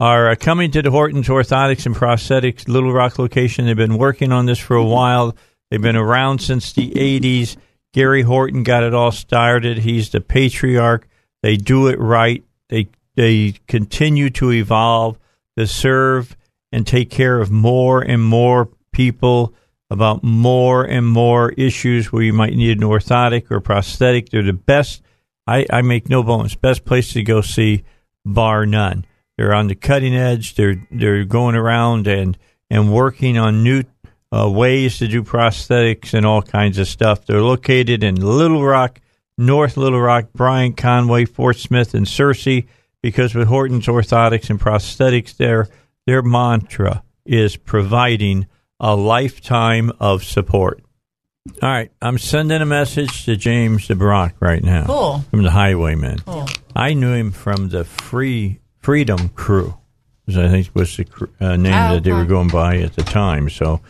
[0.00, 3.66] are uh, coming to the Hortons Orthotics and Prosthetics Little Rock location.
[3.66, 5.36] They've been working on this for a while.
[5.70, 7.56] They've been around since the 80s.
[7.94, 9.78] Gary Horton got it all started.
[9.78, 11.06] He's the patriarch.
[11.42, 12.42] They do it right.
[12.68, 15.18] They they continue to evolve
[15.56, 16.36] to serve
[16.70, 19.54] and take care of more and more people
[19.90, 24.30] about more and more issues where you might need an orthotic or prosthetic.
[24.30, 25.02] They're the best.
[25.46, 26.54] I, I make no bones.
[26.54, 27.84] Best place to go see,
[28.24, 29.04] bar none.
[29.36, 30.54] They're on the cutting edge.
[30.54, 32.38] They're they're going around and
[32.70, 33.82] and working on new
[34.34, 37.26] uh, ways to do prosthetics and all kinds of stuff.
[37.26, 39.00] They're located in Little Rock,
[39.36, 42.66] North Little Rock, Bryant, Conway, Fort Smith, and Searcy.
[43.02, 45.68] Because with Horton's Orthotics and Prosthetics, their
[46.06, 48.46] their mantra is providing
[48.80, 50.82] a lifetime of support.
[51.60, 54.86] All right, I'm sending a message to James DeBrock right now.
[54.86, 55.24] Cool.
[55.30, 56.20] From the Highwaymen.
[56.20, 56.46] Cool.
[56.76, 59.74] I knew him from the Free Freedom Crew,
[60.24, 61.06] which I think was the
[61.40, 63.50] uh, name Oh, that they were going by at the time.
[63.50, 63.80] So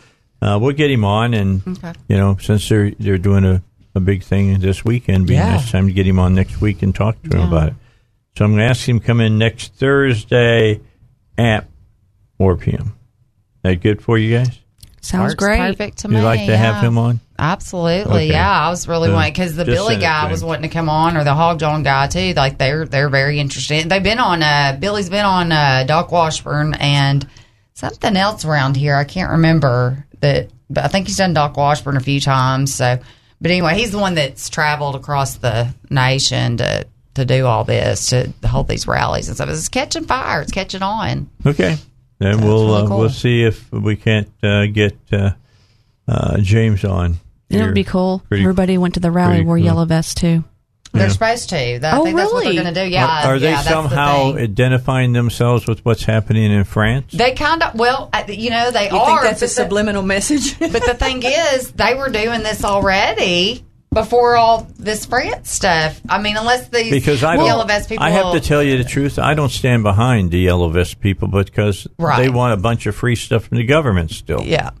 [0.41, 1.93] uh, we'll get him on, and Okay.
[2.07, 3.61] you know, since they're they're doing a,
[3.93, 5.51] a big thing this weekend, be Yeah.
[5.57, 7.73] nice time to get him on next week and talk to him about it.
[8.37, 10.81] So I'm going to ask him to come in next Thursday
[11.37, 11.67] at
[12.37, 12.95] 4 p.m.
[13.61, 14.59] That good for you guys?
[15.01, 15.57] Sounds Works great.
[15.59, 16.21] Perfect to You'd me.
[16.21, 17.19] like to have him on?
[17.37, 18.27] Absolutely, Okay.
[18.31, 18.49] yeah.
[18.67, 21.17] I was really So, wanting because the Billy guy to was wanting to come on,
[21.17, 22.33] or the Hog John guy too.
[22.33, 23.89] Like they're they're very interested.
[23.89, 24.41] They've been on.
[24.41, 27.27] Uh, Billy's been on uh, Doc Washburn and
[27.73, 28.95] something else around here.
[28.95, 32.73] I can't remember that, but I think he's done Doc Washburn a few times.
[32.73, 32.97] So,
[33.41, 38.07] but anyway, he's the one that's traveled across the nation to to do all this
[38.07, 39.49] to hold these rallies and stuff.
[39.49, 40.41] It's catching fire.
[40.41, 41.29] It's catching on.
[41.45, 41.77] Okay.
[42.19, 45.31] Then we'll really uh, we'll see if we can't uh, get uh,
[46.07, 47.17] uh, James on.
[47.49, 47.65] It here.
[47.65, 48.21] would be cool.
[48.29, 49.65] Pretty- Everybody went to the rally, pretty wore cool.
[49.65, 50.43] yellow vests too.
[50.93, 51.11] They're Yeah.
[51.11, 51.79] supposed to.
[51.81, 52.61] That, I Oh, think that's what they're really?
[52.63, 52.89] going to do.
[52.89, 53.27] Yeah.
[53.27, 54.37] Are, are they yeah, that's the somehow thing.
[54.43, 57.11] identifying themselves with what's happening in France?
[57.13, 59.05] They kind of well, you know, they You are.
[59.07, 60.57] think that's a the- subliminal message?
[60.59, 66.01] but the thing is, they were doing this already before all this France stuff.
[66.09, 68.83] I mean, unless these Because I yellow vest people, I have to tell you the
[68.83, 69.19] truth.
[69.19, 72.17] I don't stand behind the yellow vest people because Right.
[72.17, 74.41] they want a bunch of free stuff from the government still.
[74.43, 74.71] yeah.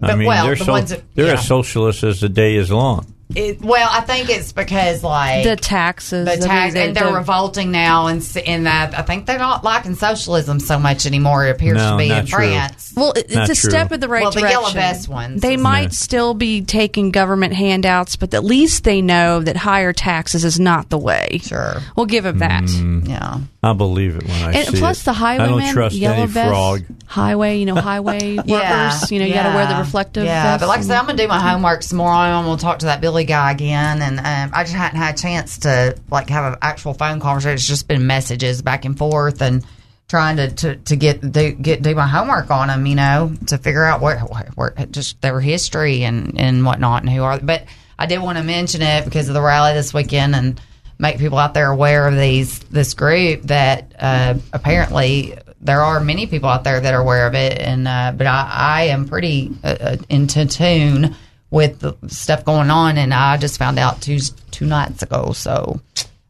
[0.00, 2.70] I But, mean, well, they're the so, that- they're as socialist as the day is
[2.70, 3.06] long.
[3.34, 6.96] It, well, I think it's because like The taxes, the I mean, tax, the- and
[6.96, 11.04] they're the- revolting now, and in that I think they're not liking socialism so much
[11.04, 11.46] anymore.
[11.46, 12.38] It appears No, to be not in true.
[12.38, 12.92] France.
[12.96, 13.70] Well, it- Not it's a true.
[13.70, 14.60] step in the right Well, the direction.
[14.60, 15.42] yellow vest ones.
[15.42, 15.88] They might Yeah.
[15.90, 20.88] still be taking government handouts, but at least they know that higher taxes is not
[20.88, 21.40] the way.
[21.44, 21.82] Sure.
[21.96, 22.62] We'll give them that.
[22.64, 23.08] Mm.
[23.08, 23.36] Yeah.
[23.62, 25.04] I'll believe it when I and see plus, it.
[25.04, 26.82] the I highwaymen, don't trust yellow any vests, frog.
[27.06, 29.10] highway, you know, highway workers.
[29.10, 30.24] You know, you got to wear the reflective.
[30.24, 32.08] Yeah, vests but like I and- said, I'm gonna do my homework some more.
[32.10, 35.18] I'm gonna talk to that Billy guy again, and um, I just hadn't had a
[35.18, 37.54] chance to like have an actual phone conversation.
[37.54, 39.64] It's just been messages back and forth, and
[40.08, 42.86] trying to to, to get do, get do my homework on them.
[42.86, 47.22] You know, to figure out where, where, just their history and and whatnot, and who
[47.22, 47.38] are.
[47.38, 47.64] But
[47.98, 50.60] I did want to mention it because of the rally this weekend and
[50.98, 56.26] make people out there aware of these this group that uh, apparently there are many
[56.26, 59.50] people out there that are aware of it and uh, but I, I am pretty
[59.64, 61.16] uh, uh, into tune
[61.50, 64.18] with the stuff going on and I just found out two
[64.50, 65.80] two nights ago so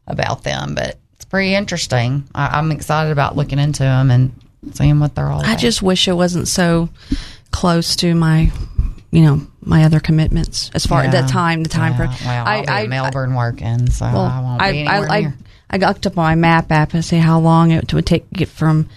[0.07, 4.31] about them but it's pretty interesting I, I'm excited about looking into them and
[4.73, 5.47] seeing what they're all about.
[5.49, 5.61] I about.
[5.61, 6.89] just wish it wasn't so
[7.51, 8.51] close to my,
[9.09, 11.21] you know, my other commitments as far as Yeah.
[11.21, 12.25] that time, the time Yeah, for.
[12.25, 15.33] well, be in Melbourne working so well, I won't I, be I, anywhere I, near
[15.69, 18.35] I looked up on my map app and see how long it would take to
[18.35, 18.89] get from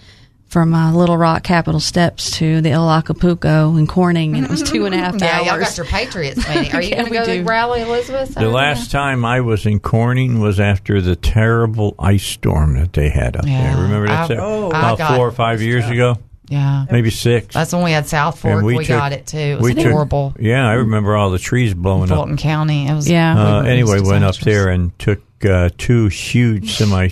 [0.53, 4.61] from uh, Little Rock Capitol Steps to the El Acapulco and Corning, and it was
[4.63, 5.45] two and a half yeah hours.
[5.47, 7.39] y'all got your Patriots meeting are you Yeah, going to go to do.
[7.39, 12.23] the rally Elizabeth The last time I was in Corning was after the terrible ice
[12.23, 13.73] storm that they had up Yeah.
[13.73, 13.83] there.
[13.83, 14.23] Remember that?
[14.23, 14.41] I- Sarah?
[14.45, 14.67] oh.
[14.69, 16.17] About four or five years ago,
[16.49, 17.53] yeah maybe six.
[17.55, 18.57] That's when we had South Fork.
[18.57, 19.37] And We, took- got it too.
[19.37, 20.35] It was took- horrible.
[20.39, 22.17] yeah, I remember all the trees blowing up.
[22.17, 22.87] Fulton County.
[22.87, 23.57] It was Yeah.
[23.57, 27.09] Uh, it anyway, went up there and took uh, two huge semi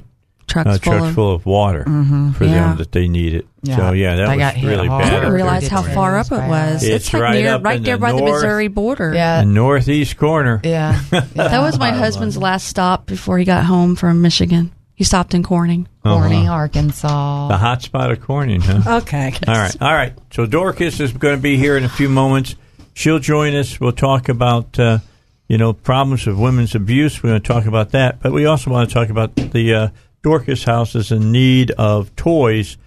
[0.52, 2.36] Trucks uh, full trucks of- full of water Mhm.
[2.36, 2.52] for Yeah.
[2.70, 3.46] them that they needed.
[3.64, 3.78] Yeah.
[3.78, 5.06] So yeah, that They was got really hard.
[5.06, 6.84] I didn't realize how far up it was.
[6.84, 8.22] It's like right near, up right there the by the.
[8.24, 9.14] Missouri border.
[9.14, 9.42] Yeah.
[9.42, 10.60] The northeast corner.
[10.64, 11.00] Yeah.
[11.36, 14.72] That was my husband's last stop before he got home from Michigan.
[14.96, 15.88] He stopped in Corning.
[16.04, 16.54] Corning, Uh-huh.
[16.54, 17.48] Arkansas.
[17.48, 18.82] The hot spot of Corning, huh?
[19.02, 19.34] Okay.
[19.48, 20.14] All right, all right.
[20.32, 22.56] So Dorcas is going to be here in a few moments.
[22.94, 23.80] She'll join us.
[23.80, 25.00] We'll talk about uh,
[25.48, 27.22] you know problems of women's abuse.
[27.24, 29.88] We're going to talk about that, but we also want to talk about the uh,
[30.24, 32.78] Dorcas house is in need of toys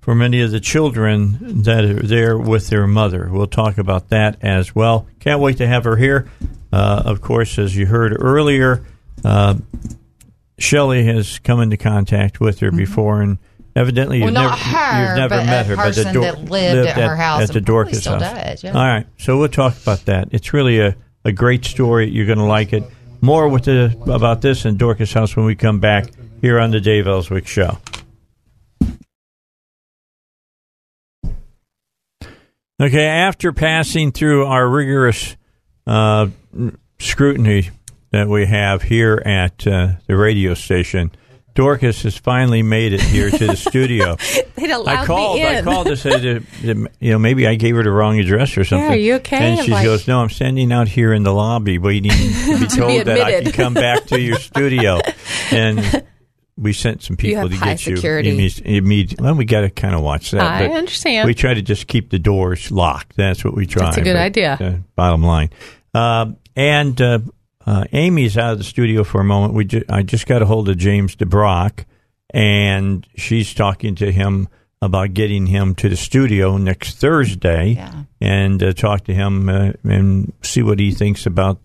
[0.00, 3.28] for many of the children that are there with their mother.
[3.30, 5.06] We'll talk about that as well.
[5.18, 6.30] Can't wait to have her here.
[6.72, 8.84] Uh, of course, as you heard earlier,
[9.24, 9.56] uh,
[10.58, 13.38] Shelley has come into contact with her before, and
[13.74, 14.34] evidently you've Mm-hmm.
[14.34, 17.42] Never, her, you've never met her, but the person Dor- that lived at her house
[17.42, 18.22] at the Dorcas still house.
[18.32, 18.72] does, yeah.
[18.72, 20.28] All right, so we'll talk about that.
[20.30, 22.08] It's really a, a great story.
[22.10, 22.84] You're going to like it.
[23.20, 26.06] More with the, about this and Dorcas House when we come back
[26.40, 27.78] here on the Dave Elswick Show.
[32.78, 35.34] Okay, after passing through our rigorous
[35.86, 36.28] uh,
[36.98, 37.70] scrutiny
[38.10, 41.10] that we have here at uh, the radio station,
[41.54, 44.16] Dorcas has finally made it here to the studio.
[44.56, 45.36] They allowed I called.
[45.36, 45.54] Me in.
[45.54, 48.56] I called to say that, that, you know maybe I gave her the wrong address
[48.56, 48.86] or something.
[48.88, 49.36] Yeah, are you okay?
[49.36, 52.90] And she goes, "No, I'm standing out here in the lobby waiting to be told
[52.98, 54.98] to be that I can come back to your studio."
[55.50, 56.04] And
[56.56, 58.36] we sent some people to get you security.
[58.36, 59.24] imme- immediately.
[59.24, 60.40] Well, we got to kind of watch that.
[60.40, 61.26] I but understand.
[61.26, 63.16] We try to just keep the doors locked.
[63.16, 63.84] That's what we try.
[63.84, 64.58] That's a good but, idea.
[64.60, 65.50] uh, bottom line.
[65.92, 67.18] Uh, and uh,
[67.66, 69.54] uh, Amy's out of the studio for a moment.
[69.54, 71.84] We ju- I just got a hold of James DeBrock,
[72.30, 74.48] and she's talking to him
[74.80, 77.82] about getting him to the studio next Thursday
[78.20, 81.60] and uh, talk to him uh, and see what he thinks about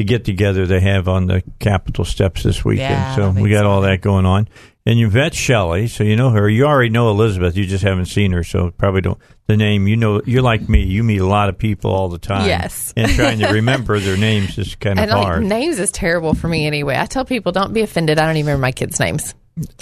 [0.00, 2.90] the get together they have on the Capitol steps this weekend.
[2.90, 4.48] Yeah, so we got all that going on.
[4.86, 6.48] And you Yvette Shelley, so you know her.
[6.48, 7.54] You already know Elizabeth.
[7.54, 9.18] You just haven't seen her, so probably don't.
[9.46, 10.82] The name you know, you're like me.
[10.84, 12.46] You meet a lot of people all the time.
[12.48, 12.94] Yes.
[12.96, 15.44] and trying to remember their names is kind of hard.
[15.44, 16.96] names is terrible for me anyway.
[16.96, 18.18] I tell people, don't be offended.
[18.18, 19.34] I don't even remember my kids' names.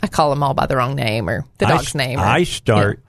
[0.02, 2.18] I call them all by the wrong name or the dog's s- name.
[2.18, 3.04] Or, I start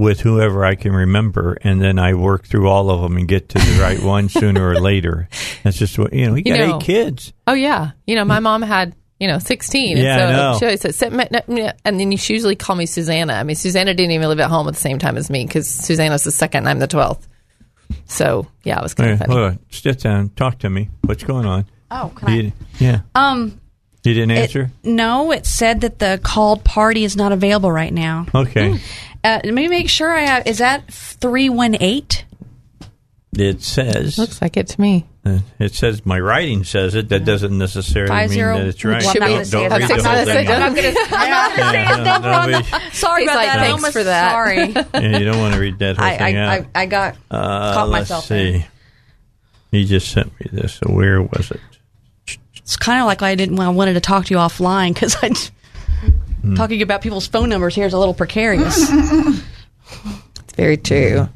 [0.00, 3.50] with whoever I can remember, and then I work through all of them and get
[3.50, 5.28] to the right one sooner or later.
[5.62, 6.32] That's just what you know.
[6.32, 7.32] We You got know, eight kids.
[7.46, 9.96] Oh yeah, you know my mom had you know sixteen.
[9.98, 10.52] Yeah, I and know.
[10.54, 13.34] so she always said, "Sit- me- me," and then you usually call me Susanna.
[13.34, 15.68] I mean, Susanna didn't even live at home at the same time as me because
[15.68, 17.28] Susanna's the second, and I'm the twelfth.
[18.06, 19.32] So yeah, it was kind Okay, of funny.
[19.32, 19.58] hold on.
[19.70, 20.30] Sit down.
[20.30, 20.88] Talk to me.
[21.04, 21.66] What's going on?
[21.90, 23.00] Oh, can I- yeah.
[23.14, 23.60] Um,
[24.04, 24.70] You didn't it- answer.
[24.84, 28.26] no, it said that the called party is not available right now.
[28.34, 28.78] okay.
[29.22, 30.46] Uh, let me make sure I have.
[30.46, 32.24] Is that three one eight?
[33.36, 34.18] It says.
[34.18, 35.06] Looks like it to me.
[35.24, 37.10] Uh, it says my writing says it.
[37.10, 39.02] That doesn't necessarily Five mean zero- that it's right.
[39.04, 39.70] Well, I'm not don't gonna say don't it.
[39.70, 40.48] read I'm the whole gonna say thing.
[40.50, 42.60] I'm not gonna- I'm not gonna say his Yeah, number on no,
[42.92, 43.58] Sorry He's about like, that.
[43.58, 44.56] I "Thanks almost for that." sorry.
[44.94, 46.66] Yeah, you don't want to read that whole I, thing I, out.
[46.74, 48.24] I, I got Uh, caught let's myself.
[48.24, 48.64] see.
[49.70, 50.74] He just sent me this.
[50.74, 51.60] So where was it?
[52.56, 53.60] It's kind of like I didn't.
[53.60, 55.30] I wanted to talk to you offline because I.
[56.42, 56.54] Hmm.
[56.54, 58.90] Talking about people's phone numbers here is a little precarious.
[60.42, 61.28] It's very true.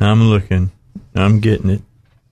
[0.00, 0.70] I'm looking.
[1.14, 1.82] I'm getting it.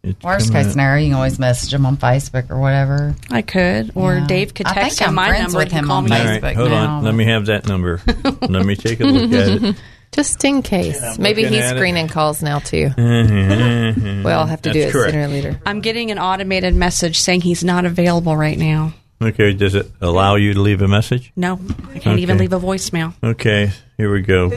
[0.03, 0.73] It's Worst case up.
[0.73, 3.15] scenario, you can always message him on Facebook or whatever.
[3.31, 4.27] I could, or Yeah.
[4.27, 6.57] Dave could I text think him I'm my friends number with him on Facebook right,
[6.57, 7.05] hold now, on.
[7.05, 8.01] Let me have that number.
[8.49, 9.77] Let me take a look at it.
[10.11, 11.19] Just in case.
[11.19, 11.78] Maybe he's at it.
[11.78, 12.90] screening calls now too.
[12.97, 15.61] well, We'll have to do it sooner or later.
[15.65, 18.93] I'm getting an automated message saying he's not available right now.
[19.24, 21.32] Okay, does it allow you to leave a message?
[21.36, 21.61] No,
[21.94, 23.15] I can't even leave a voicemail.
[23.23, 24.51] Okay, here we go.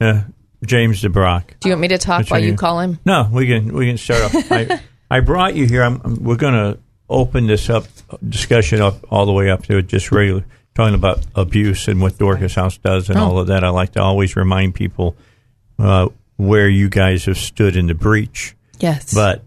[0.00, 0.22] Uh,
[0.64, 1.44] James DeBrock.
[1.60, 2.98] Do you want me to talk Which while you you- call him?
[3.04, 4.34] No, we can we can start off.
[4.52, 4.80] I,
[5.10, 5.82] I brought you here.
[5.82, 7.84] I'm, I'm- we're going to open this up
[8.26, 10.44] discussion up all the way up to just regular
[10.74, 13.24] talking about abuse and what Dorcas House does and Oh.
[13.24, 13.62] all of that.
[13.62, 15.14] I like to always remind people
[15.78, 18.56] uh, where you guys have stood in the breach.
[18.80, 19.14] Yes.
[19.14, 19.44] But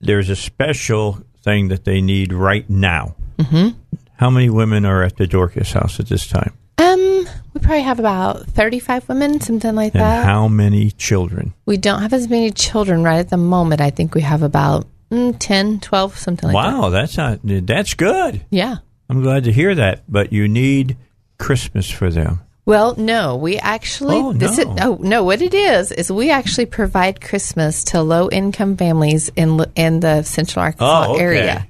[0.00, 3.16] there's a special thing that they need right now.
[3.38, 3.78] Mm-hmm.
[4.16, 6.52] How many women are at the Dorcas House at this time?
[6.78, 10.24] Um, we probably have about 35 women, something like And that.
[10.24, 11.54] how many children?
[11.66, 13.80] we don't have as many children right at the moment.
[13.80, 16.78] I think we have about mm, 10, 12, something like that.
[16.78, 18.44] wow, that's not that's good.
[18.50, 18.76] Yeah.
[19.08, 20.02] I'm glad to hear that.
[20.08, 20.96] But you need
[21.38, 22.40] Christmas for them.
[22.66, 24.74] Well, no, we actually Oh, this is no.
[24.80, 29.60] oh no, what it is is we actually provide Christmas to low income families in
[29.76, 31.22] in the Central Arkansas Oh, okay.
[31.22, 31.66] area.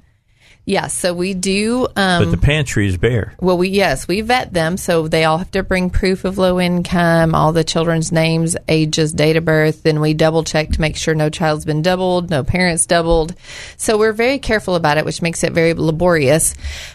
[0.67, 1.87] Yeah, so we do.
[1.95, 3.35] Um, but the pantry is bare.
[3.39, 6.59] Well, we yes, we vet them, so they all have to bring proof of low
[6.59, 9.83] income, all the children's names, ages, date of birth.
[9.83, 13.35] Then we double check to make sure no child's been doubled, no parents doubled.
[13.77, 16.55] So we're very careful about it, which makes it very laborious.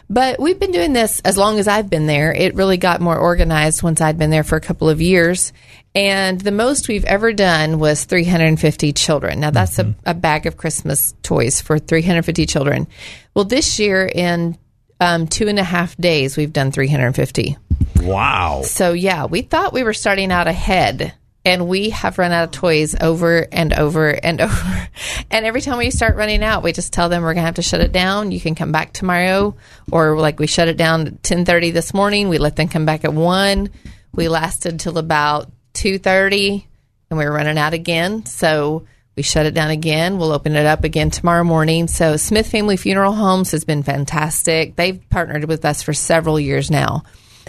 [0.10, 2.34] But we've been doing this as long as I've been there.
[2.34, 5.54] It really got more organized once I'd been there for a couple of years.
[5.96, 9.40] And the most we've ever done was 350 children.
[9.40, 12.88] Now, that's a, a bag of Christmas toys for 350 children.
[13.34, 14.58] Well, this year, in
[15.00, 17.58] um, two and a half days, we've done 350.
[18.02, 18.62] Wow.
[18.64, 21.14] So, yeah, we thought we were starting out ahead.
[21.46, 24.90] And we have run out of toys over and over and over.
[25.32, 27.56] And every time we start running out, we just tell them we're going to have
[27.56, 28.32] to shut it down.
[28.32, 29.56] You can come back tomorrow.
[29.90, 32.30] Or like we shut it down at 1030 this morning.
[32.30, 33.70] We let them come back at 1.
[34.14, 36.66] We lasted till about 2.30
[37.10, 38.26] and we were running out again.
[38.26, 38.86] So
[39.16, 40.18] we shut it down again.
[40.18, 41.88] We'll open it up again tomorrow morning.
[41.88, 44.76] So Smith Family Funeral Homes has been fantastic.
[44.76, 47.04] They've partnered with us for several years now.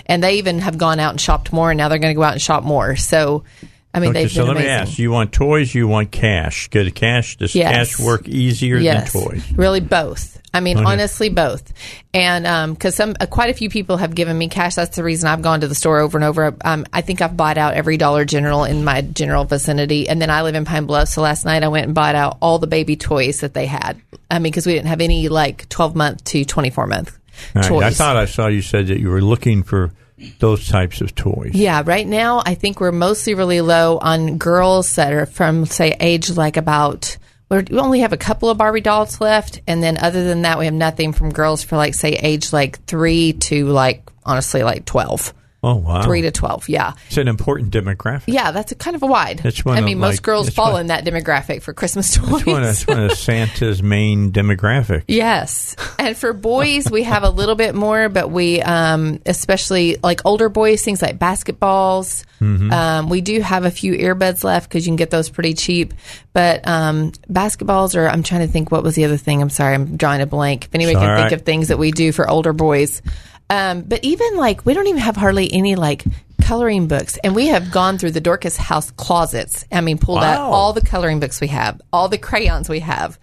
[0.06, 2.24] And they even have gone out and shopped more and now they're going to go
[2.24, 2.96] out and shop more.
[2.96, 3.44] So
[3.92, 5.74] I mean, Okay, they've so let me ask: You want toys?
[5.74, 6.68] You want cash?
[6.68, 7.36] Good cash?
[7.38, 7.96] Does Yes.
[7.96, 9.42] cash work easier yes, than toys?
[9.52, 10.40] Really, both.
[10.52, 10.86] I mean, Okay.
[10.86, 11.72] honestly, both.
[12.14, 14.74] And because some, uh, quite a few people have given me cash.
[14.74, 16.54] That's the reason I've gone to the store over and over.
[16.64, 20.30] Um, I think I've bought out every Dollar General in my general vicinity, and then
[20.30, 21.08] I live in Pine Bluff.
[21.08, 24.00] So last night I went and bought out all the baby toys that they had.
[24.30, 27.16] I mean, because we didn't have any like twelve month to twenty four month
[27.54, 27.82] right, toys.
[27.82, 29.92] I thought I saw you said that you were looking for
[30.38, 31.52] those types of toys.
[31.54, 35.96] Yeah, right now I think we're mostly really low on girls that are from say
[36.00, 37.16] age like about
[37.50, 40.66] we only have a couple of Barbie dolls left, and then other than that, we
[40.66, 45.34] have nothing from girls for like say age like three to like honestly like twelve.
[45.62, 48.24] Oh wow, Three to twelve, yeah, It's an important demographic.
[48.28, 48.50] yeah.
[48.50, 49.40] That's a kind of a wide.
[49.40, 52.14] That's one I of, mean, most like- girls fall one- in that demographic for Christmas
[52.16, 52.30] toys.
[52.30, 55.04] That's one, that's one of Santa's main demographics.
[55.08, 55.76] Yes.
[55.98, 60.48] And for boys, we have a little bit more, but we, um, especially like older
[60.48, 62.24] boys, things like basketballs.
[62.40, 62.72] Mhm.
[62.72, 65.92] Um, we do have a few earbuds left because you can get those pretty cheap.
[66.32, 69.42] But um, basketballs, or I'm trying to think what was the other thing.
[69.42, 70.64] I'm sorry, I'm drawing a blank.
[70.66, 71.32] If anybody It's can think right.
[71.34, 73.02] of things that we do for older boys.
[73.50, 76.04] Um, but even like, we don't even have hardly any like
[76.42, 77.18] coloring books.
[77.22, 79.64] And we have gone through the Dorcas house closets.
[79.70, 83.18] I mean, pulled out all the coloring books we have, all the crayons we have.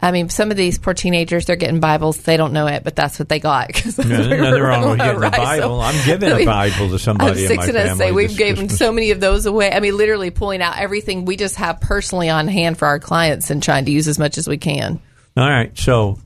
[0.00, 2.18] I mean, some of these poor teenagers, they're getting Bibles.
[2.22, 3.72] They don't know it, but that's what they got.
[3.74, 5.80] 'cause No, we there's were nothing wrong with getting a right, so- Bible.
[5.80, 8.90] I'm giving a Bible to somebody I'm in six my and say we've given so
[8.92, 9.70] many of those away.
[9.72, 13.50] I mean, literally pulling out everything we just have personally on hand for our clients
[13.50, 15.00] and trying to use as much as we can.
[15.36, 16.18] All right, so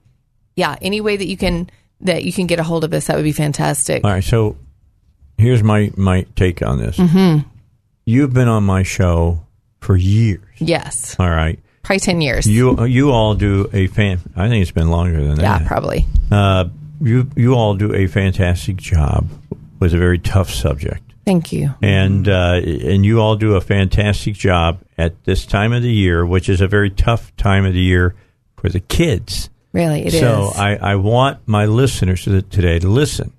[0.54, 1.70] yeah, any way that you can
[2.00, 4.04] that you can get a hold of us, that would be fantastic.
[4.04, 4.56] All right, so
[5.38, 6.96] here's my my take on this.
[6.96, 7.44] Mhm.
[8.06, 9.40] You've been on my show
[9.80, 10.44] for years.
[10.58, 12.46] Yes, All right, probably ten years.
[12.46, 14.20] you you all do a fan.
[14.36, 15.42] I think it's been longer than that.
[15.62, 16.06] yeah, probably.
[16.30, 16.66] Uh,
[17.00, 19.28] you you all do a fantastic job
[19.80, 21.00] with a very tough subject.
[21.24, 21.74] Thank you.
[21.80, 26.24] and uh, and you all do a fantastic job at this time of the year,
[26.26, 28.14] which is a very tough time of the year
[28.58, 29.48] for the kids.
[29.74, 30.20] Really, it is.
[30.20, 33.32] so I, I want my listeners to- today to listen.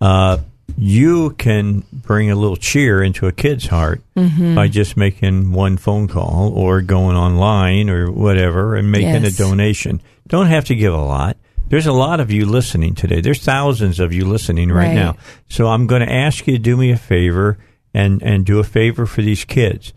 [0.00, 0.38] Uh,
[0.78, 4.54] you can bring a little cheer into a kid's heart Mhm.
[4.54, 9.34] by just making one phone call or going online or whatever and making Yes.
[9.34, 10.00] a donation.
[10.28, 11.36] Don't have to give a lot.
[11.68, 13.20] There's a lot of you listening today.
[13.20, 14.94] There's thousands of you listening right, Right.
[14.94, 15.16] now.
[15.48, 17.58] So I'm going to ask you to do me a favor
[17.94, 19.92] and, and do a favor for these kids.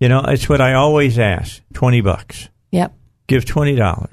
[0.00, 2.48] You know, it's what I always ask 20 bucks.
[2.72, 2.92] Yep.
[3.26, 4.08] Give $20.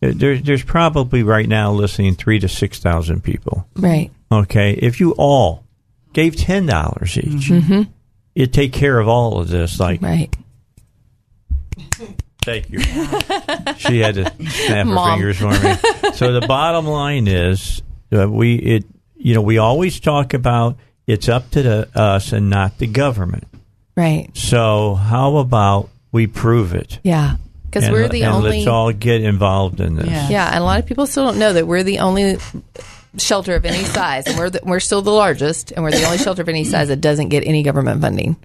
[0.00, 3.66] There, there's probably right now listening three to 6,000 people.
[3.76, 4.10] Right.
[4.30, 4.72] Okay.
[4.74, 5.64] If you all
[6.12, 7.82] gave $10 each, Mm-hmm.
[8.34, 9.80] it'd take care of all of this.
[9.80, 10.34] Like, right.
[12.44, 12.80] Thank you.
[13.78, 16.12] she had to snap her fingers for me.
[16.14, 18.84] So the bottom line is uh, we it
[19.16, 20.76] you know we always talk about
[21.06, 23.44] it's up to the, us and not the government.
[23.96, 24.30] Right.
[24.34, 27.00] So how about we prove it?
[27.02, 27.36] Yeah.
[27.70, 28.58] Because we're the and only.
[28.58, 30.06] let's all get involved in this.
[30.06, 30.48] yeah.
[30.48, 32.38] and a lot of people still don't know that we're the only
[33.18, 36.18] shelter of any size, and we're the, we're still the largest, and we're the only
[36.18, 38.36] shelter of any size that doesn't get any government funding.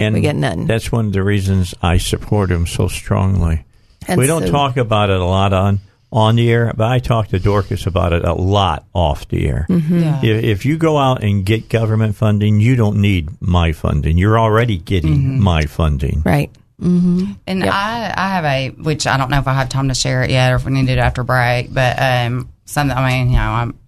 [0.00, 0.66] And We get none.
[0.66, 3.64] That's one of the reasons I support him so strongly.
[4.08, 5.80] And we don't so- talk about it a lot on
[6.10, 9.66] on the air, but I talk to Dorcas about it a lot off the air.
[9.70, 10.02] Mhm.
[10.02, 10.20] Yeah.
[10.22, 14.18] If, if you go out and get government funding, you don't need my funding.
[14.18, 16.20] You're already getting my funding.
[16.22, 16.50] Right.
[16.82, 17.32] Mm-hmm.
[17.46, 20.22] And I, I have a, which I don't know if I have time to share
[20.24, 23.36] it yet or if we need it after break, but um, something, I mean, you
[23.36, 23.78] know, I'm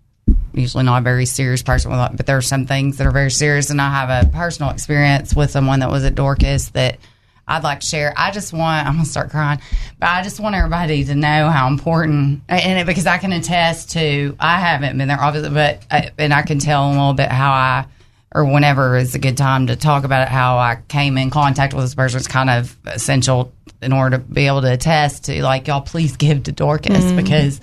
[0.53, 3.33] usually not a very serious person, with but there are some things that are very
[3.33, 3.71] serious.
[3.71, 6.99] And I have a personal experience with someone that was at Dorcas that
[7.49, 8.15] I'd like to share.
[8.17, 9.61] I just want, I'm going to start crying,
[9.99, 13.91] but I just want everybody to know how important, and it, because I can attest
[13.91, 17.29] to, I haven't been there, obviously, but, I, and I can tell a little bit
[17.29, 17.87] how I,
[18.35, 21.73] or whenever is a good time to talk about it, how I came in contact
[21.73, 25.43] with this person is kind of essential in order to be able to attest to,
[25.43, 27.17] like, y'all please give to Dorcas Mhm.
[27.17, 27.61] because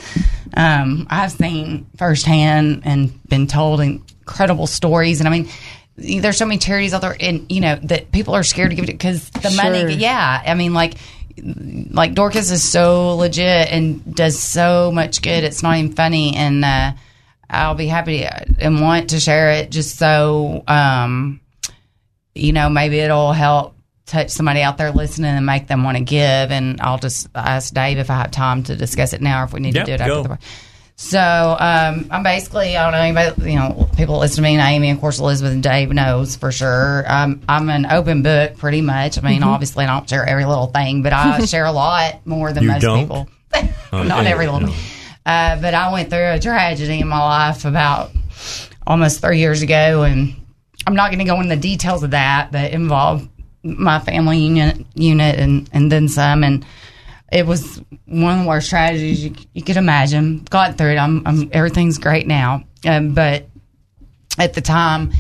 [0.56, 5.20] um, I've seen firsthand and been told incredible stories.
[5.20, 5.50] And I mean,
[5.98, 8.86] there's so many charities out there, and you know that people are scared to give
[8.86, 9.64] it because the Sure.
[9.64, 9.96] money.
[9.96, 10.94] Yeah, I mean, like,
[11.92, 15.44] like Dorcas is so legit and does so much good.
[15.44, 16.92] It's not even funny, and uh,
[17.52, 21.42] I'll be happy to, and want to share it just so, um,
[22.34, 23.76] you know, maybe it'll help
[24.06, 26.52] touch somebody out there listening and make them want to give.
[26.52, 29.54] And I'll just ask Dave if I have time to discuss it now or if
[29.54, 30.20] we need Yep, to do it go.
[30.20, 30.40] after the
[30.98, 31.18] so
[31.60, 34.92] um, I'm basically I don't know anybody you know people listen to me and Amy
[34.92, 39.18] of course Elizabeth and Dave knows for sure um, I'm an open book pretty much
[39.18, 39.48] I mean Mhm.
[39.48, 42.70] obviously I don't share every little thing but I share a lot more than You
[42.70, 43.00] most don't?
[43.00, 43.28] people
[43.92, 44.74] Oh, not every little no.
[45.26, 48.12] Uh, but I went through a tragedy in my life about
[48.88, 50.36] almost three years ago and
[50.88, 53.30] I'm not going to go into the details of that but it involved
[53.64, 56.66] my family unit unit and and then some and
[57.32, 60.40] it was one of the worst tragedies you, you could imagine.
[60.50, 60.98] Got through it.
[60.98, 62.66] I'm, I'm everything's great now.
[62.86, 63.48] Um, but
[64.38, 65.14] at the time,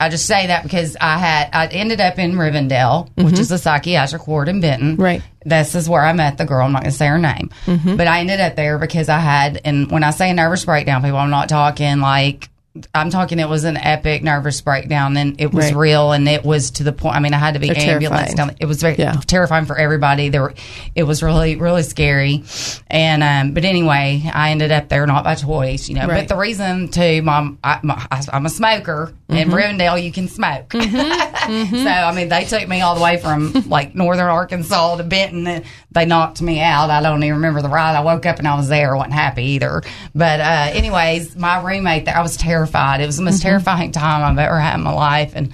[0.00, 3.38] I just say that because I had I ended up in Rivendell, which Mhm.
[3.38, 4.96] is a psychiatric ward in Benton.
[4.96, 5.22] Right.
[5.48, 6.66] This is where I met the girl.
[6.66, 7.96] I'm not going to say her name, Mhm.
[7.96, 9.60] but I ended up there because I had.
[9.64, 12.48] And when I say a nervous breakdown, people, I'm not talking like.
[12.94, 13.38] I'm talking.
[13.38, 15.76] It was an epic nervous breakdown, and it was Right.
[15.76, 17.16] real, and it was to the point.
[17.16, 18.54] I mean, I had to be They're ambulance down.
[18.60, 19.14] It was very Yeah.
[19.26, 20.28] terrifying for everybody.
[20.28, 20.54] There were,
[20.94, 22.44] it was really, really scary.
[22.88, 26.06] And um, but anyway, I ended up there not by choice, you know.
[26.06, 26.20] Right.
[26.20, 27.80] But the reason too, mom, I,
[28.32, 29.12] I'm a smoker.
[29.28, 29.52] In Mhm.
[29.78, 30.72] Rivendell, you can smoke.
[30.72, 35.64] so I mean, they took me all the way from like northern Arkansas to Benton.
[35.98, 36.90] They knocked me out.
[36.90, 37.96] I don't even remember the ride.
[37.96, 38.94] I woke up and I was there.
[38.94, 39.82] I wasn't happy either.
[40.14, 43.00] But uh, anyways, my roommate there, I was terrified.
[43.00, 43.42] It was the most Mhm.
[43.42, 45.52] terrifying time I've ever had in my life, and.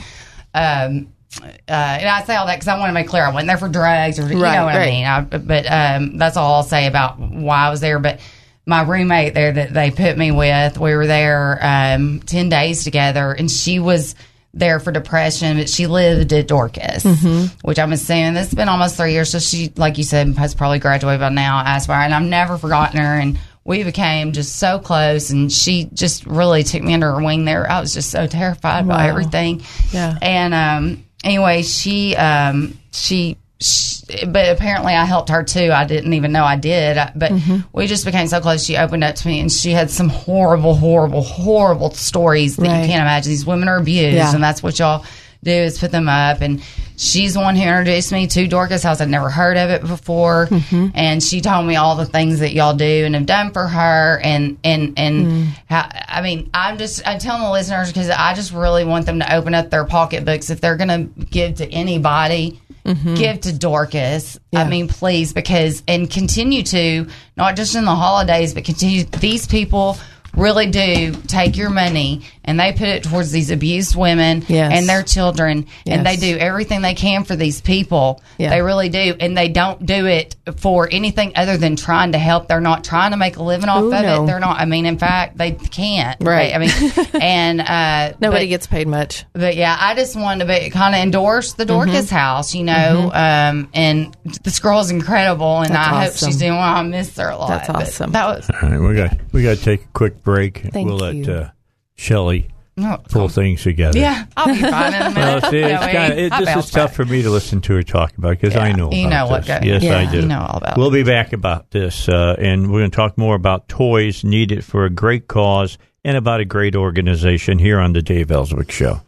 [0.54, 1.08] Um,
[1.42, 3.56] uh, and I say all that because I want to make clear I wasn't there
[3.58, 5.04] for drugs or you Right, know what I mean.
[5.04, 7.98] I, but um, that's all I'll say about why I was there.
[7.98, 8.20] But
[8.66, 13.32] my roommate there that they put me with, we were there um, ten days together,
[13.32, 14.14] and she was
[14.56, 17.50] there for depression, but she lived at Dorcas, Mhm.
[17.62, 19.30] which I'm assuming this has been almost three years.
[19.30, 21.62] So she, like you said, has probably graduated by now.
[21.66, 26.24] Aspire, and I've never forgotten her, and we became just so close, and she just
[26.26, 27.70] really took me under her wing there.
[27.70, 29.62] I was just so terrified by everything.
[29.92, 30.16] Yeah.
[30.22, 33.36] And um, anyway, she um, she.
[33.60, 33.93] she
[34.26, 35.70] but apparently, I helped her too.
[35.72, 36.96] I didn't even know I did.
[37.14, 37.64] But Mhm.
[37.72, 38.64] we just became so close.
[38.64, 42.82] She opened up to me, and she had some horrible, horrible, horrible stories that Right.
[42.82, 43.30] you can't imagine.
[43.30, 44.34] These women are abused, Yeah.
[44.34, 45.04] and that's what y'all
[45.42, 46.40] do is put them up.
[46.40, 46.60] And
[46.96, 49.00] she's the one who introduced me to Dorcas House.
[49.00, 50.88] I'd never heard of it before, Mm-hmm.
[50.94, 54.20] and she told me all the things that y'all do and have done for her.
[54.22, 55.46] And and and Mm.
[55.68, 59.20] how, I mean, I'm just I'm telling the listeners because I just really want them
[59.20, 62.60] to open up their pocketbooks if they're going to give to anybody.
[62.84, 63.16] Mhm.
[63.16, 64.38] Give to Dorcas.
[64.54, 67.06] I mean, please, because and continue to
[67.36, 69.04] not just in the holidays, but continue.
[69.04, 69.96] These people
[70.36, 74.72] really do take your money and they put it towards these abused women Yes.
[74.74, 78.22] and their children, and they do everything they can for these people.
[78.38, 78.50] Yeah.
[78.50, 82.48] They really do, and they don't do it for anything other than trying to help.
[82.48, 84.22] They're not trying to make a living off Ooh, of no.
[84.24, 84.26] it.
[84.26, 84.60] They're not.
[84.60, 86.16] I mean, in fact, they can't.
[86.22, 86.54] Right.
[86.54, 86.70] I mean,
[87.20, 89.24] and uh, Nobody but- gets paid much.
[89.32, 92.10] but yeah, I just wanted to be, kind of endorse the Dorcas Mhm.
[92.10, 93.10] house, you know.
[93.12, 96.60] Um, and this girl is incredible, and That's I hope she's doing well.
[96.62, 97.48] I miss her a lot.
[97.48, 98.12] That's but awesome.
[98.12, 100.58] That was All right, we got we got to take a quick break.
[100.72, 101.32] Thank we'll let you.
[101.32, 101.50] uh,
[101.96, 103.98] Shelley No, pull things together.
[103.98, 104.26] yeah.
[104.36, 105.42] I'll be fine in a minute.
[105.42, 108.16] Well, see, it's kinda, it, this is tough for me to listen to her talk
[108.18, 110.20] about because I know you about know what yes, yeah, I do.
[110.20, 113.16] you know all about We'll be back about this, uh, and we're going to talk
[113.16, 117.92] more about toys needed for a great cause and about a great organization here on
[117.92, 119.00] the Dave Elswick Show.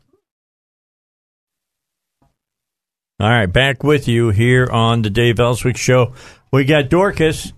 [3.18, 6.12] All right, back with you here on the Dave Elswick Show.
[6.52, 7.52] We got Dorcas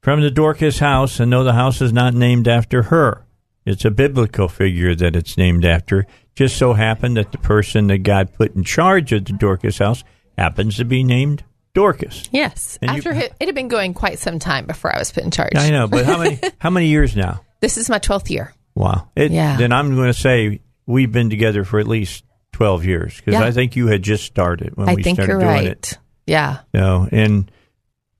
[0.00, 3.23] from the Dorcas house, and no, the house is not named after her.
[3.66, 6.06] It's a biblical figure that it's named after.
[6.34, 10.02] Just so happened that the person that God put in charge of the Dorcas house
[10.36, 12.28] happens to be named Dorcas.
[12.32, 12.78] Yes.
[12.82, 15.22] And you- After it, it had been going quite some time before I was put
[15.24, 15.54] in charge.
[15.56, 17.40] I know, but how many how many years now?
[17.60, 18.52] this is my 12th year.
[18.74, 19.08] Wow.
[19.16, 19.56] It, Yeah.
[19.56, 23.44] Then I'm going to say we've been together for at least 12 years because Yeah.
[23.44, 25.66] I think you had just started when I we think started you're doing right.
[25.66, 25.98] it.
[26.26, 26.58] Yeah.
[26.74, 27.50] No, and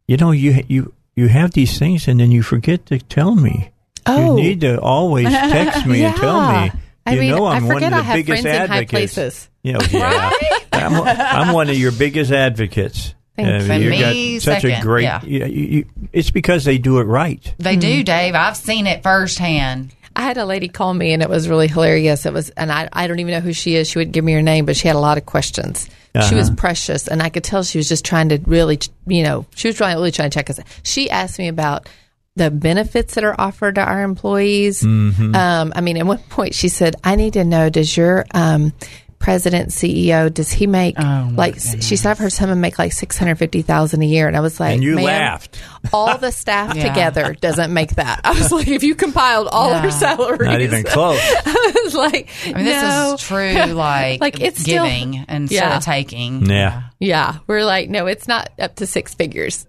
[0.08, 3.70] you know you you you have these things and then you forget to tell me.
[4.06, 4.36] Oh.
[4.36, 6.46] You need to always text me and tell me.
[6.66, 6.72] Yeah.
[7.06, 8.68] I you mean, know I I'm one forget of I the have biggest friends in
[8.68, 8.90] high advocates.
[9.14, 9.50] places.
[9.62, 10.30] You know, yeah.
[10.72, 10.92] I'm,
[11.48, 13.14] I'm one of your biggest advocates.
[13.36, 13.68] Thanks.
[13.68, 15.02] Uh, And you me got such a great.
[15.04, 15.22] yeah.
[15.24, 17.54] you- you- you- it's because they do it right.
[17.58, 18.34] They do, Dave.
[18.34, 19.94] I've seen it firsthand.
[20.16, 22.24] I had a lady call me and it was really hilarious.
[22.24, 23.88] It was, and I, I don't even know who she is.
[23.88, 25.88] She wouldn't give me her name, but she had a lot of questions.
[26.28, 26.54] She was Uh-huh.
[26.56, 28.78] precious, and I could tell she was just trying to really,
[29.08, 30.60] you know, she was trying really trying to check us.
[30.84, 31.88] She asked me about
[32.36, 34.82] the benefits that are offered to our employees.
[34.82, 35.34] Mhm.
[35.36, 38.72] Um, I mean, at one point she said, "I need to know: Does your um,
[39.20, 43.36] president, CEO, does he make like she said I've heard someone make like six hundred
[43.36, 45.62] fifty thousand a year, and I was like, And you "Man, laughed.
[45.92, 46.88] All the staff Yeah.
[46.88, 48.20] together doesn't make that.
[48.24, 49.82] I was like, if you compiled all Yeah.
[49.84, 51.20] our salaries, Not even close.
[51.22, 55.76] I was like, I mean, this is true, like, Like, it's still- giving instead Yeah.
[55.76, 56.46] of taking.
[56.46, 56.82] Yeah.
[56.98, 59.66] Yeah, we're like, no, it's not up to six figures.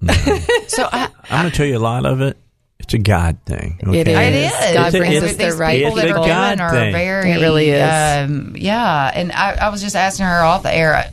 [0.68, 2.38] So I, I'm going to tell you a lot of it.
[2.80, 3.80] It's a God thing.
[3.88, 4.02] Okay?
[4.02, 4.07] is.
[4.07, 4.73] It is.
[4.76, 6.93] God It's brings it's- us the these right people that are God doing are thing.
[6.93, 7.31] very.
[7.31, 7.81] It really is.
[8.30, 11.10] Um, yeah, and I, I was just asking her off the air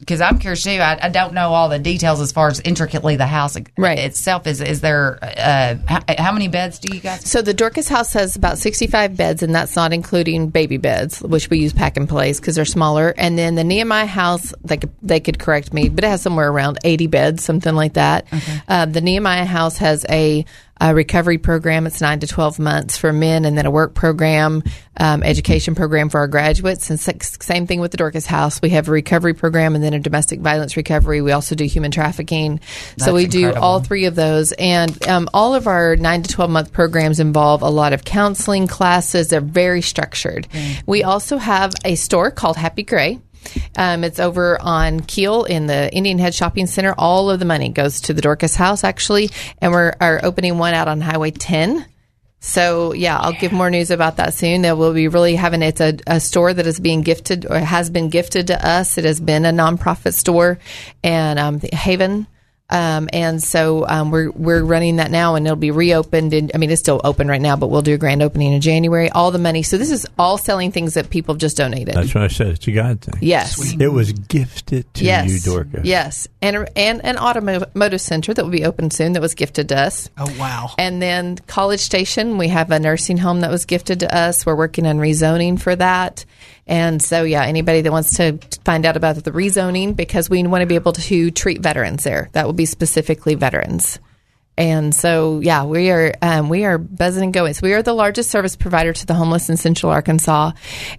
[0.00, 0.70] because I'm curious too.
[0.72, 3.98] I, I don't know all the details as far as intricately the house Right.
[3.98, 4.60] itself is.
[4.60, 7.28] Is there uh, how, how many beds do you guys?
[7.30, 11.48] So the Dorcas house has about 65 beds, and that's not including baby beds, which
[11.48, 13.14] we use pack and place because they're smaller.
[13.16, 16.50] And then the Nehemiah house, they could, they could correct me, but it has somewhere
[16.50, 18.26] around 80 beds, something like that.
[18.68, 20.44] Uh, the Nehemiah house has a,
[20.80, 21.86] a recovery program.
[21.86, 24.62] It's nine to 12 months for men, and then a work program,
[24.96, 26.90] um, education program for our graduates.
[26.90, 28.62] And same thing with the Dorcas house.
[28.62, 31.20] We have a recovery program and then a domestic violence recovery.
[31.22, 32.60] We also do human trafficking.
[32.96, 34.52] so That's we do all three of those.
[34.52, 38.66] And um, all of our nine to 12 month programs involve a lot of counseling
[38.66, 39.28] classes.
[39.28, 40.48] They're very structured.
[40.86, 43.20] We also have a store called Happy Gray.
[43.76, 46.94] Um, it's over on Keel in the Indian Head Shopping Center.
[46.96, 49.30] All of the money goes to the Dorcas House, actually.
[49.58, 51.84] And we're are opening one out on Highway 10.
[52.40, 54.62] So yeah, I'll give more news about that soon.
[54.62, 57.90] That we'll be really having it's a, a store that is being gifted or has
[57.90, 58.96] been gifted to us.
[58.96, 60.58] It has been a nonprofit store,
[61.02, 62.26] and um, the Haven.
[62.70, 66.34] Um, and so um, we're we're running that now, and it'll be reopened.
[66.34, 68.60] And I mean, it's still open right now, but we'll do a grand opening in
[68.60, 69.08] January.
[69.10, 69.62] All the money.
[69.62, 71.94] So this is all selling things that people have just donated.
[71.94, 72.48] That's what I said.
[72.48, 73.18] It's a God thing.
[73.22, 73.74] Yes.
[73.80, 75.30] It was gifted to yes.
[75.30, 75.84] you, Dorcas.
[75.84, 79.78] Yes, and and an automotive center that will be open soon that was gifted to
[79.78, 80.10] us.
[80.18, 80.70] Oh wow!
[80.76, 84.44] And then College Station, we have a nursing home that was gifted to us.
[84.44, 86.26] We're working on rezoning for that.
[86.68, 90.62] And so, yeah, anybody that wants to find out about the rezoning, because we want
[90.62, 92.28] to be able to treat veterans there.
[92.32, 93.98] That will be specifically veterans.
[94.58, 97.54] And so, yeah, we are um, we are buzzing and going.
[97.54, 100.50] So we are the largest service provider to the homeless in Central Arkansas,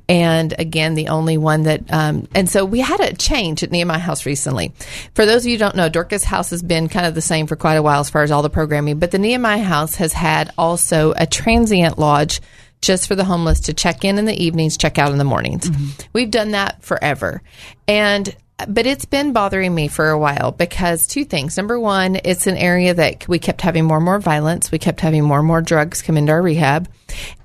[0.07, 1.83] and again, the only one that.
[1.91, 4.71] Um, and so we had a change at Nehemiah House recently.
[5.13, 7.57] For those of you don't know, Dorcas House has been kind of the same for
[7.57, 10.53] quite a while as far as all the programming, but the Nehemiah House has had
[10.57, 12.39] also a transient lodge
[12.81, 15.69] just for the homeless to check in in the evenings, check out in the mornings.
[16.13, 17.41] We've done that forever.
[17.87, 18.35] And
[18.67, 21.55] but it's been bothering me for a while because two things.
[21.55, 24.69] Number one, it's an area that we kept having more and more violence.
[24.69, 26.89] We kept having more and more drugs come into our rehab.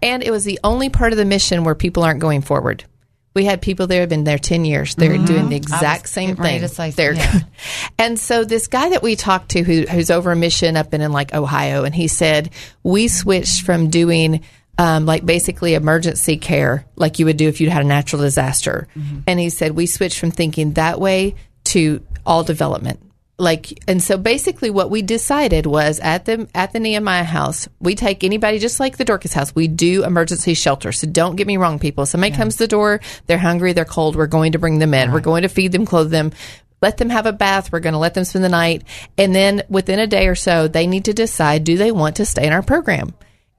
[0.03, 2.83] And it was the only part of the mission where people aren't going forward.
[3.33, 4.97] We had people there have been there 10 years.
[4.97, 5.27] They're Mhm.
[5.27, 6.67] doing the exact same thing.
[6.69, 7.41] say- They're yeah.
[7.99, 11.01] and so this guy that we talked to who, who's over a mission up in,
[11.01, 12.51] in like Ohio, and he said,
[12.83, 14.41] we switched from doing
[14.79, 18.89] um, like basically emergency care, like you would do if you'd had a natural disaster.
[19.27, 21.35] And he said, we switched from thinking that way
[21.65, 23.01] to all development.
[23.37, 27.97] Like, and so basically what we decided was at the, at the Nehemiah house, we
[27.97, 29.55] take anybody just like the Dorcas house.
[29.55, 30.93] We do emergency shelter.
[30.93, 32.07] So don't get me wrong, people.
[32.07, 34.15] Somebody comes to the door, they're hungry, they're cold.
[34.15, 35.11] We're going to bring them in.
[35.11, 36.33] We're going to feed them, clothe them
[36.83, 37.73] let them have a bath.
[37.73, 38.83] We're going to let them spend the night.
[39.17, 42.27] And then within a day or so, they need to decide do they want to
[42.27, 43.15] stay in our program?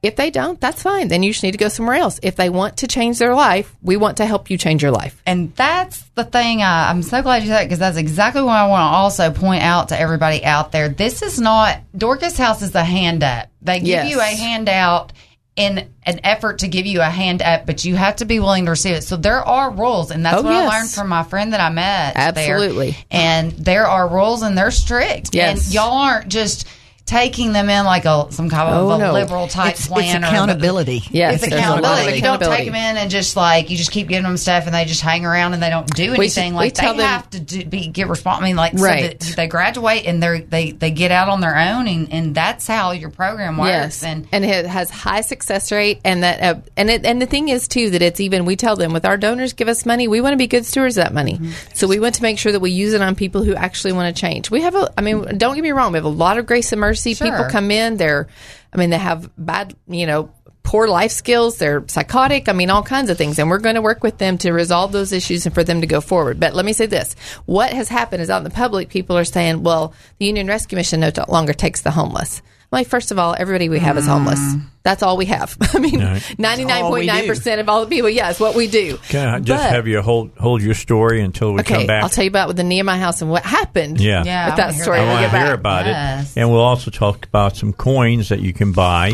[0.06, 1.07] If they don't, that's fine.
[1.07, 2.19] Then you just need to go somewhere else.
[2.23, 5.22] If they want to change their life, we want to help you change your life.
[5.26, 6.61] And that's the thing.
[6.61, 9.64] I, I'm so glad you said because that's exactly what I want to also point
[9.64, 10.90] out to everybody out there.
[10.90, 13.49] This is not Dorcas House is a hand up.
[13.61, 14.11] They give Yes.
[14.11, 15.11] you a handout
[15.56, 18.65] in an effort to give you a hand up, but you have to be willing
[18.65, 19.03] to receive it.
[19.06, 20.69] So there are rules, and that's Oh, what yes.
[20.73, 22.14] I learned from my friend that I met.
[22.14, 22.27] there.
[22.27, 22.98] Absolutely.
[23.10, 25.34] and there are rules, and they're strict.
[25.34, 25.65] Yes.
[25.65, 26.68] and y'all aren't just
[27.06, 29.14] taking them in like a some kind of Oh, a no.
[29.14, 31.03] liberal type It's, it's plan or accountability.
[31.11, 32.15] Yes, it's accountability.
[32.15, 34.73] You don't take them in and just like you just keep giving them stuff and
[34.73, 36.53] they just hang around and they don't do anything.
[36.53, 38.41] should- like we they them- have to do, be get response.
[38.41, 39.22] I mean, like Right.
[39.23, 42.34] so that they graduate and they they they get out on their own and, and
[42.34, 43.69] that's how your program works.
[43.69, 47.27] Yes, And and it has high success rate, and that uh, and it, and the
[47.27, 50.07] thing is too that it's even we tell them with our donors give us money,
[50.07, 51.34] we want to be good stewards of that money.
[51.36, 51.52] Mm-hmm.
[51.76, 54.14] So we want to make sure that we use it on people who actually want
[54.15, 54.49] to change.
[54.49, 56.72] We have a, I mean, don't get me wrong, we have a lot of grace
[56.72, 56.94] and mercy.
[57.27, 57.30] Sure.
[57.30, 58.27] People come in, they're,
[58.73, 60.31] I mean, they have bad, you know.
[60.63, 62.49] Poor life skills, they're psychotic.
[62.49, 63.38] I mean, all kinds of things.
[63.38, 65.88] And we're going to work with them to resolve those issues and for them to
[65.88, 66.39] go forward.
[66.39, 67.15] But let me say this
[67.45, 70.76] what has happened is out in the public, people are saying, well, the Union Rescue
[70.76, 72.41] Mission no longer takes the homeless.
[72.76, 74.41] I'm like, first of all, everybody we have is homeless.
[74.84, 75.56] That's all we have.
[75.73, 75.97] I mean,
[76.38, 78.97] ninety nine point nine percent of all the people, yeah, what we do.
[79.07, 82.03] Can I just But- have you hold hold your story until we Okay, come back?
[82.03, 84.02] I'll tell you about with the Nehemiah house and what happened.
[84.02, 84.26] Yeah.
[84.26, 84.99] Yeah, with that story.
[84.99, 86.35] I want to hear about Yes.
[86.35, 89.14] it, and we'll also talk about some coins that you can buy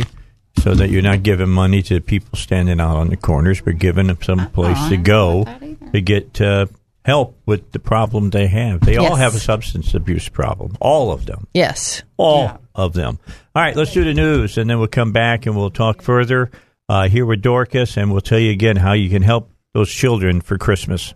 [0.57, 4.07] so that you're not giving money to people standing out on the corners, but giving
[4.07, 5.45] them some place to go
[5.93, 6.65] to get uh,
[7.05, 8.81] help with the problem they have.
[8.81, 11.45] They all have a substance abuse problem, all of them.
[11.53, 12.01] Yes.
[12.17, 13.19] All of them.
[13.55, 16.51] All right, let's do the news, and then we'll come back and we'll talk further
[16.89, 20.41] uh, here with Dorcas, and we'll tell you again how you can help those children
[20.41, 21.13] for Christmas.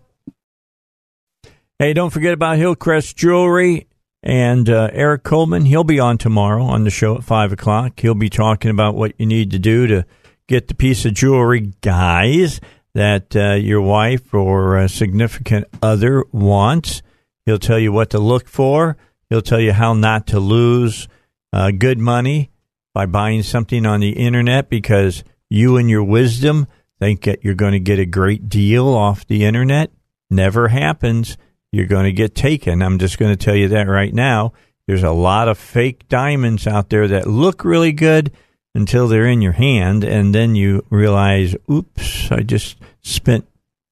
[1.77, 3.87] Hey, don't forget about Hillcrest Jewelry
[4.23, 5.65] and uh, Eric Coleman.
[5.65, 7.99] He'll be on tomorrow on the show at 5 o'clock.
[7.99, 10.05] He'll be talking about what you need to do to
[10.47, 12.61] get the piece of jewelry, guys,
[12.93, 17.01] that uh, your wife or significant other wants.
[17.45, 18.95] He'll tell you what to look for.
[19.29, 21.07] He'll tell you how not to lose
[21.55, 22.51] uh, good money
[22.93, 26.67] by buying something on the internet because you and your wisdom
[26.99, 29.89] think that you're going to get a great deal off the internet.
[30.29, 31.37] Never happens.
[31.71, 32.81] You're going to get taken.
[32.81, 34.51] I'm just going to tell you that right now.
[34.85, 38.33] There's a lot of fake diamonds out there that look really good
[38.73, 43.47] until they're in your hand and then you realize, oops, I just spent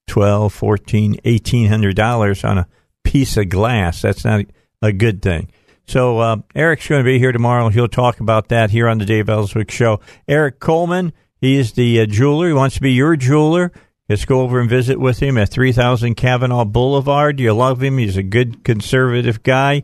[0.08, 2.68] 12, 14, 1800 dollars on a
[3.06, 4.02] piece of glass.
[4.02, 4.46] That's not
[4.82, 5.48] a good thing.
[5.86, 7.70] So uh, Eric's going to be here tomorrow.
[7.70, 10.00] He'll talk about that here on the Dave Elswick Show.
[10.28, 12.48] Eric Coleman, he is the uh, jeweler.
[12.48, 13.72] He wants to be your jeweler.
[14.10, 17.40] Just go over and visit with him at 3000 Kavanaugh Boulevard.
[17.40, 17.98] You love him.
[17.98, 19.84] He's a good conservative guy.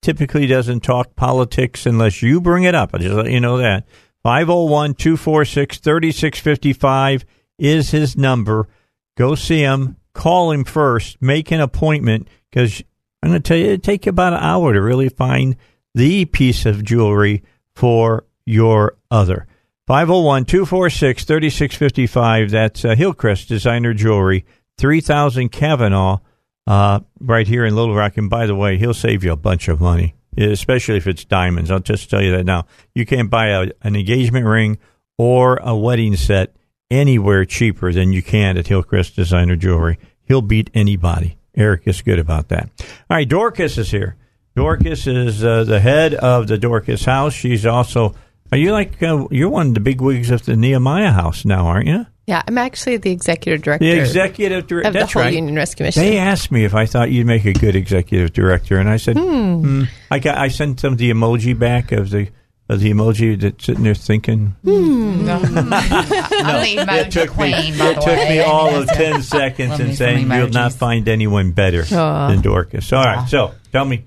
[0.00, 2.90] Typically doesn't talk politics unless you bring it up.
[2.92, 3.86] I'll just let you know that.
[4.22, 7.24] 501 246 3655
[7.58, 8.68] is his number.
[9.16, 9.96] Go see him.
[10.12, 11.20] Call him first.
[11.20, 12.82] Make an appointment because
[13.22, 15.56] I'm going to tell you, it take you about an hour to really find
[15.94, 17.42] the piece of jewelry
[17.74, 19.46] for your other.
[19.86, 22.50] 501 246 3655.
[22.50, 24.44] That's uh, Hillcrest Designer Jewelry,
[24.76, 26.18] 3000 Kavanaugh,
[26.66, 28.18] uh, right here in Little Rock.
[28.18, 31.70] And by the way, he'll save you a bunch of money, especially if it's diamonds.
[31.70, 32.66] I'll just tell you that now.
[32.94, 34.78] You can't buy a, an engagement ring
[35.16, 36.54] or a wedding set
[36.90, 39.98] anywhere cheaper than you can at Hillcrest Designer Jewelry.
[40.22, 41.37] He'll beat anybody.
[41.58, 42.70] Eric is good about that.
[43.10, 44.16] All right, Dorcas is here.
[44.56, 47.32] Dorcas is uh, the head of the Dorcas House.
[47.34, 48.14] She's also,
[48.50, 51.66] are you like, uh, you're one of the big wigs of the Nehemiah House now,
[51.66, 52.06] aren't you?
[52.26, 53.84] Yeah, I'm actually the executive director.
[53.86, 54.88] The executive director.
[54.88, 55.32] of the whole right.
[55.32, 56.02] Union Rescue Mission.
[56.02, 59.16] They asked me if I thought you'd make a good executive director, and I said,
[59.16, 59.62] Hmm.
[59.62, 60.36] "Hmm." I got.
[60.36, 62.28] I sent them the emoji back of the
[62.76, 64.54] the emoji that's sitting there thinking.
[64.62, 65.26] Hmm.
[65.28, 65.52] I'm
[66.86, 67.52] the it took me.
[67.52, 68.28] queen, by It took way.
[68.28, 72.28] me all of ten seconds Love in saying you'll not find anyone better Aw.
[72.28, 72.92] than Dorcas.
[72.92, 74.04] All right, so tell me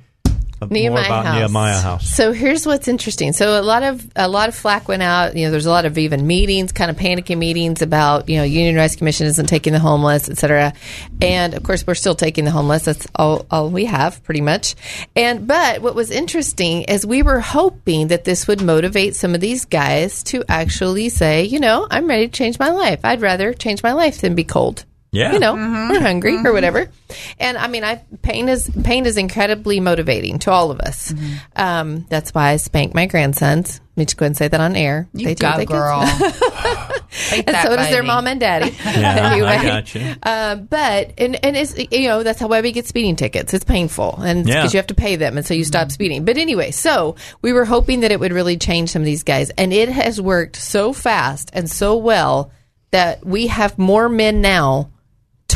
[0.68, 1.36] more Nehemiah about House.
[1.36, 2.10] Nehemiah House.
[2.10, 3.34] So here's what's interesting.
[3.34, 5.36] So a lot of a lot of flack went out.
[5.36, 8.44] You know, there's a lot of even meetings, kind of panicky meetings about you know
[8.44, 10.74] Union Rescue Commission isn't taking the homeless, et cetera.
[11.22, 12.86] And of course, we're still taking the homeless.
[12.86, 14.76] That's all, all we have, pretty much.
[15.16, 19.42] And but what was interesting is we were hoping that this would motivate some of
[19.42, 23.00] these guys to actually say, you know, I'm ready to change my life.
[23.04, 24.86] I'd rather change my life than be cold.
[25.14, 25.34] Yeah.
[25.34, 26.90] You know, we're hungry or whatever.
[27.38, 31.14] And I mean, I pain is pain is incredibly motivating to all of us.
[31.54, 33.82] Um, that's why I spank my grandsons.
[33.82, 35.10] Let me just go ahead and say that on air.
[35.14, 35.76] You They do go, what they can.
[35.76, 36.00] girl.
[37.32, 38.08] Beat and so does their baby.
[38.08, 38.72] mom and daddy.
[38.86, 40.16] Yeah, anyway, I got you.
[40.24, 43.54] Uh, but and and it's you know that's how why we get speeding tickets.
[43.54, 44.70] It's painful, and because Yeah.
[44.72, 46.24] you have to pay them, and so you stop speeding.
[46.24, 49.50] But anyway, so we were hoping that it would really change some of these guys,
[49.52, 52.52] and it has worked so fast and so well
[52.92, 54.90] that we have more men now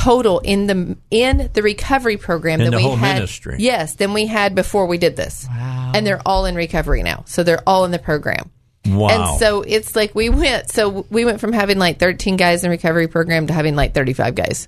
[0.06, 3.56] total in the in the recovery program In than we had ministry.
[3.60, 5.48] yes than we had before we did this.
[5.49, 5.91] Wow.
[5.95, 7.23] and they're all in recovery now.
[7.26, 8.52] So they're all in the program.
[8.86, 9.07] Wow.
[9.10, 12.69] and so it's like we went so we went from having like 13 guys in
[12.69, 14.68] recovery program to having like 35 guys.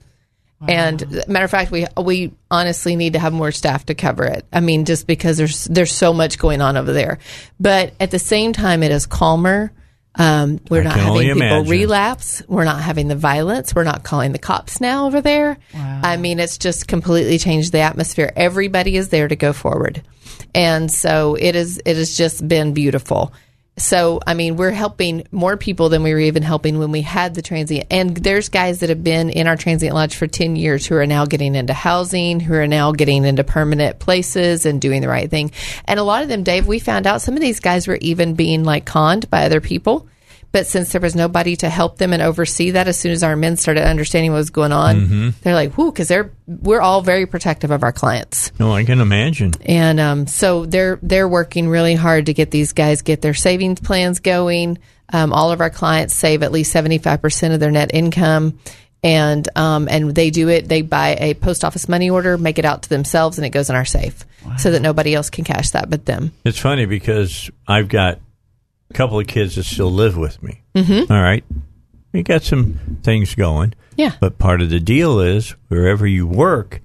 [0.68, 4.44] And matter of fact we we honestly need to have more staff to cover it.
[4.52, 7.20] I mean just because there's there's so much going on over there.
[7.60, 9.72] But at the same time it is calmer
[10.18, 11.70] um, we're I not having people imagine.
[11.70, 12.44] relapse.
[12.48, 13.76] We're not having the violence.
[13.76, 15.58] We're not calling the cops now over there.
[15.74, 18.32] I mean it's just completely changed the atmosphere.
[18.36, 20.02] Everybody is there to go forward.
[20.56, 23.34] And so it is it has just been beautiful
[23.78, 27.36] so i mean we're helping more people than we were even helping when we had
[27.36, 27.88] the transient.
[27.92, 31.06] And there's guys that have been in our transient lodge for 10 years who are
[31.06, 35.30] now getting into housing who are now getting into permanent places and doing the right
[35.30, 35.52] thing.
[35.86, 38.36] And a lot of them dave we found out some of these guys were even
[38.36, 40.08] being like conned by other people
[40.58, 43.36] but since there was nobody to help them and oversee that, as soon as our
[43.36, 45.34] men started understanding what was going on, Mhm.
[45.44, 49.00] they're like, "Whoo!" Because they're we're all very protective of our clients, No, I can
[49.00, 49.54] imagine.
[49.66, 53.80] and um, so they're they're working really hard to get these guys get their savings
[53.82, 54.80] plans going.
[55.14, 58.58] Um, all of our clients save at least seventy five percent of their net income,
[59.04, 60.68] and um, and they do it.
[60.68, 63.70] They buy a post office money order, make it out to themselves, and it goes
[63.70, 64.26] in our safe,
[64.58, 66.32] so that nobody else can cash that but them.
[66.44, 68.20] It's funny because I've got
[68.90, 70.62] a couple of kids that still live with me.
[70.76, 71.10] Mhm.
[71.12, 71.44] All right,
[72.14, 73.74] we got some things going.
[73.96, 74.14] Yeah.
[74.20, 76.82] But part of the deal is wherever you work,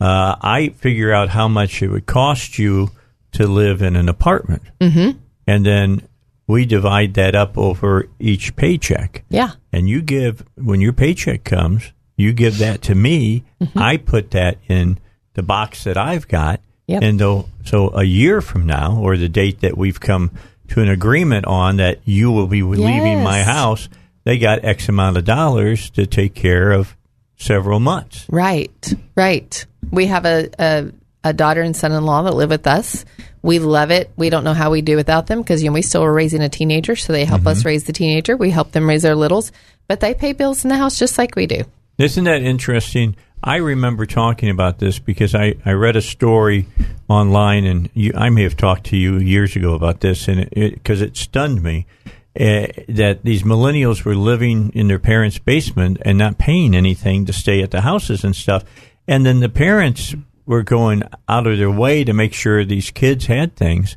[0.00, 2.90] uh, I figure out how much it would cost you
[3.32, 5.18] to live in an apartment, Mm-hmm.
[5.46, 6.02] and then
[6.46, 9.24] we divide that up over each paycheck.
[9.30, 9.52] Yeah.
[9.72, 13.44] And you give when your paycheck comes, you give that to me.
[13.62, 13.78] Mm-hmm.
[13.78, 14.98] I put that in
[15.34, 17.02] the box that I've got, Yep.
[17.04, 20.32] and though, so a year from now, or the date that we've come
[20.70, 23.88] to an agreement on that you will be leaving my house,
[24.24, 26.96] they got X amount of dollars to take care of
[27.36, 28.26] several months.
[28.28, 29.66] Right, right.
[29.90, 30.92] We have a, a,
[31.24, 33.04] a daughter and son in law that live with us.
[33.42, 34.10] We love it.
[34.16, 36.42] We don't know how we do without them because you know we still are raising
[36.42, 37.68] a teenager, so they help us mm-hmm.
[37.68, 38.36] raise the teenager.
[38.36, 39.50] We help them raise their littles,
[39.88, 41.64] but they pay bills in the house just like we do.
[41.98, 43.16] Isn't that interesting?
[43.42, 46.66] I remember talking about this because I, I read a story
[47.08, 51.00] online, and you, I may have talked to you years ago about this, and because
[51.00, 51.86] it, stunned me
[52.38, 57.32] uh, that these millennials were living in their parents' basement and not paying anything to
[57.32, 58.62] stay at the houses and stuff,
[59.08, 60.14] and then the parents
[60.44, 63.96] were going out of their way to make sure these kids had things,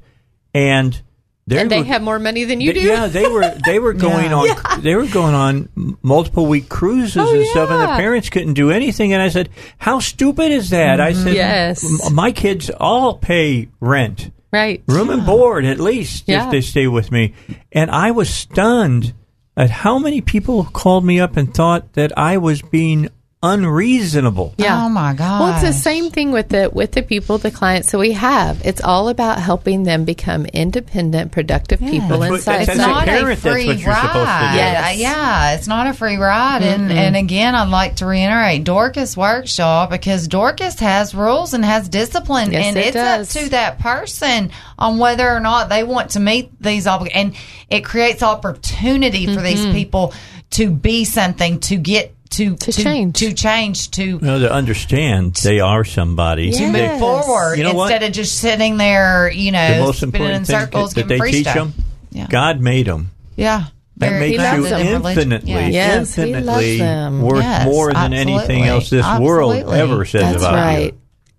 [0.53, 1.02] and
[1.45, 2.90] they and they were- have more money than you Th- do.
[2.91, 4.36] Yeah, they were they were going Yeah.
[4.36, 4.78] on Yeah.
[4.82, 5.70] they were going on
[6.02, 9.14] multiple week cruises Oh, and stuff, and the parents couldn't do anything.
[9.14, 12.11] And I said, "How stupid is that?" I said, Yes.
[12.11, 16.45] My kids all pay rent, right, room and board at least Yeah.
[16.45, 17.34] if they stay with me."
[17.72, 19.14] And I was stunned
[19.57, 23.10] at how many people called me up and thought that I was being
[23.44, 24.53] unreasonable.
[24.57, 24.86] Yeah.
[24.86, 25.40] Oh my god.
[25.41, 28.61] Well, it's the same thing with the with the people, the clients that we have.
[28.65, 32.52] It's all about helping them become independent, productive people That's what- inside.
[32.53, 34.24] that's- it's as a not a that's free what you're supposed to do.
[34.26, 34.56] ride.
[34.56, 34.98] Yes.
[34.98, 36.64] Yeah, it's not a free ride.
[36.64, 36.95] And Mm-mm.
[36.95, 42.52] and again, I'd like to reiterate Dorcas Workshop because Dorcas has rules and has discipline,
[42.53, 43.36] Yes, and it it's does.
[43.36, 47.36] up to that person on whether or not they want to meet these obligations.
[47.36, 47.36] And
[47.70, 49.74] it creates opportunity for these Mhm.
[49.74, 50.14] people
[50.52, 53.18] to be something, to get to To change.
[53.20, 56.52] to change, to You know, to understand they are somebody.
[56.52, 57.92] to move forward You know what?
[57.92, 61.08] instead of just sitting there, you know the most spinning important in thing circles, that
[61.08, 61.56] they teach stuff.
[61.56, 61.74] them,
[62.12, 62.28] Yeah.
[62.30, 63.12] God made them.
[63.36, 63.66] Yeah.
[63.98, 65.06] That Very- makes you them.
[65.06, 65.68] infinitely, Yeah.
[65.68, 67.22] Yes, infinitely them.
[67.22, 70.86] worth Yes, more than anything else this world ever says That's about right.
[70.86, 70.98] you.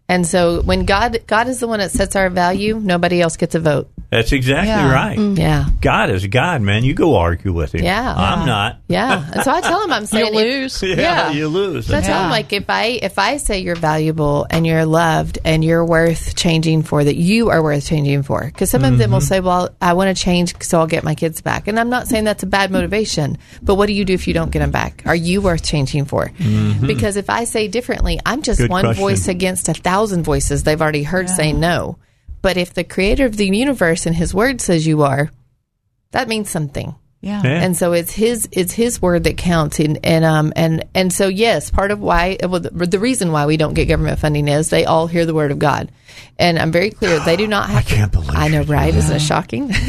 [0.09, 3.55] And so when God God is the one that sets our value, nobody else gets
[3.55, 3.89] a vote.
[4.11, 4.93] That's exactly Yeah.
[4.93, 5.19] right.
[5.19, 5.37] Mm.
[5.39, 5.65] Yeah.
[5.81, 6.85] God is God, man.
[6.85, 7.83] You go argue with him.
[7.83, 8.15] Yeah.
[8.15, 8.79] I'm not.
[8.87, 9.25] Yeah.
[9.33, 10.83] And so I tell him I'm saying You'll if- lose.
[10.83, 11.87] Yeah, you lose.
[11.87, 15.39] So I tell them like if I if I say you're valuable and you're loved
[15.45, 19.11] and you're worth changing for that you are worth changing for because some of them
[19.11, 19.27] will Mm-hmm.
[19.27, 22.09] say well I want to change so I'll get my kids back and I'm not
[22.09, 24.71] saying that's a bad motivation but what do you do if you don't get them
[24.71, 26.87] back are you worth changing for Mhm.
[26.87, 29.03] because if I say differently I'm just Good one question.
[29.03, 29.94] voice against a thousand
[30.25, 31.99] voices they've already heard saying no.
[32.43, 35.31] But if the creator of the universe and his word says you are
[36.15, 37.43] that means something Yeah.
[37.43, 37.63] Yeah.
[37.63, 39.81] and so it's his it's his word that counts.
[39.81, 43.47] And and um and and so yes part of why well the, the reason why
[43.47, 45.91] we don't get government funding is they all hear the word of god.
[46.39, 48.95] And i'm very clear they do not have I can't believe i know right?
[48.95, 49.73] Isn't it shocking?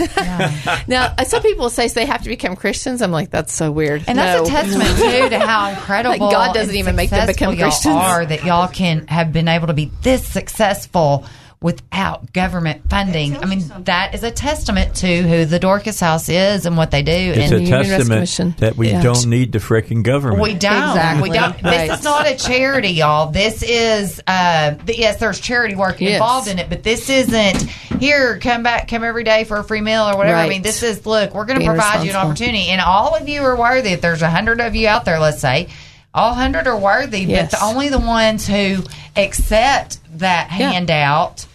[0.88, 3.02] Now uh, some people say they have to become christians.
[3.02, 4.04] I'm like that's so weird.
[4.08, 7.28] And that's a testament too to how incredible Like, God doesn't and even make them
[7.28, 7.96] become y'all Christians.
[7.96, 11.26] Are that y'all can have been able to be this successful
[11.62, 13.38] without government funding?
[13.38, 17.02] I mean, that is a testament to who the Dorcas House is and what they
[17.02, 17.12] do.
[17.12, 19.02] It's and a Human testament that we Yeah.
[19.02, 20.42] don't need the frickin' government.
[20.42, 20.90] We don't.
[20.90, 21.30] Exactly.
[21.30, 21.62] We don't.
[21.64, 21.88] Right.
[21.90, 23.32] This is not a charity, y'all.
[23.32, 26.14] This is, uh, th- yes, there's charity work Yes.
[26.14, 27.62] involved in it, but this isn't
[28.00, 30.38] here, come back, come every day for a free meal or whatever.
[30.38, 32.68] I mean, this is, look, we're going to provide you an opportunity.
[32.68, 33.90] And all of you are worthy.
[33.92, 35.68] If there's a hundred of you out there, let's say,
[36.16, 37.52] all hundred are worthy, Yes.
[37.52, 38.78] but the, only the ones who
[39.16, 40.72] accept that Yeah.
[40.72, 41.46] handout,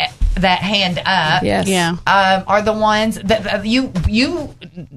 [0.00, 1.66] eh, that hand up, Yes.
[1.68, 1.90] Yeah.
[2.06, 4.54] um, are the ones that that you you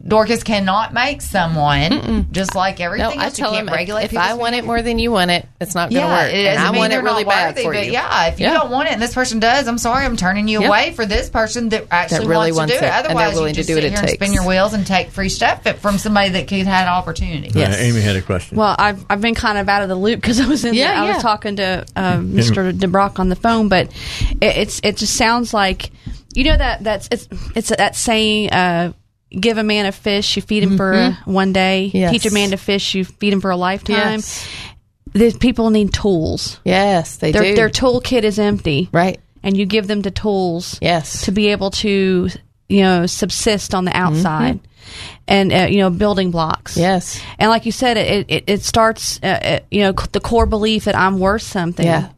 [0.08, 3.40] Dorcas cannot make someone just like no, everything I else.
[3.40, 5.74] You can't them regulate if I people's want it more than you want it, it's
[5.74, 6.34] not going to yeah, work.
[6.34, 7.92] it doesn't I mean want it they're really not bad worthy, for but you.
[7.94, 8.54] yeah, if you Yeah.
[8.54, 10.68] don't want it and this person does, I'm sorry, I'm turning you Yep.
[10.70, 12.88] away for this person that actually really wants to do it.
[12.90, 14.86] it, Otherwise, willing you to just do sit it here and spin your wheels and
[14.86, 17.50] take free stuff from somebody that could had an opportunity.
[17.54, 17.76] Yes.
[17.76, 18.58] Uh, Amy had a question.
[18.58, 20.74] Well, I've I've been kind of out of the loop because I was in.
[20.74, 21.14] Yeah, the, I yeah.
[21.16, 22.72] was talking to um, Mr.
[22.72, 23.88] DeBrock on the phone, but
[24.42, 25.92] it, it's it just sounds like
[26.34, 28.52] you know that that's it's it's that saying.
[28.52, 28.94] Uh,
[29.38, 31.88] Give a man a fish, you feed him for uh, one day.
[31.88, 31.98] Mm-hmm.
[31.98, 32.12] Yes.
[32.12, 34.20] Teach a man to fish, you feed him for a lifetime.
[34.20, 34.48] Yes.
[35.14, 36.60] These people need tools.
[36.64, 37.56] Yes, they their, do.
[37.56, 39.20] Their toolkit is empty, right.
[39.44, 41.26] and you give them the tools Yes.
[41.26, 42.30] to be able to,
[42.70, 44.60] you know, subsist on the outside,
[45.28, 46.74] and uh, you know, building blocks.
[46.74, 46.82] Mm-hmm.
[46.82, 47.22] Yes.
[47.40, 50.46] And like you said, it it, it starts, uh, uh, you know, c- the core
[50.46, 51.86] belief that I'm worth something.
[51.86, 52.10] Yeah.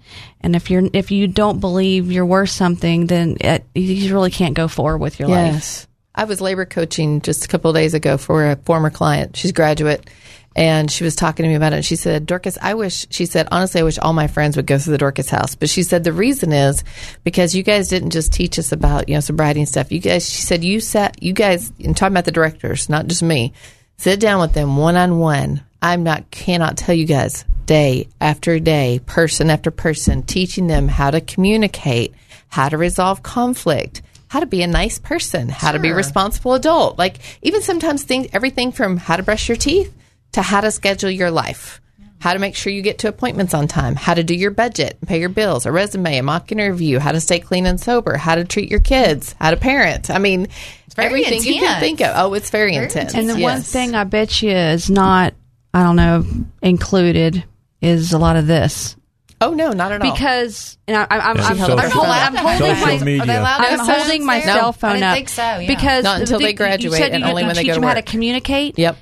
[0.41, 4.53] And if you're if you don't believe you're worth something, then it, you really can't
[4.53, 5.88] go forward with your life.
[6.15, 9.35] I was labor coaching just a couple of days ago for a former client.
[9.35, 10.07] She's a graduate.
[10.56, 11.77] And she was talking to me about it.
[11.77, 14.68] And she said, Dorcas, I wish, she said, honestly, I wish all my friends would
[14.68, 15.56] go through the Dorcas house.
[15.56, 16.84] But she said, the reason is
[17.23, 19.91] because you guys didn't just teach us about, you know, sobriety and stuff.
[19.91, 23.23] You guys, she said, you sat, you guys, and talking about the directors, not just
[23.23, 23.53] me,
[23.98, 25.64] sit down with them one on one.
[25.81, 31.10] I'm not, cannot tell you guys day after day, person after person, teaching them how
[31.10, 32.14] to communicate,
[32.49, 34.03] how to resolve conflict
[34.34, 36.97] how to be a nice person, how to be a responsible adult.
[36.97, 39.95] Like even sometimes things, everything from how to brush your teeth
[40.31, 41.80] to how to schedule your life,
[42.18, 44.97] how to make sure you get to appointments on time, how to do your budget,
[45.05, 48.34] pay your bills, a resume, a mock interview, how to stay clean and sober, how
[48.34, 50.10] to treat your kids, how to parent.
[50.10, 50.47] I mean,
[50.95, 52.14] very everything you can think of.
[52.15, 53.14] Oh, it's very, Very intense.
[53.14, 55.35] And the one thing I bet you is not,
[55.76, 56.26] I don't know,
[56.64, 57.43] included
[57.81, 58.95] is a lot of this.
[59.44, 60.11] Oh no, not at all.
[60.11, 63.24] Because and I, I'm, I'm, Yeah, I'm, social- I'm holding, I'm holding my, media.
[63.24, 64.48] Are they allowed I'm holding my there?
[64.48, 65.68] cell No, phone I didn't up think so, yeah.
[65.68, 67.76] because Not until the- they you graduate said and you only when they teach go
[67.76, 68.78] to them how to communicate.
[68.80, 68.98] Yep.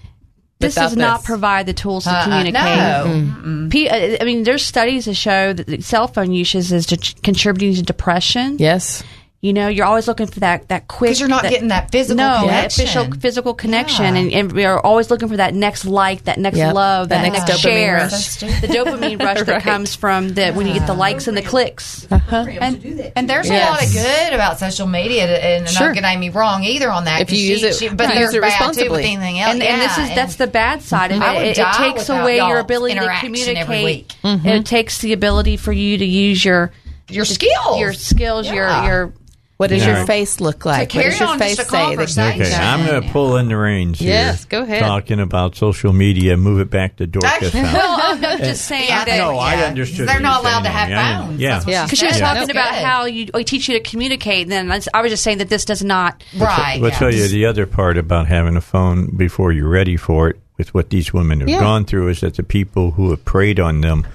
[0.59, 1.25] This Without does not this.
[1.25, 2.23] provide the tools to Uh-uh.
[2.23, 2.63] communicate.
[2.63, 3.67] No.
[3.71, 7.73] P- uh, I mean, there's studies that show that cell phone usage is de- contributing
[7.75, 8.57] to depression.
[8.59, 9.01] Yes.
[9.43, 11.09] You know, you're always looking for that that quick.
[11.09, 12.45] Because you're not getting that physical connection.
[12.45, 14.21] no, that official physical connection, Yeah.
[14.21, 16.75] and, and we are always looking for that next like, that next Yep.
[16.75, 18.35] love, That that, next next, share, rush.
[18.35, 22.05] The dopamine rush that comes from the when you get the likes and the clicks.
[22.11, 23.67] And, and there's Yes.
[23.67, 25.87] a lot of good about social media, to- and Sure.
[25.87, 27.21] not get me wrong either on that.
[27.21, 28.13] If 'cause you use it- she- but right.
[28.13, 29.53] there's Use it bad too with anything else.
[29.53, 31.43] And, and this Yeah, is that's the bad side of it.
[31.43, 33.83] It, it takes away your ability to communicate.
[33.83, 34.13] week.
[34.23, 34.47] Mm-hmm.
[34.47, 36.71] It takes the ability for you to use your
[37.09, 38.53] your skills, your skills, Yeah.
[38.53, 39.13] your your
[39.61, 39.89] What does Yeah.
[39.89, 40.07] your Right.
[40.07, 40.89] face look like?
[40.89, 41.65] carry what does your face say?
[41.67, 44.09] That- Okay, I'm going to pull in the reins here.
[44.09, 44.81] Yes, go ahead.
[44.81, 47.53] Talking about social media, move it back to Dorcas.
[47.53, 47.73] house.
[47.73, 49.17] well, I'm just uh, saying Yeah, that.
[49.19, 50.07] no, I understood.
[50.07, 50.97] They're not you're allowed to have Amy.
[50.99, 51.39] I- phones.
[51.39, 51.49] Yeah.
[51.59, 51.81] That's Yeah.
[51.81, 52.21] she Because she was said.
[52.21, 52.83] talking No about good.
[52.83, 55.49] how you we teach you to communicate, and then I, I was just saying that
[55.49, 56.23] this does not.
[56.39, 56.81] right.
[56.81, 56.97] We'll yeah.
[56.97, 60.39] tell you the other part about having a phone before you're ready for it.
[60.57, 61.59] With what these women have Yeah.
[61.59, 64.05] gone through, is that the people who have preyed on them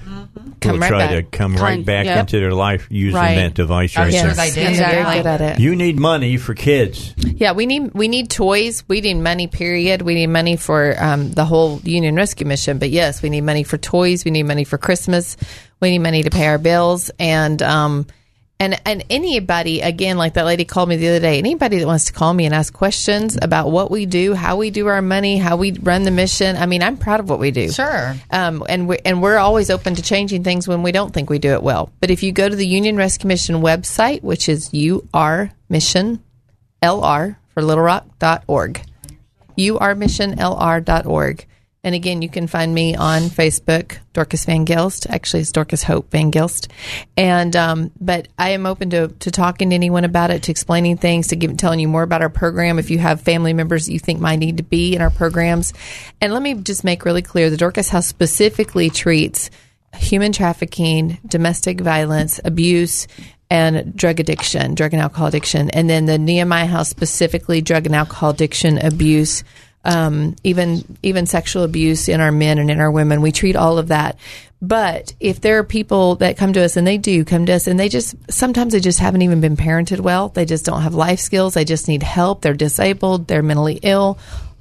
[0.61, 1.31] Come will right try back.
[1.31, 2.19] to come right back yep.
[2.19, 3.35] into their life using Right.
[3.35, 4.33] that device I'm right sure there.
[4.33, 4.61] they do.
[4.61, 5.19] And they're very Exactly.
[5.23, 5.59] good at it.
[5.59, 7.13] You need money for kids.
[7.17, 8.83] Yeah, we need we need toys.
[8.87, 9.47] We need money.
[9.47, 10.01] Period.
[10.01, 12.79] We need money for um, the whole Union Rescue Mission.
[12.79, 14.25] But yes, we need money for toys.
[14.25, 15.37] We need money for Christmas.
[15.79, 17.11] We need money to pay our bills.
[17.19, 18.07] And um,
[18.59, 21.37] and and anybody again, like that lady called me the other day.
[21.37, 24.71] Anybody that wants to call me and ask questions about what we do, how we
[24.71, 26.57] do our money, how we run the mission.
[26.57, 27.71] I mean, I'm proud of what we do.
[27.71, 28.15] Sure.
[28.31, 31.39] Um, and we and we're always open to changing things when we don't think we
[31.39, 31.91] do it well.
[31.99, 36.23] But if you go to the Union Rescue Mission website, which is UR Mission
[36.81, 38.81] LR for Little Rock.org,
[39.57, 41.45] urmissionlr.org.
[41.83, 45.07] And again, you can find me on Facebook, Dorcas Van Gilst.
[45.09, 46.69] Actually, it's Dorcas Hope Van Gilst.
[47.15, 50.97] And, um, but I am open to, to talking to anyone about it, to explaining
[50.97, 52.79] things, to give, telling you more about our program.
[52.79, 55.73] If you have family members that you think might need to be in our programs.
[56.19, 59.49] And let me just make really clear the Dorcas House specifically treats
[59.95, 63.07] human trafficking, domestic violence, abuse,
[63.49, 65.69] and drug addiction, drug and alcohol addiction.
[65.69, 69.43] And then the Nehemiah House specifically drug and alcohol addiction, abuse,
[69.83, 73.21] um, even even sexual abuse in our men and in our women.
[73.21, 74.17] We treat all of that.
[74.61, 77.67] But if there are people that come to us and they do come to us
[77.67, 80.95] and they just sometimes they just haven't even been parented well, they just don't have
[80.95, 84.17] life skills, they just need help, they're disabled, they're mentally ill.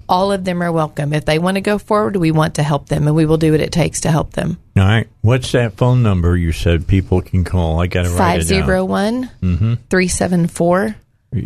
[0.08, 1.12] All of them are welcome.
[1.12, 3.50] If they want to go forward, we want to help them and we will do
[3.50, 4.58] what it takes to help them.
[4.76, 5.08] All right.
[5.22, 7.80] What's that phone number you said people can call?
[7.80, 8.60] I got to write it down.
[8.60, 9.30] 501
[9.90, 10.96] 374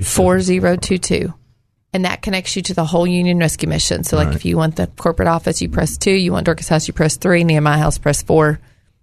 [0.05, 1.33] 4022.
[1.93, 4.05] And that connects you to the whole Union Rescue Mission.
[4.05, 4.37] So, like, Right.
[4.37, 6.13] if you want the corporate office, you press two.
[6.13, 7.43] You want Dorcas House, you press three.
[7.43, 8.61] Nehemiah House, press four.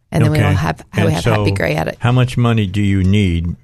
[0.10, 0.48] And then we Okay.
[0.48, 1.98] will have, we have so Happy Gray at it.
[2.00, 3.58] How much money do you need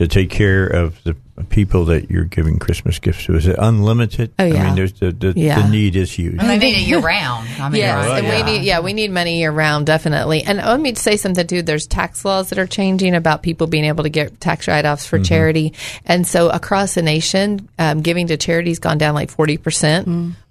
[0.00, 1.14] to take care of the
[1.50, 3.34] people that you're giving Christmas gifts to?
[3.36, 4.32] Is it unlimited?
[4.38, 5.60] Oh, I mean, there's the the, Yeah.
[5.62, 6.36] the need is huge.
[6.38, 7.48] And they need it year round.
[7.60, 8.24] I mean, Yes, Right.
[8.24, 8.44] Yeah.
[8.44, 10.42] we need yeah we need money year round definitely.
[10.42, 11.62] And let me say something too.
[11.62, 15.06] There's tax laws that are changing about people being able to get tax write offs
[15.06, 15.72] for charity,
[16.06, 20.08] and so across the nation, um, giving to charity's gone down like forty percent.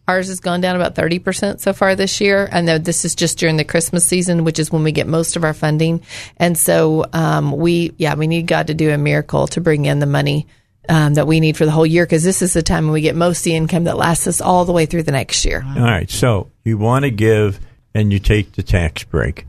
[0.10, 2.50] Ours has gone down about 30% so far this year.
[2.52, 5.44] And this is just during the Christmas season, which is when we get most of
[5.44, 6.02] our funding.
[6.38, 10.00] And so, um, we, yeah, we need God to do a miracle to bring in
[10.00, 10.48] the money,
[10.90, 12.08] um, that we need for the whole year.
[12.08, 14.42] Cause this is the time when we get most of the income that lasts us
[14.42, 15.64] all the way through the next year.
[15.64, 16.10] All right.
[16.10, 17.60] So you want to give
[17.94, 19.46] and you take the tax break.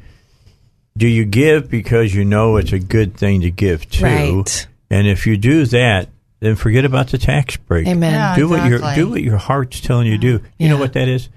[0.94, 4.04] Do you give because you know it's a good thing to give to?
[4.04, 4.66] Right.
[4.90, 6.10] And if you do that,
[6.40, 7.86] then forget about the tax break.
[7.86, 8.12] Amen.
[8.12, 10.44] Yeah, do what your do what your heart's telling you to do.
[10.58, 11.28] You know what that is?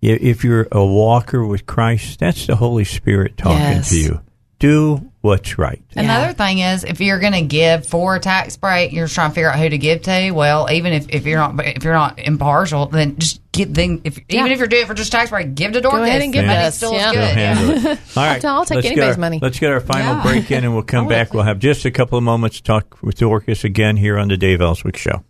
[0.00, 3.90] If you're a walker with Christ, that's the Holy Spirit talking Yes.
[3.90, 4.20] to you.
[4.60, 5.80] Do what's right.
[5.94, 9.30] Another thing is, if you're going to give for a tax break, you're just trying
[9.30, 10.32] to figure out who to give to.
[10.32, 14.18] Well, even if, if you're not if you're not impartial, then just get then if
[14.28, 14.40] Yeah.
[14.40, 16.00] even if you're doing it for just tax break, give to Dorcas.
[16.00, 17.12] Go ahead and give Money us, still yeah.
[17.12, 17.36] good.
[17.36, 17.98] handle it.
[18.16, 19.38] All right, I'll take let's anybody's our- money.
[19.40, 20.22] Let's get our final Yeah.
[20.24, 21.32] break in, and we'll come oh, back.
[21.32, 24.36] We'll have just a couple of moments to talk with Dorcas again here on the
[24.36, 25.22] Dave Elswick Show.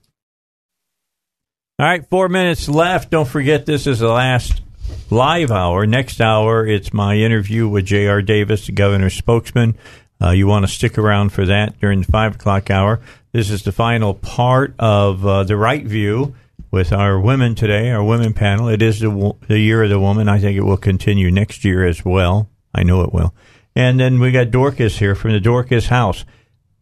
[1.81, 3.11] All right, four minutes left.
[3.11, 4.63] Don't forget, this is the last
[5.11, 5.87] live hour.
[5.87, 8.23] Next hour, it's my interview with J.R.
[8.23, 9.77] Davis, the governor's spokesman.
[10.21, 13.01] Uh, you want to stick around for that during the five o'clock hour.
[13.33, 16.35] This is the final part of uh, the right view
[16.71, 18.69] with our women today, our women panel.
[18.69, 20.29] It is the, wo- the year of the woman.
[20.29, 22.51] I think it will continue next year as well.
[22.75, 23.35] I know it will.
[23.75, 26.27] And then we got Dorcas here from the Dorcas House.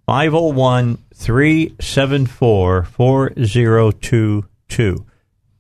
[0.07, 5.07] 501 374 4022.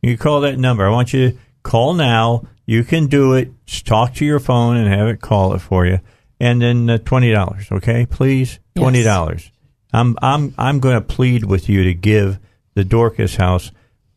[0.02, 0.86] You call that number.
[0.86, 1.36] I want you
[1.66, 2.42] call now.
[2.64, 3.50] You can do it.
[3.66, 6.00] Just talk to your phone and have it call it for you.
[6.40, 8.06] And then uh, twenty dollars, okay?
[8.06, 9.50] Please, twenty dollars.
[9.92, 12.38] I'm I'm I'm going to plead with you to give
[12.74, 13.70] the Dorcas House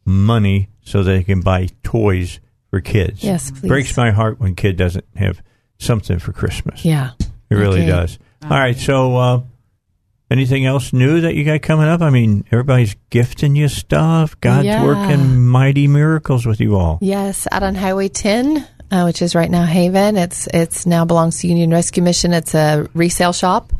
[0.05, 2.39] money so they can buy toys
[2.69, 3.23] for kids.
[3.23, 3.67] Yes, please.
[3.67, 5.41] Breaks my heart when kid doesn't have
[5.77, 6.83] something for Christmas.
[6.83, 7.11] Yeah.
[7.49, 7.87] It really Okay.
[7.89, 8.19] does.
[8.43, 8.77] All right.
[8.77, 9.41] So, uh,
[10.31, 12.01] anything else new that you got coming up?
[12.01, 14.39] I mean, everybody's gifting you stuff.
[14.41, 14.83] God's Yeah.
[14.83, 16.97] working mighty miracles with you all.
[17.01, 20.17] Yes, out on Highway 10, uh, which is right now Haven.
[20.17, 22.33] It's it's now belongs to Union Rescue Mission.
[22.33, 23.73] It's a resale shop.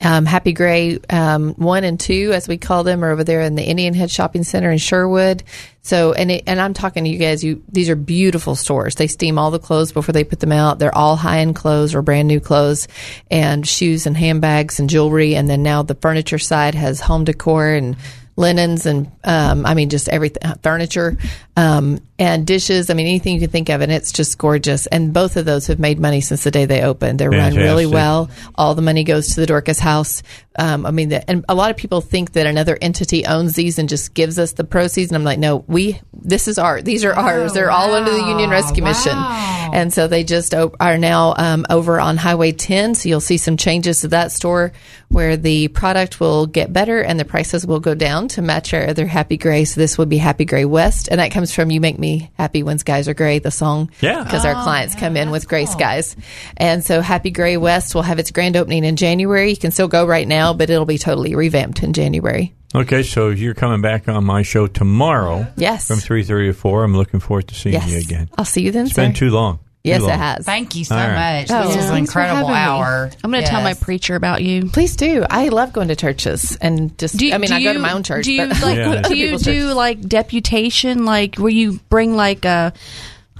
[0.00, 3.56] Um, Happy Gray um, one and two, as we call them, are over there in
[3.56, 5.42] the Indian Head Shopping Center in Sherwood.
[5.82, 7.42] So, and it, and I'm talking to you guys.
[7.42, 8.94] You these are beautiful stores.
[8.94, 10.78] They steam all the clothes before they put them out.
[10.78, 12.86] They're all high end clothes or brand new clothes,
[13.30, 15.34] and shoes and handbags and jewelry.
[15.34, 17.96] And then now the furniture side has home decor and
[18.38, 21.18] linens and um, I mean just everything furniture
[21.56, 22.88] um, and dishes.
[22.88, 24.86] I mean anything you can think of and it's just gorgeous.
[24.86, 27.18] And both of those have made money since the day they opened.
[27.18, 28.30] They're run really well.
[28.54, 30.22] All the money goes to the Dorcas house.
[30.56, 33.78] Um, I mean the, and a lot of people think that another entity owns these
[33.78, 37.04] and just gives us the proceeds and I'm like no we this is our these
[37.04, 37.52] are ours.
[37.52, 42.00] They're all under the Union Rescue Mission and so they just are now um, over
[42.00, 44.72] on Highway 10 so you'll see some changes to that store
[45.08, 48.86] where the product will get better and the prices will go down to match our
[48.88, 49.64] other Happy Gray.
[49.64, 52.62] So this would be Happy Gray West, and that comes from "You Make Me Happy
[52.62, 53.90] When Skies Are Gray," the song.
[54.00, 54.24] Yeah.
[54.24, 56.16] because our oh, clients come in with gray skies,
[56.56, 59.50] and so Happy Gray West will have its grand opening in January.
[59.50, 62.54] You can still go right now, but it'll be totally revamped in January.
[62.74, 65.46] Okay, so you're coming back on my show tomorrow.
[65.56, 65.88] Yes.
[65.88, 66.84] From 3.30 to 4.
[66.84, 68.28] I'm looking forward to seeing Yes, you again.
[68.36, 68.86] I'll see you then.
[68.86, 69.60] It's been too long.
[69.84, 70.44] Too Yes, it has.
[70.44, 71.48] Thank you so All right.
[71.48, 71.50] much.
[71.50, 71.82] Oh, this was yeah.
[71.84, 72.84] an Thanks for incredible having me.
[72.84, 73.10] hour.
[73.24, 73.82] I'm going to tell my Yes.
[73.82, 74.68] preacher about you.
[74.70, 75.24] Please do.
[75.30, 77.22] I love going to churches and just.
[77.22, 78.24] I mean, I go to my own church.
[78.24, 78.76] Do you but like?
[78.76, 79.02] Yeah.
[79.02, 81.04] Do you People's do like deputation?
[81.04, 82.72] Like where you bring like a,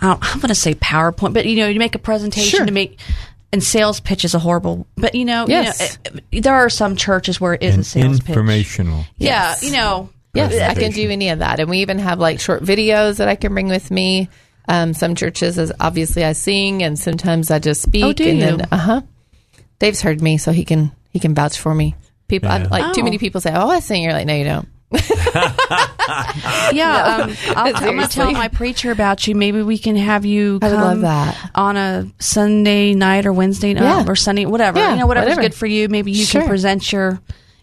[0.01, 2.67] I don't, I'm going to say PowerPoint, but you know, you make a presentation Sure.
[2.67, 2.99] to make.
[3.51, 5.81] And sales pitch is a horrible, but you know, Yes.
[5.81, 8.29] you know, it- eh, there are some churches where it is a And sales pitch.
[8.29, 9.07] informational.
[9.17, 9.63] Yeah, Yes.
[9.65, 12.63] you know, Yes, I can do any of that, and we even have like short
[12.63, 14.29] videos that I can bring with me.
[14.69, 18.05] Um, some churches, as obviously, I sing, and sometimes I just speak.
[18.05, 18.45] Oh, do and you?
[18.45, 19.01] then, uh huh.
[19.79, 21.95] Dave's heard me, so he can he can vouch for me.
[22.29, 22.69] People I, Yeah.
[22.71, 23.05] like too Oh.
[23.05, 24.69] many people say, "Oh, I sing." You're like, "No, you don't."
[26.73, 27.17] yeah.
[27.29, 29.35] Um, I'll, I'm going to tell my preacher about you.
[29.35, 30.59] Maybe we can have you.
[30.63, 31.51] I love that.
[31.55, 34.05] on a Sunday night or Wednesday night Yeah.
[34.07, 34.79] or Sunday, whatever.
[34.79, 35.43] Yeah, you know, whatever's whatever.
[35.43, 35.89] good for you.
[35.89, 36.43] Maybe you Sure.
[36.43, 37.21] can present your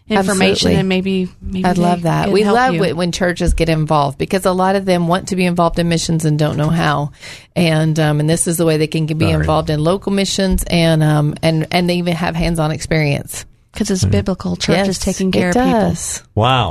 [0.08, 0.78] information Absolutely.
[0.80, 2.30] and maybe, maybe I'd love that.
[2.30, 2.84] We love you.
[2.84, 5.88] it when churches get involved because a lot of them want to be involved in
[5.88, 7.10] missions and don't know how.
[7.56, 9.32] And um, and this is the way they can be Sorry.
[9.34, 13.44] involved in local missions and um and and they even have hands-on experience.
[13.72, 14.56] because it's biblical.
[14.56, 16.26] Church Yes, is taking care it of people.
[16.34, 16.70] Wow.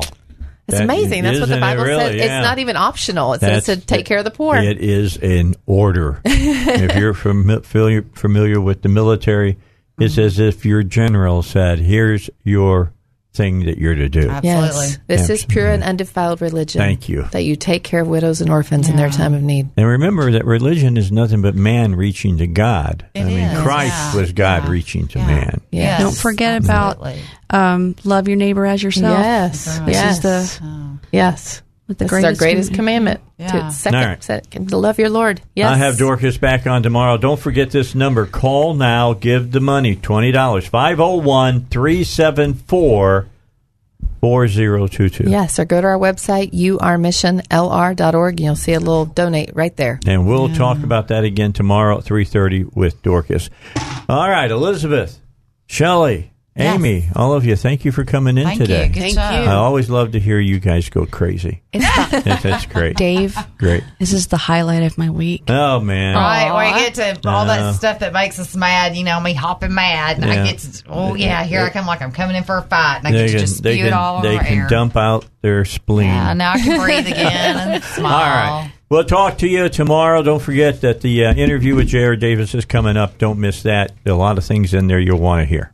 [0.68, 1.22] It's That- amazing.
[1.24, 2.04] That's what the isn't it Bible really?
[2.06, 2.16] says.
[2.16, 2.40] Yeah.
[2.40, 3.34] It's not even optional.
[3.34, 4.56] It says to take care of the poor.
[4.56, 6.22] It is an order.
[6.26, 9.58] if you're familiar, familiar with the military,
[10.00, 12.94] it's as if your general said, "Here's your
[13.36, 14.88] thing that you're to do." Absolutely.
[14.88, 14.98] Yes.
[15.08, 16.80] This is pure and undefiled religion.
[16.80, 17.24] Thank you.
[17.32, 19.70] That you take care of widows and orphans in their time of need.
[19.78, 23.06] And remember that religion is nothing but man reaching to God.
[23.16, 24.22] I mean, is, Christ yeah.
[24.22, 24.72] was God Yeah.
[24.72, 25.28] reaching to Yeah.
[25.28, 25.62] man.
[25.72, 26.02] Yes.
[26.02, 27.06] Don't forget about
[27.50, 29.20] um, love your neighbor as yourself.
[29.20, 29.80] Yes.
[29.80, 30.16] This yes.
[30.16, 31.62] is the yes.
[31.88, 33.22] With the this is our greatest, greatest commandment.
[33.38, 33.52] Yeah.
[33.52, 34.24] To second, All right.
[34.24, 35.42] second, to love your Lord.
[35.56, 35.72] Yes.
[35.72, 37.18] I have Dorcas back on tomorrow.
[37.18, 38.26] Don't forget this number.
[38.26, 39.14] Call now.
[39.14, 39.96] Give the money.
[39.96, 40.68] $20.
[40.68, 43.28] 501 374
[44.22, 45.30] 4022.
[45.30, 50.00] Yes, or go to our website, urmissionlr.org, and you'll see a little donate right there.
[50.08, 53.52] And we'll talk about that again tomorrow at 3.30 with Dorcas.
[54.10, 55.20] All right, Elizabeth,
[55.68, 56.76] Shelley, Yes.
[56.76, 58.88] Amy, all of you, thank you for coming in Thank today.
[58.88, 58.94] you.
[58.94, 59.34] Thank job.
[59.44, 59.50] you.
[59.50, 61.62] I always love to hear you guys go crazy.
[61.74, 62.96] That's, that's great.
[62.96, 63.84] Dave, Great.
[64.00, 65.44] this is the highlight of my week.
[65.50, 66.16] Oh man.
[66.16, 69.20] Right, where you get to all Uh, that stuff that makes us mad, you know,
[69.20, 70.16] me hopping mad.
[70.18, 70.44] And Yeah.
[70.44, 73.00] I get to, oh, yeah, here I come like I'm coming in for a fight.
[73.00, 74.68] And I They get to can, just they spew it can, all they can air.
[74.70, 76.08] dump out their spleen.
[76.08, 78.14] Yeah, now I can breathe again and smile.
[78.14, 78.20] All
[78.62, 78.72] right.
[78.88, 80.24] We'll talk to you tomorrow.
[80.24, 82.16] Don't forget that the uh, interview with J.R.
[82.16, 83.18] Davis is coming up.
[83.18, 83.92] Don't miss that.
[84.06, 85.74] There are a lot of things in there you'll want to hear.